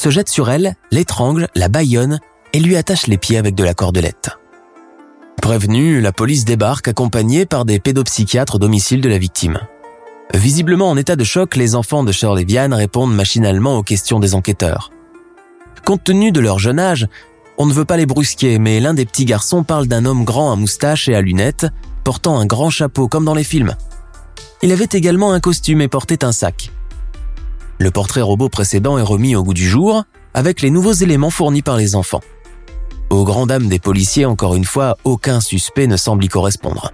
se 0.00 0.10
jette 0.10 0.28
sur 0.28 0.50
elle, 0.50 0.74
l'étrangle, 0.90 1.48
la 1.54 1.68
bâillonne 1.68 2.18
et 2.52 2.60
lui 2.60 2.76
attache 2.76 3.06
les 3.06 3.18
pieds 3.18 3.38
avec 3.38 3.54
de 3.54 3.64
la 3.64 3.74
cordelette. 3.74 4.30
Prévenue, 5.40 6.00
la 6.00 6.12
police 6.12 6.44
débarque 6.44 6.88
accompagnée 6.88 7.46
par 7.46 7.64
des 7.64 7.78
pédopsychiatres 7.78 8.56
au 8.56 8.58
domicile 8.58 9.00
de 9.00 9.08
la 9.08 9.18
victime. 9.18 9.60
Visiblement 10.34 10.88
en 10.88 10.96
état 10.96 11.16
de 11.16 11.24
choc, 11.24 11.56
les 11.56 11.74
enfants 11.74 12.04
de 12.04 12.12
Shirley 12.12 12.44
Vian 12.44 12.74
répondent 12.74 13.14
machinalement 13.14 13.76
aux 13.76 13.82
questions 13.82 14.18
des 14.18 14.34
enquêteurs. 14.34 14.90
Compte 15.84 16.04
tenu 16.04 16.32
de 16.32 16.40
leur 16.40 16.58
jeune 16.58 16.78
âge, 16.78 17.08
on 17.58 17.66
ne 17.66 17.72
veut 17.72 17.84
pas 17.84 17.96
les 17.96 18.06
brusquer, 18.06 18.58
mais 18.58 18.80
l'un 18.80 18.94
des 18.94 19.04
petits 19.04 19.24
garçons 19.24 19.62
parle 19.62 19.86
d'un 19.86 20.04
homme 20.04 20.24
grand 20.24 20.52
à 20.52 20.56
moustache 20.56 21.08
et 21.08 21.14
à 21.14 21.20
lunettes, 21.20 21.66
portant 22.04 22.38
un 22.38 22.46
grand 22.46 22.70
chapeau 22.70 23.08
comme 23.08 23.24
dans 23.24 23.34
les 23.34 23.44
films. 23.44 23.76
Il 24.62 24.72
avait 24.72 24.88
également 24.92 25.32
un 25.32 25.40
costume 25.40 25.80
et 25.80 25.88
portait 25.88 26.24
un 26.24 26.32
sac. 26.32 26.70
Le 27.78 27.90
portrait 27.90 28.22
robot 28.22 28.48
précédent 28.48 28.96
est 28.96 29.02
remis 29.02 29.34
au 29.34 29.42
goût 29.42 29.54
du 29.54 29.68
jour, 29.68 30.04
avec 30.34 30.62
les 30.62 30.70
nouveaux 30.70 30.92
éléments 30.92 31.30
fournis 31.30 31.62
par 31.62 31.76
les 31.76 31.94
enfants. 31.94 32.22
Aux 33.10 33.24
grandes 33.24 33.48
dames 33.48 33.68
des 33.68 33.78
policiers, 33.78 34.24
encore 34.24 34.54
une 34.54 34.64
fois, 34.64 34.96
aucun 35.04 35.40
suspect 35.40 35.86
ne 35.86 35.96
semble 35.96 36.24
y 36.24 36.28
correspondre. 36.28 36.92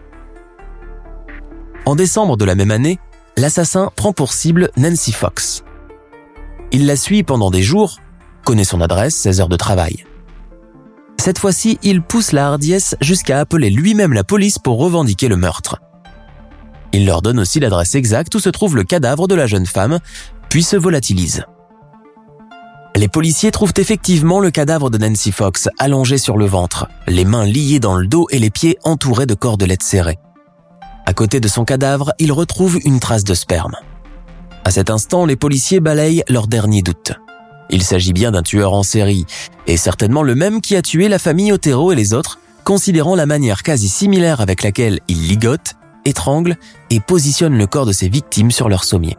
En 1.87 1.94
décembre 1.94 2.37
de 2.37 2.44
la 2.44 2.55
même 2.55 2.70
année, 2.70 2.98
l'assassin 3.37 3.92
prend 3.94 4.12
pour 4.12 4.33
cible 4.33 4.70
Nancy 4.77 5.12
Fox. 5.12 5.62
Il 6.72 6.87
la 6.87 6.96
suit 6.96 7.22
pendant 7.22 7.51
des 7.51 7.62
jours, 7.62 7.98
connaît 8.49 8.65
son 8.65 8.81
adresse, 8.81 9.15
ses 9.15 9.43
heures 9.43 9.51
de 9.51 9.59
travail. 9.59 10.07
Cette 11.19 11.39
fois-ci, 11.39 11.79
il 11.83 12.01
pousse 12.01 12.33
la 12.33 12.47
hardiesse 12.47 12.97
jusqu'à 13.03 13.41
appeler 13.41 13.69
lui-même 13.69 14.15
la 14.15 14.25
police 14.25 14.59
pour 14.59 14.79
revendiquer 14.79 15.29
le 15.29 15.37
meurtre. 15.37 15.83
Il 16.95 17.05
leur 17.05 17.21
donne 17.21 17.41
aussi 17.41 17.61
l'adresse 17.61 17.95
exacte 17.95 18.35
où 18.35 18.39
se 18.39 18.49
trouve 18.49 18.75
le 18.75 18.85
cadavre 18.85 19.29
de 19.29 19.35
la 19.35 19.47
jeune 19.47 19.67
femme, 19.67 19.99
puis 20.49 20.63
se 20.63 20.77
volatilise. 20.77 21.45
Les 22.97 23.09
policiers 23.09 23.51
trouvent 23.51 23.75
effectivement 23.77 24.41
le 24.41 24.51
cadavre 24.51 24.89
de 24.89 24.97
Nancy 24.97 25.31
Fox 25.31 25.69
allongé 25.79 26.17
sur 26.17 26.39
le 26.39 26.47
ventre, 26.47 26.89
les 27.07 27.27
mains 27.27 27.45
liées 27.45 27.81
dans 27.81 27.97
le 27.97 28.07
dos 28.07 28.29
et 28.31 28.39
les 28.39 28.49
pieds 28.49 28.79
entourés 28.83 29.27
de 29.27 29.35
cordelettes 29.35 29.83
serrées. 29.83 30.19
À 31.05 31.13
côté 31.13 31.39
de 31.39 31.49
son 31.49 31.67
cadavre, 31.67 32.15
ils 32.19 32.33
retrouvent 32.33 32.79
une 32.83 32.99
trace 32.99 33.25
de 33.25 33.35
sperme. 33.35 33.77
À 34.65 34.71
cet 34.71 34.89
instant, 34.89 35.27
les 35.27 35.37
policiers 35.37 35.81
balayent 35.81 36.25
leur 36.31 36.47
dernier 36.47 36.81
doute. 36.81 37.13
Il 37.70 37.83
s'agit 37.83 38.12
bien 38.12 38.31
d'un 38.31 38.42
tueur 38.42 38.72
en 38.72 38.83
série, 38.83 39.26
et 39.66 39.76
certainement 39.76 40.22
le 40.22 40.35
même 40.35 40.61
qui 40.61 40.76
a 40.76 40.83
tué 40.83 41.09
la 41.09 41.18
famille 41.18 41.52
Otero 41.52 41.92
et 41.92 41.96
les 41.96 42.14
autres, 42.14 42.38
considérant 42.64 43.14
la 43.14 43.26
manière 43.26 43.62
quasi 43.62 43.88
similaire 43.88 44.40
avec 44.40 44.62
laquelle 44.62 45.00
il 45.09 45.28
ligote, 45.28 45.74
étrangle 46.04 46.57
et 46.90 47.00
positionne 47.00 47.57
le 47.57 47.66
corps 47.66 47.87
de 47.87 47.92
ses 47.92 48.09
victimes 48.09 48.50
sur 48.50 48.68
leur 48.68 48.85
sommier. 48.85 49.16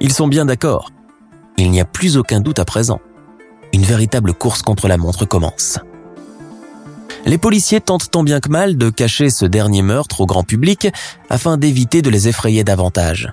Ils 0.00 0.12
sont 0.12 0.28
bien 0.28 0.44
d'accord, 0.44 0.90
il 1.58 1.72
n'y 1.72 1.80
a 1.80 1.84
plus 1.84 2.16
aucun 2.16 2.40
doute 2.40 2.60
à 2.60 2.64
présent. 2.64 3.00
Une 3.72 3.82
véritable 3.82 4.32
course 4.32 4.62
contre 4.62 4.86
la 4.86 4.96
montre 4.96 5.24
commence. 5.24 5.78
Les 7.26 7.36
policiers 7.36 7.80
tentent 7.80 8.10
tant 8.10 8.22
bien 8.22 8.40
que 8.40 8.48
mal 8.48 8.76
de 8.78 8.90
cacher 8.90 9.28
ce 9.28 9.44
dernier 9.44 9.82
meurtre 9.82 10.20
au 10.20 10.26
grand 10.26 10.44
public 10.44 10.88
afin 11.28 11.56
d'éviter 11.56 12.00
de 12.00 12.10
les 12.10 12.28
effrayer 12.28 12.62
davantage. 12.62 13.32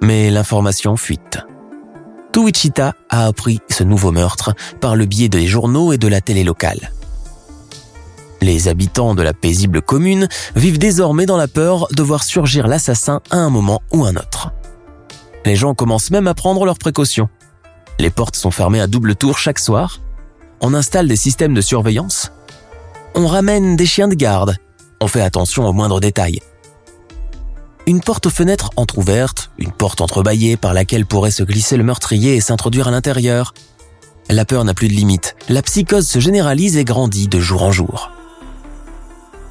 Mais 0.00 0.30
l'information 0.30 0.96
fuite. 0.96 1.38
Tout 2.34 2.42
Wichita 2.42 2.94
a 3.10 3.26
appris 3.26 3.60
ce 3.70 3.84
nouveau 3.84 4.10
meurtre 4.10 4.54
par 4.80 4.96
le 4.96 5.04
biais 5.04 5.28
des 5.28 5.46
journaux 5.46 5.92
et 5.92 5.98
de 5.98 6.08
la 6.08 6.20
télé 6.20 6.42
locale. 6.42 6.90
Les 8.42 8.66
habitants 8.66 9.14
de 9.14 9.22
la 9.22 9.32
paisible 9.32 9.80
commune 9.80 10.26
vivent 10.56 10.80
désormais 10.80 11.26
dans 11.26 11.36
la 11.36 11.46
peur 11.46 11.86
de 11.92 12.02
voir 12.02 12.24
surgir 12.24 12.66
l'assassin 12.66 13.20
à 13.30 13.36
un 13.36 13.50
moment 13.50 13.82
ou 13.92 14.04
un 14.04 14.16
autre. 14.16 14.50
Les 15.44 15.54
gens 15.54 15.74
commencent 15.74 16.10
même 16.10 16.26
à 16.26 16.34
prendre 16.34 16.64
leurs 16.64 16.80
précautions. 16.80 17.28
Les 18.00 18.10
portes 18.10 18.34
sont 18.34 18.50
fermées 18.50 18.80
à 18.80 18.88
double 18.88 19.14
tour 19.14 19.38
chaque 19.38 19.60
soir. 19.60 20.00
On 20.60 20.74
installe 20.74 21.06
des 21.06 21.14
systèmes 21.14 21.54
de 21.54 21.60
surveillance. 21.60 22.32
On 23.14 23.28
ramène 23.28 23.76
des 23.76 23.86
chiens 23.86 24.08
de 24.08 24.16
garde. 24.16 24.56
On 25.00 25.06
fait 25.06 25.22
attention 25.22 25.68
aux 25.68 25.72
moindres 25.72 26.00
détails. 26.00 26.40
Une 27.86 28.00
porte 28.00 28.26
aux 28.26 28.30
fenêtres 28.30 28.70
entr'ouverte, 28.76 29.50
une 29.58 29.70
porte 29.70 30.00
entrebâillée 30.00 30.56
par 30.56 30.72
laquelle 30.72 31.04
pourrait 31.04 31.30
se 31.30 31.42
glisser 31.42 31.76
le 31.76 31.84
meurtrier 31.84 32.34
et 32.34 32.40
s'introduire 32.40 32.88
à 32.88 32.90
l'intérieur. 32.90 33.52
La 34.30 34.46
peur 34.46 34.64
n'a 34.64 34.72
plus 34.72 34.88
de 34.88 34.94
limite. 34.94 35.36
La 35.50 35.60
psychose 35.60 36.08
se 36.08 36.18
généralise 36.18 36.78
et 36.78 36.84
grandit 36.84 37.28
de 37.28 37.40
jour 37.40 37.62
en 37.62 37.72
jour. 37.72 38.10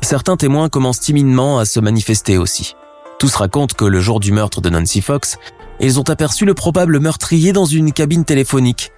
Certains 0.01 0.35
témoins 0.35 0.67
commencent 0.67 0.99
timidement 0.99 1.59
à 1.59 1.65
se 1.65 1.79
manifester 1.79 2.39
aussi. 2.39 2.75
Tous 3.19 3.35
racontent 3.35 3.75
que 3.77 3.85
le 3.85 4.01
jour 4.01 4.19
du 4.19 4.31
meurtre 4.31 4.61
de 4.61 4.69
Nancy 4.69 5.01
Fox, 5.01 5.37
ils 5.79 5.99
ont 5.99 6.09
aperçu 6.09 6.45
le 6.45 6.55
probable 6.55 6.99
meurtrier 6.99 7.53
dans 7.53 7.65
une 7.65 7.93
cabine 7.93 8.25
téléphonique. 8.25 8.91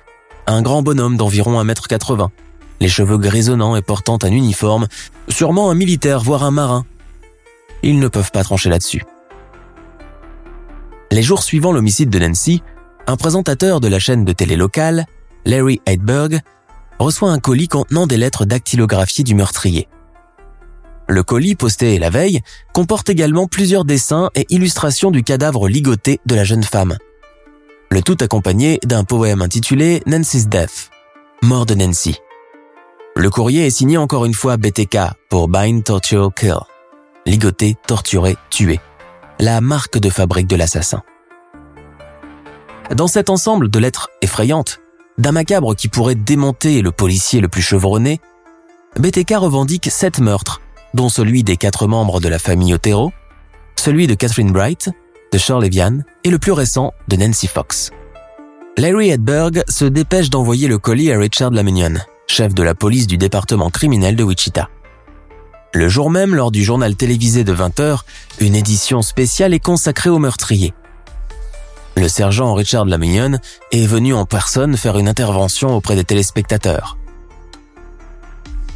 un 0.47 0.61
grand 0.61 0.81
bonhomme 0.81 1.17
d'environ 1.17 1.61
1m80, 1.61 2.29
les 2.79 2.87
cheveux 2.87 3.17
grisonnants 3.17 3.75
et 3.75 3.81
portant 3.81 4.17
un 4.23 4.31
uniforme, 4.31 4.87
sûrement 5.27 5.71
un 5.71 5.75
militaire, 5.75 6.21
voire 6.21 6.43
un 6.43 6.51
marin. 6.51 6.85
Ils 7.83 7.99
ne 7.99 8.07
peuvent 8.07 8.31
pas 8.31 8.43
trancher 8.43 8.69
là-dessus. 8.69 9.03
Les 11.11 11.23
jours 11.23 11.43
suivant 11.43 11.71
l'homicide 11.71 12.09
de 12.09 12.19
Nancy, 12.19 12.61
un 13.07 13.15
présentateur 13.15 13.79
de 13.79 13.87
la 13.87 13.99
chaîne 13.99 14.25
de 14.25 14.33
télé 14.33 14.55
locale, 14.55 15.05
Larry 15.45 15.81
Heidberg, 15.85 16.41
reçoit 16.99 17.31
un 17.31 17.39
colis 17.39 17.67
contenant 17.67 18.07
des 18.07 18.17
lettres 18.17 18.45
dactylographiées 18.45 19.23
du 19.23 19.35
meurtrier. 19.35 19.87
Le 21.07 21.21
colis 21.21 21.55
posté 21.55 21.99
la 21.99 22.09
veille 22.09 22.41
comporte 22.73 23.09
également 23.09 23.47
plusieurs 23.47 23.85
dessins 23.85 24.31
et 24.33 24.47
illustrations 24.49 25.11
du 25.11 25.23
cadavre 25.23 25.69
ligoté 25.69 26.19
de 26.25 26.35
la 26.35 26.43
jeune 26.43 26.63
femme. 26.63 26.97
Le 27.91 28.01
tout 28.01 28.17
accompagné 28.21 28.79
d'un 28.83 29.03
poème 29.03 29.41
intitulé 29.41 30.01
Nancy's 30.07 30.47
Death, 30.47 30.89
mort 31.43 31.67
de 31.67 31.75
Nancy. 31.75 32.17
Le 33.15 33.29
courrier 33.29 33.67
est 33.67 33.71
signé 33.71 33.97
encore 33.97 34.25
une 34.25 34.33
fois 34.33 34.57
BTK 34.57 34.97
pour 35.29 35.47
Bind, 35.47 35.83
Torture, 35.83 36.31
Kill. 36.35 36.57
Ligoté, 37.25 37.75
torturé, 37.87 38.35
tué. 38.49 38.79
La 39.39 39.59
marque 39.59 39.97
de 39.97 40.09
fabrique 40.09 40.47
de 40.47 40.55
l'assassin. 40.55 41.03
Dans 42.95 43.07
cet 43.07 43.29
ensemble 43.29 43.69
de 43.69 43.79
lettres 43.79 44.09
effrayantes, 44.21 44.79
d'un 45.17 45.33
macabre 45.33 45.75
qui 45.75 45.89
pourrait 45.89 46.15
démonter 46.15 46.81
le 46.81 46.91
policier 46.91 47.41
le 47.41 47.49
plus 47.49 47.61
chevronné, 47.61 48.21
BTK 48.97 49.31
revendique 49.35 49.91
sept 49.91 50.19
meurtres, 50.19 50.61
dont 50.93 51.09
celui 51.09 51.43
des 51.43 51.57
quatre 51.57 51.85
membres 51.85 52.21
de 52.21 52.29
la 52.29 52.39
famille 52.39 52.73
Otero, 52.73 53.11
celui 53.75 54.07
de 54.07 54.13
Catherine 54.13 54.53
Bright, 54.53 54.89
de 55.33 55.37
Shirley 55.37 55.67
Vian 55.67 55.99
et 56.23 56.29
le 56.29 56.39
plus 56.39 56.53
récent 56.53 56.93
de 57.09 57.17
Nancy 57.17 57.47
Fox. 57.47 57.91
Larry 58.77 59.09
Hedberg 59.09 59.63
se 59.67 59.83
dépêche 59.83 60.29
d'envoyer 60.29 60.69
le 60.69 60.77
colis 60.77 61.11
à 61.11 61.17
Richard 61.17 61.51
Laminion, 61.51 61.95
chef 62.27 62.53
de 62.53 62.63
la 62.63 62.73
police 62.73 63.07
du 63.07 63.17
département 63.17 63.69
criminel 63.69 64.15
de 64.15 64.23
Wichita. 64.23 64.69
Le 65.75 65.89
jour 65.89 66.09
même, 66.09 66.33
lors 66.33 66.51
du 66.51 66.63
journal 66.63 66.95
télévisé 66.95 67.43
de 67.43 67.53
20h, 67.53 67.99
une 68.39 68.55
édition 68.55 69.01
spéciale 69.01 69.53
est 69.53 69.59
consacrée 69.59 70.09
au 70.09 70.19
meurtrier. 70.19 70.73
Le 71.97 72.07
sergent 72.07 72.53
Richard 72.53 72.85
Lamignon 72.85 73.39
est 73.73 73.85
venu 73.85 74.13
en 74.13 74.25
personne 74.25 74.77
faire 74.77 74.97
une 74.97 75.09
intervention 75.09 75.75
auprès 75.75 75.97
des 75.97 76.05
téléspectateurs. 76.05 76.97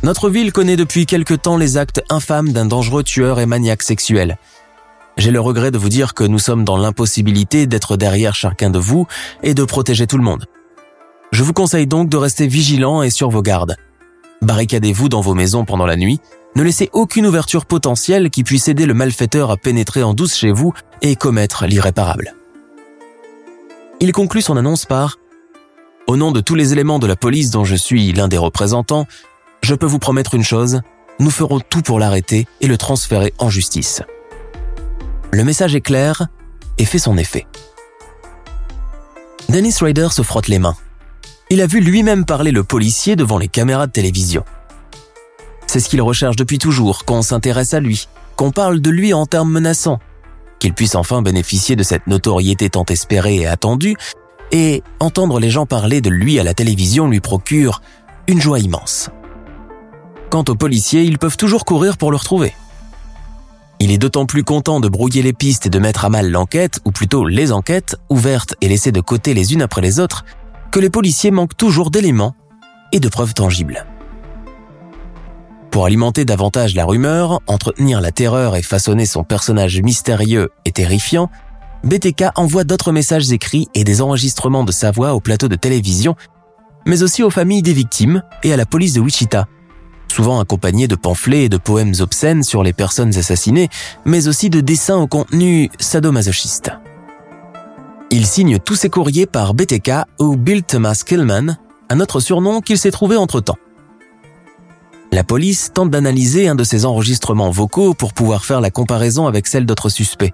Notre 0.04 0.30
ville 0.30 0.52
connaît 0.52 0.76
depuis 0.76 1.06
quelque 1.06 1.36
temps 1.36 1.56
les 1.56 1.78
actes 1.78 2.04
infâmes 2.10 2.52
d'un 2.52 2.66
dangereux 2.66 3.04
tueur 3.04 3.40
et 3.40 3.46
maniaque 3.46 3.84
sexuel. 3.84 4.38
J'ai 5.16 5.32
le 5.32 5.40
regret 5.40 5.72
de 5.72 5.78
vous 5.78 5.88
dire 5.88 6.14
que 6.14 6.26
nous 6.26 6.38
sommes 6.38 6.66
dans 6.66 6.78
l'impossibilité 6.78 7.66
d'être 7.66 7.96
derrière 7.96 8.36
chacun 8.36 8.72
de 8.72 8.80
vous 8.80 9.08
et 9.42 9.54
de 9.54 9.64
protéger 9.64 10.06
tout 10.06 10.18
le 10.18 10.26
monde. 10.26 10.48
Je 11.32 11.44
vous 11.44 11.54
conseille 11.54 11.88
donc 11.88 12.10
de 12.10 12.18
rester 12.18 12.48
vigilant 12.48 13.04
et 13.04 13.10
sur 13.10 13.30
vos 13.30 13.42
gardes. 13.42 13.78
Barricadez-vous 14.42 15.08
dans 15.08 15.22
vos 15.22 15.34
maisons 15.34 15.64
pendant 15.64 15.86
la 15.86 15.96
nuit, 15.96 16.20
ne 16.56 16.64
laissez 16.64 16.90
aucune 16.94 17.28
ouverture 17.28 17.66
potentielle 17.66 18.30
qui 18.30 18.44
puisse 18.44 18.68
aider 18.68 18.86
le 18.86 18.94
malfaiteur 18.94 19.52
à 19.52 19.58
pénétrer 19.58 20.04
en 20.04 20.14
douce 20.14 20.36
chez 20.36 20.52
vous 20.52 20.74
et 21.02 21.16
commettre 21.16 21.66
l'irréparable. 21.66 22.36
Il 24.00 24.12
conclut 24.12 24.42
son 24.42 24.58
annonce 24.58 24.86
par 24.86 25.18
Au 26.08 26.18
nom 26.18 26.32
de 26.32 26.42
tous 26.42 26.56
les 26.56 26.74
éléments 26.74 27.00
de 27.00 27.08
la 27.08 27.16
police 27.16 27.50
dont 27.50 27.66
je 27.66 27.76
suis 27.76 28.12
l'un 28.14 28.28
des 28.28 28.38
représentants, 28.38 29.06
je 29.62 29.76
peux 29.76 29.86
vous 29.86 30.00
promettre 30.00 30.36
une 30.36 30.44
chose, 30.44 30.82
nous 31.20 31.30
ferons 31.30 31.60
tout 31.60 31.82
pour 31.82 32.00
l'arrêter 32.00 32.48
et 32.62 32.68
le 32.68 32.78
transférer 32.78 33.34
en 33.38 33.50
justice. 33.50 34.02
Le 35.32 35.44
message 35.44 35.76
est 35.76 35.82
clair 35.82 36.28
et 36.78 36.86
fait 36.86 37.00
son 37.00 37.18
effet. 37.18 37.46
Dennis 39.50 39.78
Rader 39.82 40.10
se 40.12 40.22
frotte 40.22 40.48
les 40.48 40.60
mains. 40.60 40.78
Il 41.50 41.62
a 41.62 41.68
vu 41.68 41.82
lui-même 41.82 42.26
parler 42.26 42.52
le 42.52 42.64
policier 42.64 43.16
devant 43.16 43.38
les 43.38 43.48
caméras 43.48 43.88
de 43.88 43.92
télévision. 43.92 44.44
C'est 45.70 45.80
ce 45.80 45.88
qu'il 45.88 46.02
recherche 46.02 46.36
depuis 46.36 46.58
toujours, 46.58 47.06
qu'on 47.06 47.22
s'intéresse 47.22 47.76
à 47.76 47.80
lui, 47.80 48.08
qu'on 48.36 48.50
parle 48.50 48.82
de 48.82 48.90
lui 48.90 49.14
en 49.14 49.28
termes 49.28 49.52
menaçants, 49.52 50.00
qu'il 50.58 50.74
puisse 50.74 50.96
enfin 50.96 51.22
bénéficier 51.22 51.76
de 51.76 51.84
cette 51.84 52.08
notoriété 52.08 52.72
tant 52.72 52.86
espérée 52.86 53.36
et 53.36 53.46
attendue, 53.46 53.96
et 54.52 54.82
entendre 55.00 55.40
les 55.40 55.52
gens 55.52 55.68
parler 55.68 56.02
de 56.02 56.10
lui 56.10 56.40
à 56.40 56.44
la 56.44 56.56
télévision 56.56 57.08
lui 57.08 57.20
procure 57.20 57.84
une 58.26 58.42
joie 58.42 58.58
immense. 58.58 59.12
Quant 60.32 60.44
aux 60.50 60.56
policiers, 60.56 61.04
ils 61.04 61.20
peuvent 61.20 61.38
toujours 61.38 61.66
courir 61.66 62.00
pour 62.00 62.10
le 62.10 62.18
retrouver. 62.18 62.52
Il 63.80 63.92
est 63.92 64.00
d'autant 64.00 64.26
plus 64.26 64.44
content 64.44 64.80
de 64.80 64.90
brouiller 64.90 65.22
les 65.22 65.34
pistes 65.34 65.68
et 65.68 65.70
de 65.70 65.78
mettre 65.78 66.04
à 66.04 66.10
mal 66.10 66.32
l'enquête, 66.32 66.80
ou 66.84 66.92
plutôt 66.92 67.28
les 67.28 67.52
enquêtes, 67.52 67.96
ouvertes 68.10 68.56
et 68.62 68.70
laissées 68.70 68.92
de 68.92 69.02
côté 69.02 69.36
les 69.36 69.54
unes 69.54 69.62
après 69.62 69.82
les 69.82 70.00
autres, 70.00 70.26
que 70.72 70.80
les 70.80 70.90
policiers 70.90 71.30
manquent 71.30 71.58
toujours 71.58 71.92
d'éléments 71.92 72.34
et 72.92 73.00
de 73.00 73.08
preuves 73.08 73.36
tangibles. 73.36 73.86
Pour 75.72 75.86
alimenter 75.86 76.26
davantage 76.26 76.74
la 76.74 76.86
rumeur, 76.86 77.42
entretenir 77.46 78.02
la 78.02 78.12
terreur 78.12 78.56
et 78.56 78.64
façonner 78.64 79.06
son 79.06 79.24
personnage 79.24 79.80
mystérieux 79.82 80.50
et 80.66 80.72
terrifiant, 80.72 81.30
BTK 81.84 82.26
envoie 82.36 82.64
d'autres 82.64 82.92
messages 82.92 83.32
écrits 83.32 83.68
et 83.76 83.84
des 83.84 84.02
enregistrements 84.02 84.64
de 84.64 84.72
sa 84.72 84.92
voix 84.92 85.14
au 85.14 85.20
plateau 85.20 85.48
de 85.48 85.56
télévision, 85.56 86.16
mais 86.86 87.04
aussi 87.04 87.22
aux 87.22 87.30
familles 87.30 87.62
des 87.62 87.74
victimes 87.74 88.24
et 88.44 88.52
à 88.52 88.58
la 88.58 88.66
police 88.66 88.94
de 88.94 89.00
Wichita, 89.00 89.46
souvent 90.12 90.40
accompagnés 90.40 90.88
de 90.88 90.96
pamphlets 90.96 91.44
et 91.44 91.50
de 91.50 91.58
poèmes 91.58 91.94
obscènes 92.00 92.44
sur 92.44 92.64
les 92.64 92.74
personnes 92.74 93.16
assassinées, 93.16 93.70
mais 94.06 94.28
aussi 94.28 94.50
de 94.50 94.62
dessins 94.62 94.98
au 94.98 95.08
contenu 95.08 95.70
sadomasochiste. 95.80 96.72
Il 98.12 98.26
signe 98.26 98.58
tous 98.58 98.76
ses 98.76 98.90
courriers 98.90 99.28
par 99.28 99.54
BTK 99.54 99.92
ou 100.20 100.36
Bill 100.36 100.64
Thomas 100.64 101.00
Killman, 101.06 101.58
un 101.90 102.00
autre 102.00 102.20
surnom 102.20 102.60
qu'il 102.60 102.80
s'est 102.80 102.92
trouvé 102.92 103.16
entre-temps. 103.16 103.58
La 105.12 105.24
police 105.24 105.72
tente 105.74 105.90
d'analyser 105.90 106.48
un 106.48 106.56
de 106.56 106.64
ces 106.64 106.86
enregistrements 106.86 107.50
vocaux 107.50 107.96
pour 107.96 108.14
pouvoir 108.14 108.46
faire 108.46 108.62
la 108.62 108.70
comparaison 108.70 109.26
avec 109.26 109.48
celle 109.48 109.66
d'autres 109.66 109.90
suspects. 109.90 110.34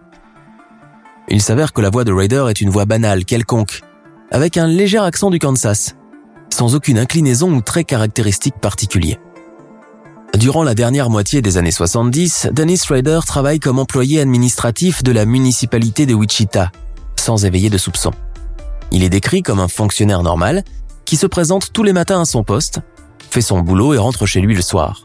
Il 1.30 1.42
s'avère 1.42 1.72
que 1.72 1.82
la 1.82 1.90
voix 1.90 2.04
de 2.04 2.12
Raider 2.12 2.46
est 2.50 2.60
une 2.60 2.70
voix 2.70 2.86
banale, 2.86 3.24
quelconque, 3.24 3.82
avec 4.32 4.58
un 4.58 4.68
léger 4.68 4.98
accent 4.98 5.30
du 5.30 5.40
Kansas, 5.40 5.96
sans 6.54 6.76
aucune 6.76 7.00
inclinaison 7.00 7.54
ou 7.54 7.62
trait 7.62 7.86
caractéristique 7.86 8.56
particulier. 8.60 9.18
Durant 10.38 10.64
la 10.64 10.76
dernière 10.76 11.10
moitié 11.10 11.42
des 11.42 11.58
années 11.58 11.72
70, 11.72 12.50
Dennis 12.52 12.82
Raider 12.90 13.22
travaille 13.26 13.62
comme 13.62 13.80
employé 13.80 14.20
administratif 14.20 15.04
de 15.04 15.14
la 15.14 15.26
municipalité 15.26 16.06
de 16.06 16.14
Wichita, 16.14 16.72
sans 17.16 17.46
éveiller 17.46 17.70
de 17.70 17.78
soupçons. 17.78 18.14
Il 18.92 19.04
est 19.04 19.10
décrit 19.10 19.42
comme 19.42 19.62
un 19.62 19.70
fonctionnaire 19.70 20.22
normal 20.22 20.64
qui 21.06 21.16
se 21.16 21.28
présente 21.28 21.72
tous 21.72 21.84
les 21.84 21.94
matins 21.94 22.20
à 22.20 22.26
son 22.26 22.44
poste 22.44 22.82
fait 23.36 23.42
son 23.42 23.60
boulot 23.60 23.94
et 23.94 23.98
rentre 23.98 24.26
chez 24.26 24.40
lui 24.40 24.56
le 24.56 24.62
soir. 24.62 25.04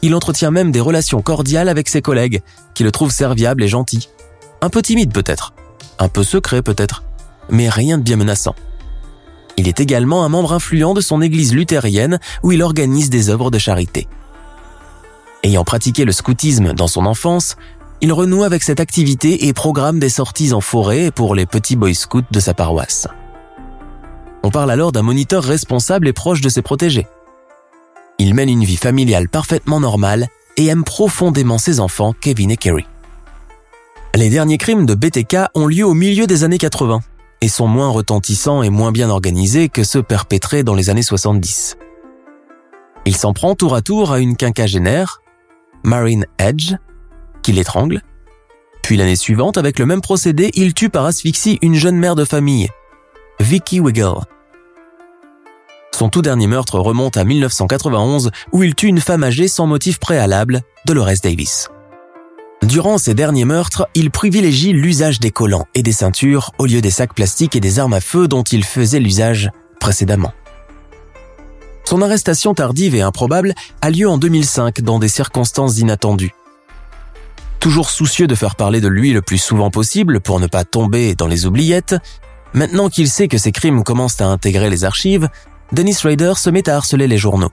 Il 0.00 0.14
entretient 0.14 0.50
même 0.50 0.72
des 0.72 0.80
relations 0.80 1.20
cordiales 1.20 1.68
avec 1.68 1.86
ses 1.86 2.00
collègues, 2.00 2.40
qui 2.72 2.82
le 2.82 2.90
trouvent 2.90 3.12
serviable 3.12 3.62
et 3.62 3.68
gentil. 3.68 4.08
Un 4.62 4.70
peu 4.70 4.80
timide 4.80 5.12
peut-être, 5.12 5.52
un 5.98 6.08
peu 6.08 6.24
secret 6.24 6.62
peut-être, 6.62 7.04
mais 7.50 7.68
rien 7.68 7.98
de 7.98 8.02
bien 8.02 8.16
menaçant. 8.16 8.54
Il 9.58 9.68
est 9.68 9.80
également 9.80 10.24
un 10.24 10.30
membre 10.30 10.54
influent 10.54 10.94
de 10.94 11.02
son 11.02 11.20
église 11.20 11.52
luthérienne 11.52 12.18
où 12.42 12.52
il 12.52 12.62
organise 12.62 13.10
des 13.10 13.28
œuvres 13.28 13.50
de 13.50 13.58
charité. 13.58 14.08
Ayant 15.42 15.64
pratiqué 15.64 16.06
le 16.06 16.12
scoutisme 16.12 16.72
dans 16.72 16.88
son 16.88 17.04
enfance, 17.04 17.56
il 18.00 18.14
renoue 18.14 18.44
avec 18.44 18.62
cette 18.62 18.80
activité 18.80 19.46
et 19.46 19.52
programme 19.52 19.98
des 19.98 20.08
sorties 20.08 20.54
en 20.54 20.62
forêt 20.62 21.10
pour 21.10 21.34
les 21.34 21.44
petits 21.44 21.76
boy 21.76 21.94
scouts 21.94 22.22
de 22.30 22.40
sa 22.40 22.54
paroisse. 22.54 23.08
On 24.42 24.50
parle 24.50 24.70
alors 24.70 24.92
d'un 24.92 25.02
moniteur 25.02 25.44
responsable 25.44 26.08
et 26.08 26.12
proche 26.12 26.40
de 26.40 26.48
ses 26.48 26.62
protégés. 26.62 27.06
Il 28.18 28.34
mène 28.34 28.48
une 28.48 28.64
vie 28.64 28.76
familiale 28.76 29.28
parfaitement 29.28 29.80
normale 29.80 30.28
et 30.56 30.66
aime 30.66 30.84
profondément 30.84 31.58
ses 31.58 31.80
enfants, 31.80 32.14
Kevin 32.20 32.50
et 32.50 32.56
Kerry. 32.56 32.86
Les 34.14 34.28
derniers 34.28 34.58
crimes 34.58 34.84
de 34.84 34.94
BTK 34.94 35.36
ont 35.54 35.66
lieu 35.66 35.86
au 35.86 35.94
milieu 35.94 36.26
des 36.26 36.44
années 36.44 36.58
80 36.58 37.00
et 37.40 37.48
sont 37.48 37.66
moins 37.66 37.88
retentissants 37.88 38.62
et 38.62 38.70
moins 38.70 38.92
bien 38.92 39.10
organisés 39.10 39.68
que 39.68 39.84
ceux 39.84 40.02
perpétrés 40.02 40.62
dans 40.62 40.74
les 40.74 40.90
années 40.90 41.02
70. 41.02 41.76
Il 43.04 43.16
s'en 43.16 43.32
prend 43.32 43.54
tour 43.54 43.74
à 43.74 43.82
tour 43.82 44.12
à 44.12 44.20
une 44.20 44.36
quinquagénaire, 44.36 45.22
Marine 45.82 46.26
Edge, 46.38 46.74
qui 47.42 47.52
l'étrangle. 47.52 48.02
Puis 48.82 48.96
l'année 48.96 49.16
suivante, 49.16 49.58
avec 49.58 49.78
le 49.78 49.86
même 49.86 50.00
procédé, 50.00 50.50
il 50.54 50.74
tue 50.74 50.90
par 50.90 51.06
asphyxie 51.06 51.58
une 51.62 51.74
jeune 51.74 51.96
mère 51.96 52.14
de 52.14 52.24
famille, 52.24 52.68
Vicky 53.40 53.80
Wiggle. 53.80 54.20
Son 55.94 56.08
tout 56.08 56.22
dernier 56.22 56.46
meurtre 56.46 56.78
remonte 56.78 57.16
à 57.16 57.24
1991 57.24 58.30
où 58.52 58.62
il 58.62 58.74
tue 58.74 58.86
une 58.86 59.00
femme 59.00 59.24
âgée 59.24 59.46
sans 59.46 59.66
motif 59.66 59.98
préalable, 59.98 60.62
Dolores 60.86 61.20
Davis. 61.22 61.68
Durant 62.62 62.96
ces 62.96 63.14
derniers 63.14 63.44
meurtres, 63.44 63.88
il 63.94 64.10
privilégie 64.10 64.72
l'usage 64.72 65.20
des 65.20 65.30
collants 65.30 65.66
et 65.74 65.82
des 65.82 65.92
ceintures 65.92 66.52
au 66.58 66.66
lieu 66.66 66.80
des 66.80 66.90
sacs 66.90 67.14
plastiques 67.14 67.56
et 67.56 67.60
des 67.60 67.78
armes 67.78 67.92
à 67.92 68.00
feu 68.00 68.28
dont 68.28 68.42
il 68.42 68.64
faisait 68.64 69.00
l'usage 69.00 69.50
précédemment. 69.80 70.32
Son 71.84 72.00
arrestation 72.00 72.54
tardive 72.54 72.94
et 72.94 73.02
improbable 73.02 73.54
a 73.80 73.90
lieu 73.90 74.08
en 74.08 74.16
2005 74.16 74.80
dans 74.80 74.98
des 74.98 75.08
circonstances 75.08 75.78
inattendues. 75.78 76.32
Toujours 77.58 77.90
soucieux 77.90 78.26
de 78.26 78.34
faire 78.34 78.56
parler 78.56 78.80
de 78.80 78.88
lui 78.88 79.12
le 79.12 79.22
plus 79.22 79.38
souvent 79.38 79.70
possible 79.70 80.20
pour 80.20 80.40
ne 80.40 80.46
pas 80.46 80.64
tomber 80.64 81.14
dans 81.14 81.26
les 81.26 81.46
oubliettes, 81.46 81.96
Maintenant 82.54 82.90
qu'il 82.90 83.08
sait 83.08 83.28
que 83.28 83.38
ses 83.38 83.52
crimes 83.52 83.82
commencent 83.82 84.20
à 84.20 84.26
intégrer 84.26 84.68
les 84.68 84.84
archives, 84.84 85.28
Dennis 85.72 85.98
Rader 86.02 86.34
se 86.36 86.50
met 86.50 86.68
à 86.68 86.76
harceler 86.76 87.08
les 87.08 87.18
journaux. 87.18 87.50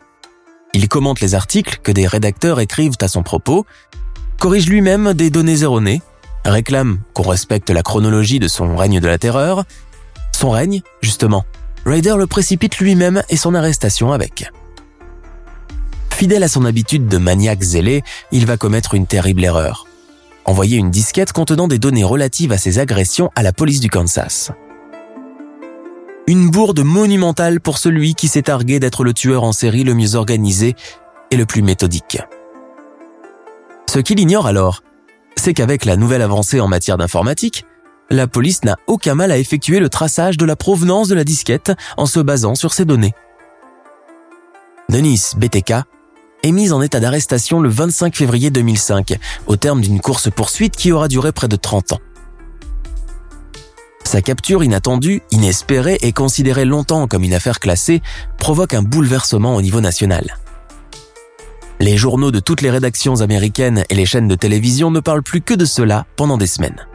Il 0.74 0.88
commente 0.89 1.22
les 1.22 1.36
articles 1.36 1.80
que 1.82 1.91
des 1.91 2.05
rédacteurs 2.05 2.59
écrivent 2.59 2.97
à 3.01 3.07
son 3.07 3.24
propos, 3.24 3.65
corrige 4.39 4.67
lui-même 4.67 5.13
des 5.13 5.30
données 5.30 5.61
erronées, 5.61 6.01
réclame 6.45 6.99
qu'on 7.13 7.24
respecte 7.24 7.70
la 7.70 7.82
chronologie 7.82 8.39
de 8.39 8.47
son 8.47 8.76
règne 8.76 8.99
de 8.99 9.07
la 9.07 9.17
terreur. 9.17 9.63
Son 10.34 10.49
règne, 10.49 10.82
justement, 11.01 11.45
Ryder 11.86 12.15
le 12.17 12.28
précipite 12.28 12.78
lui-même 12.78 13.24
et 13.30 13.38
son 13.38 13.55
arrestation 13.55 14.11
avec. 14.11 14.51
Fidèle 16.11 16.43
à 16.43 16.49
son 16.49 16.65
habitude 16.65 17.07
de 17.07 17.17
maniaque 17.17 17.63
zélé, 17.63 18.03
il 18.32 18.45
va 18.45 18.57
commettre 18.57 18.93
une 18.93 19.07
terrible 19.07 19.43
erreur. 19.43 19.88
Envoyer 20.45 20.78
une 20.78 20.91
disquette 20.91 21.32
contenant 21.32 21.67
des 21.67 21.80
données 21.80 22.03
relatives 22.03 22.51
à 22.51 22.57
ses 22.57 22.80
agressions 22.80 23.32
à 23.36 23.43
la 23.43 23.53
police 23.53 23.80
du 23.80 23.89
Kansas. 23.89 24.51
Une 26.30 26.51
bourde 26.51 26.82
monumentale 26.82 27.59
pour 27.59 27.80
celui 27.80 28.13
qui 28.13 28.27
s'est 28.27 28.43
targué 28.43 28.80
d'être 28.80 29.03
le 29.03 29.15
tueur 29.15 29.43
en 29.43 29.51
série 29.51 29.84
le 29.84 29.95
mieux 29.95 30.13
organisé 30.13 30.75
et 31.32 31.38
le 31.38 31.47
plus 31.47 31.63
méthodique. 31.63 32.19
Ce 33.89 33.97
qu'il 33.97 34.19
ignore 34.19 34.45
alors, 34.45 34.84
c'est 35.36 35.55
qu'avec 35.55 35.86
la 35.86 35.95
nouvelle 35.95 36.21
avancée 36.21 36.59
en 36.59 36.67
matière 36.67 36.99
d'informatique, 36.99 37.65
la 38.11 38.27
police 38.27 38.63
n'a 38.63 38.77
aucun 38.86 39.15
mal 39.15 39.32
à 39.32 39.39
effectuer 39.39 39.80
le 39.80 39.89
traçage 39.89 40.38
de 40.38 40.45
la 40.45 40.55
provenance 40.55 41.07
de 41.07 41.15
la 41.15 41.23
disquette 41.23 41.71
en 41.97 42.05
se 42.05 42.19
basant 42.19 42.53
sur 42.53 42.75
ces 42.75 42.86
données. 42.86 43.15
Denis 44.88 45.32
BTK 45.36 45.73
est 46.43 46.51
mise 46.51 46.73
en 46.73 46.84
état 46.84 46.99
d'arrestation 46.99 47.59
le 47.59 47.69
25 47.69 48.15
février 48.15 48.51
2005, 48.51 49.17
au 49.47 49.55
terme 49.55 49.82
d'une 49.82 49.99
course-poursuite 49.99 50.75
qui 50.75 50.91
aura 50.91 51.07
duré 51.07 51.32
près 51.32 51.47
de 51.47 51.55
30 51.55 51.93
ans. 51.93 51.99
Sa 54.10 54.24
capture 54.24 54.64
inattendue, 54.64 55.22
inespérée 55.30 55.99
et 56.01 56.14
considérée 56.14 56.66
longtemps 56.66 57.05
comme 57.05 57.24
une 57.24 57.36
affaire 57.36 57.60
classée 57.60 58.01
provoque 58.39 58.74
un 58.74 58.82
bouleversement 58.82 59.55
au 59.55 59.62
niveau 59.62 59.82
national. 59.82 60.39
Les 61.80 61.95
journaux 61.95 62.32
de 62.32 62.39
toutes 62.39 62.64
les 62.64 62.72
rédactions 62.72 63.22
américaines 63.22 63.84
et 63.88 63.93
les 63.93 64.07
chaînes 64.07 64.28
de 64.28 64.34
télévision 64.34 64.89
ne 64.89 64.99
parlent 64.99 65.22
plus 65.22 65.41
que 65.41 65.53
de 65.53 65.64
cela 65.64 66.07
pendant 66.16 66.39
des 66.39 66.47
semaines. 66.47 66.88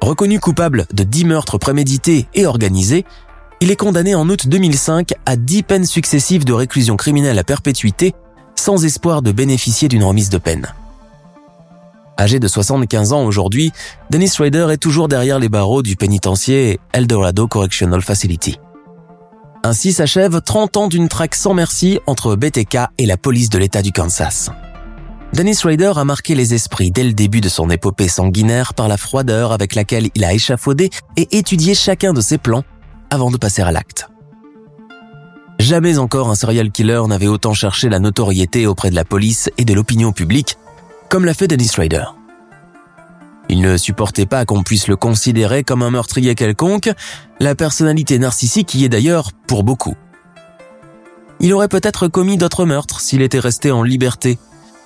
Reconnu 0.00 0.40
coupable 0.40 0.86
de 0.94 1.02
10 1.02 1.26
meurtres 1.26 1.58
prémédités 1.58 2.26
et 2.32 2.46
organisés, 2.46 3.04
il 3.60 3.70
est 3.70 3.76
condamné 3.76 4.14
en 4.14 4.26
août 4.30 4.48
2005 4.48 5.12
à 5.26 5.36
10 5.36 5.62
peines 5.64 5.84
successives 5.84 6.46
de 6.46 6.54
réclusion 6.54 6.96
criminelle 6.96 7.38
à 7.38 7.44
perpétuité 7.44 8.14
sans 8.56 8.86
espoir 8.86 9.20
de 9.20 9.30
bénéficier 9.30 9.88
d'une 9.88 10.04
remise 10.04 10.30
de 10.30 10.38
peine. 10.38 10.72
Âgé 12.20 12.38
de 12.38 12.48
75 12.48 13.14
ans 13.14 13.24
aujourd'hui, 13.24 13.72
Dennis 14.10 14.34
Rader 14.38 14.66
est 14.70 14.76
toujours 14.76 15.08
derrière 15.08 15.38
les 15.38 15.48
barreaux 15.48 15.82
du 15.82 15.96
pénitencier 15.96 16.78
Eldorado 16.92 17.48
Correctional 17.48 18.02
Facility. 18.02 18.58
Ainsi 19.64 19.94
s'achève 19.94 20.42
30 20.42 20.76
ans 20.76 20.88
d'une 20.88 21.08
traque 21.08 21.34
sans 21.34 21.54
merci 21.54 21.98
entre 22.06 22.36
BTK 22.36 22.76
et 22.98 23.06
la 23.06 23.16
police 23.16 23.48
de 23.48 23.56
l'État 23.56 23.80
du 23.80 23.90
Kansas. 23.90 24.50
Dennis 25.32 25.60
Rader 25.64 25.92
a 25.96 26.04
marqué 26.04 26.34
les 26.34 26.52
esprits 26.52 26.90
dès 26.90 27.04
le 27.04 27.14
début 27.14 27.40
de 27.40 27.48
son 27.48 27.70
épopée 27.70 28.08
sanguinaire 28.08 28.74
par 28.74 28.86
la 28.86 28.98
froideur 28.98 29.52
avec 29.52 29.74
laquelle 29.74 30.10
il 30.14 30.22
a 30.22 30.34
échafaudé 30.34 30.90
et 31.16 31.38
étudié 31.38 31.74
chacun 31.74 32.12
de 32.12 32.20
ses 32.20 32.36
plans 32.36 32.64
avant 33.08 33.30
de 33.30 33.38
passer 33.38 33.62
à 33.62 33.72
l'acte. 33.72 34.10
Jamais 35.58 35.96
encore 35.96 36.28
un 36.28 36.34
serial 36.34 36.70
killer 36.70 37.00
n'avait 37.08 37.28
autant 37.28 37.54
cherché 37.54 37.88
la 37.88 37.98
notoriété 37.98 38.66
auprès 38.66 38.90
de 38.90 38.94
la 38.94 39.06
police 39.06 39.48
et 39.56 39.64
de 39.64 39.72
l'opinion 39.72 40.12
publique 40.12 40.58
comme 41.10 41.24
l'a 41.24 41.34
fait 41.34 41.48
Dennis 41.48 41.72
Rader. 41.76 42.04
Il 43.50 43.60
ne 43.60 43.76
supportait 43.76 44.26
pas 44.26 44.44
qu'on 44.44 44.62
puisse 44.62 44.86
le 44.86 44.94
considérer 44.94 45.64
comme 45.64 45.82
un 45.82 45.90
meurtrier 45.90 46.36
quelconque, 46.36 46.88
la 47.40 47.56
personnalité 47.56 48.18
narcissique 48.18 48.74
y 48.76 48.84
est 48.84 48.88
d'ailleurs 48.88 49.32
pour 49.48 49.64
beaucoup. 49.64 49.96
Il 51.40 51.52
aurait 51.52 51.68
peut-être 51.68 52.06
commis 52.06 52.38
d'autres 52.38 52.64
meurtres 52.64 53.00
s'il 53.00 53.22
était 53.22 53.40
resté 53.40 53.72
en 53.72 53.82
liberté, 53.82 54.38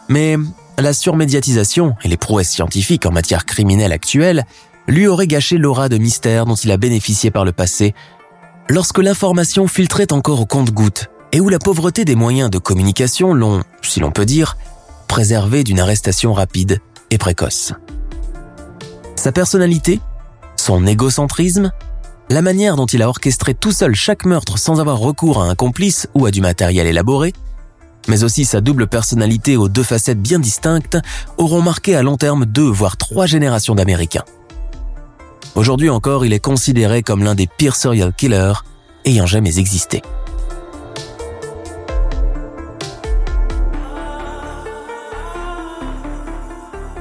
mais 0.09 0.37
la 0.79 0.95
surmédiatisation 0.95 1.95
et 2.03 2.09
les 2.09 2.17
prouesses 2.17 2.49
scientifiques 2.49 3.05
en 3.05 3.13
matière 3.13 3.45
criminelle 3.45 3.93
actuelle 3.93 4.47
lui 4.89 5.07
auraient 5.07 5.27
gâché 5.27 5.59
l'aura 5.59 5.91
de 5.91 5.99
mystère 5.99 6.47
dont 6.47 6.55
il 6.55 6.71
a 6.71 6.79
bénéficié 6.79 7.31
par 7.31 7.45
le 7.45 7.53
passé, 7.53 7.95
lorsque 8.71 8.99
l'information 8.99 9.69
filtrait 9.69 10.13
encore 10.13 10.41
au 10.41 10.47
compte-gouttes 10.47 11.11
et 11.33 11.41
où 11.41 11.51
la 11.51 11.59
pauvreté 11.59 12.07
des 12.07 12.15
moyens 12.15 12.49
de 12.49 12.59
communication 12.59 13.35
l'ont, 13.35 13.63
si 13.83 14.01
l'on 14.01 14.11
peut 14.11 14.25
dire, 14.25 14.57
préservé 15.15 15.63
d'une 15.63 15.79
arrestation 15.79 16.33
rapide 16.33 16.81
et 17.13 17.19
précoce. 17.19 17.73
Sa 19.15 19.31
personnalité, 19.31 20.01
son 20.57 20.89
égocentrisme, 20.89 21.71
la 22.31 22.43
manière 22.43 22.75
dont 22.75 22.87
il 22.87 23.01
a 23.01 23.09
orchestré 23.09 23.55
tout 23.55 23.71
seul 23.71 23.95
chaque 23.95 24.25
meurtre 24.25 24.59
sans 24.59 24.81
avoir 24.81 24.99
recours 24.99 25.41
à 25.41 25.47
un 25.47 25.55
complice 25.55 26.09
ou 26.17 26.27
à 26.27 26.33
du 26.33 26.41
matériel 26.41 26.89
élaboré, 26.89 27.33
mais 28.09 28.25
aussi 28.25 28.45
sa 28.45 28.61
double 28.61 28.89
personnalité 28.89 29.57
aux 29.57 29.69
deux 29.69 29.85
facettes 29.85 30.21
bien 30.21 30.41
distinctes, 30.41 30.99
auront 31.39 31.63
marqué 31.63 31.95
à 31.95 32.03
long 32.03 32.17
terme 32.17 32.45
deux 32.45 32.69
voire 32.69 32.97
trois 32.97 33.27
générations 33.27 33.77
d'Américains. 33.77 34.25
Aujourd'hui 35.55 35.91
encore, 35.91 36.27
il 36.27 36.33
est 36.33 36.41
considéré 36.41 37.05
comme 37.05 37.23
l'un 37.23 37.37
des 37.37 37.47
pires 37.47 37.77
serial 37.77 38.13
killers 38.13 38.65
ayant 39.05 39.27
jamais 39.27 39.61
existé. 39.61 40.03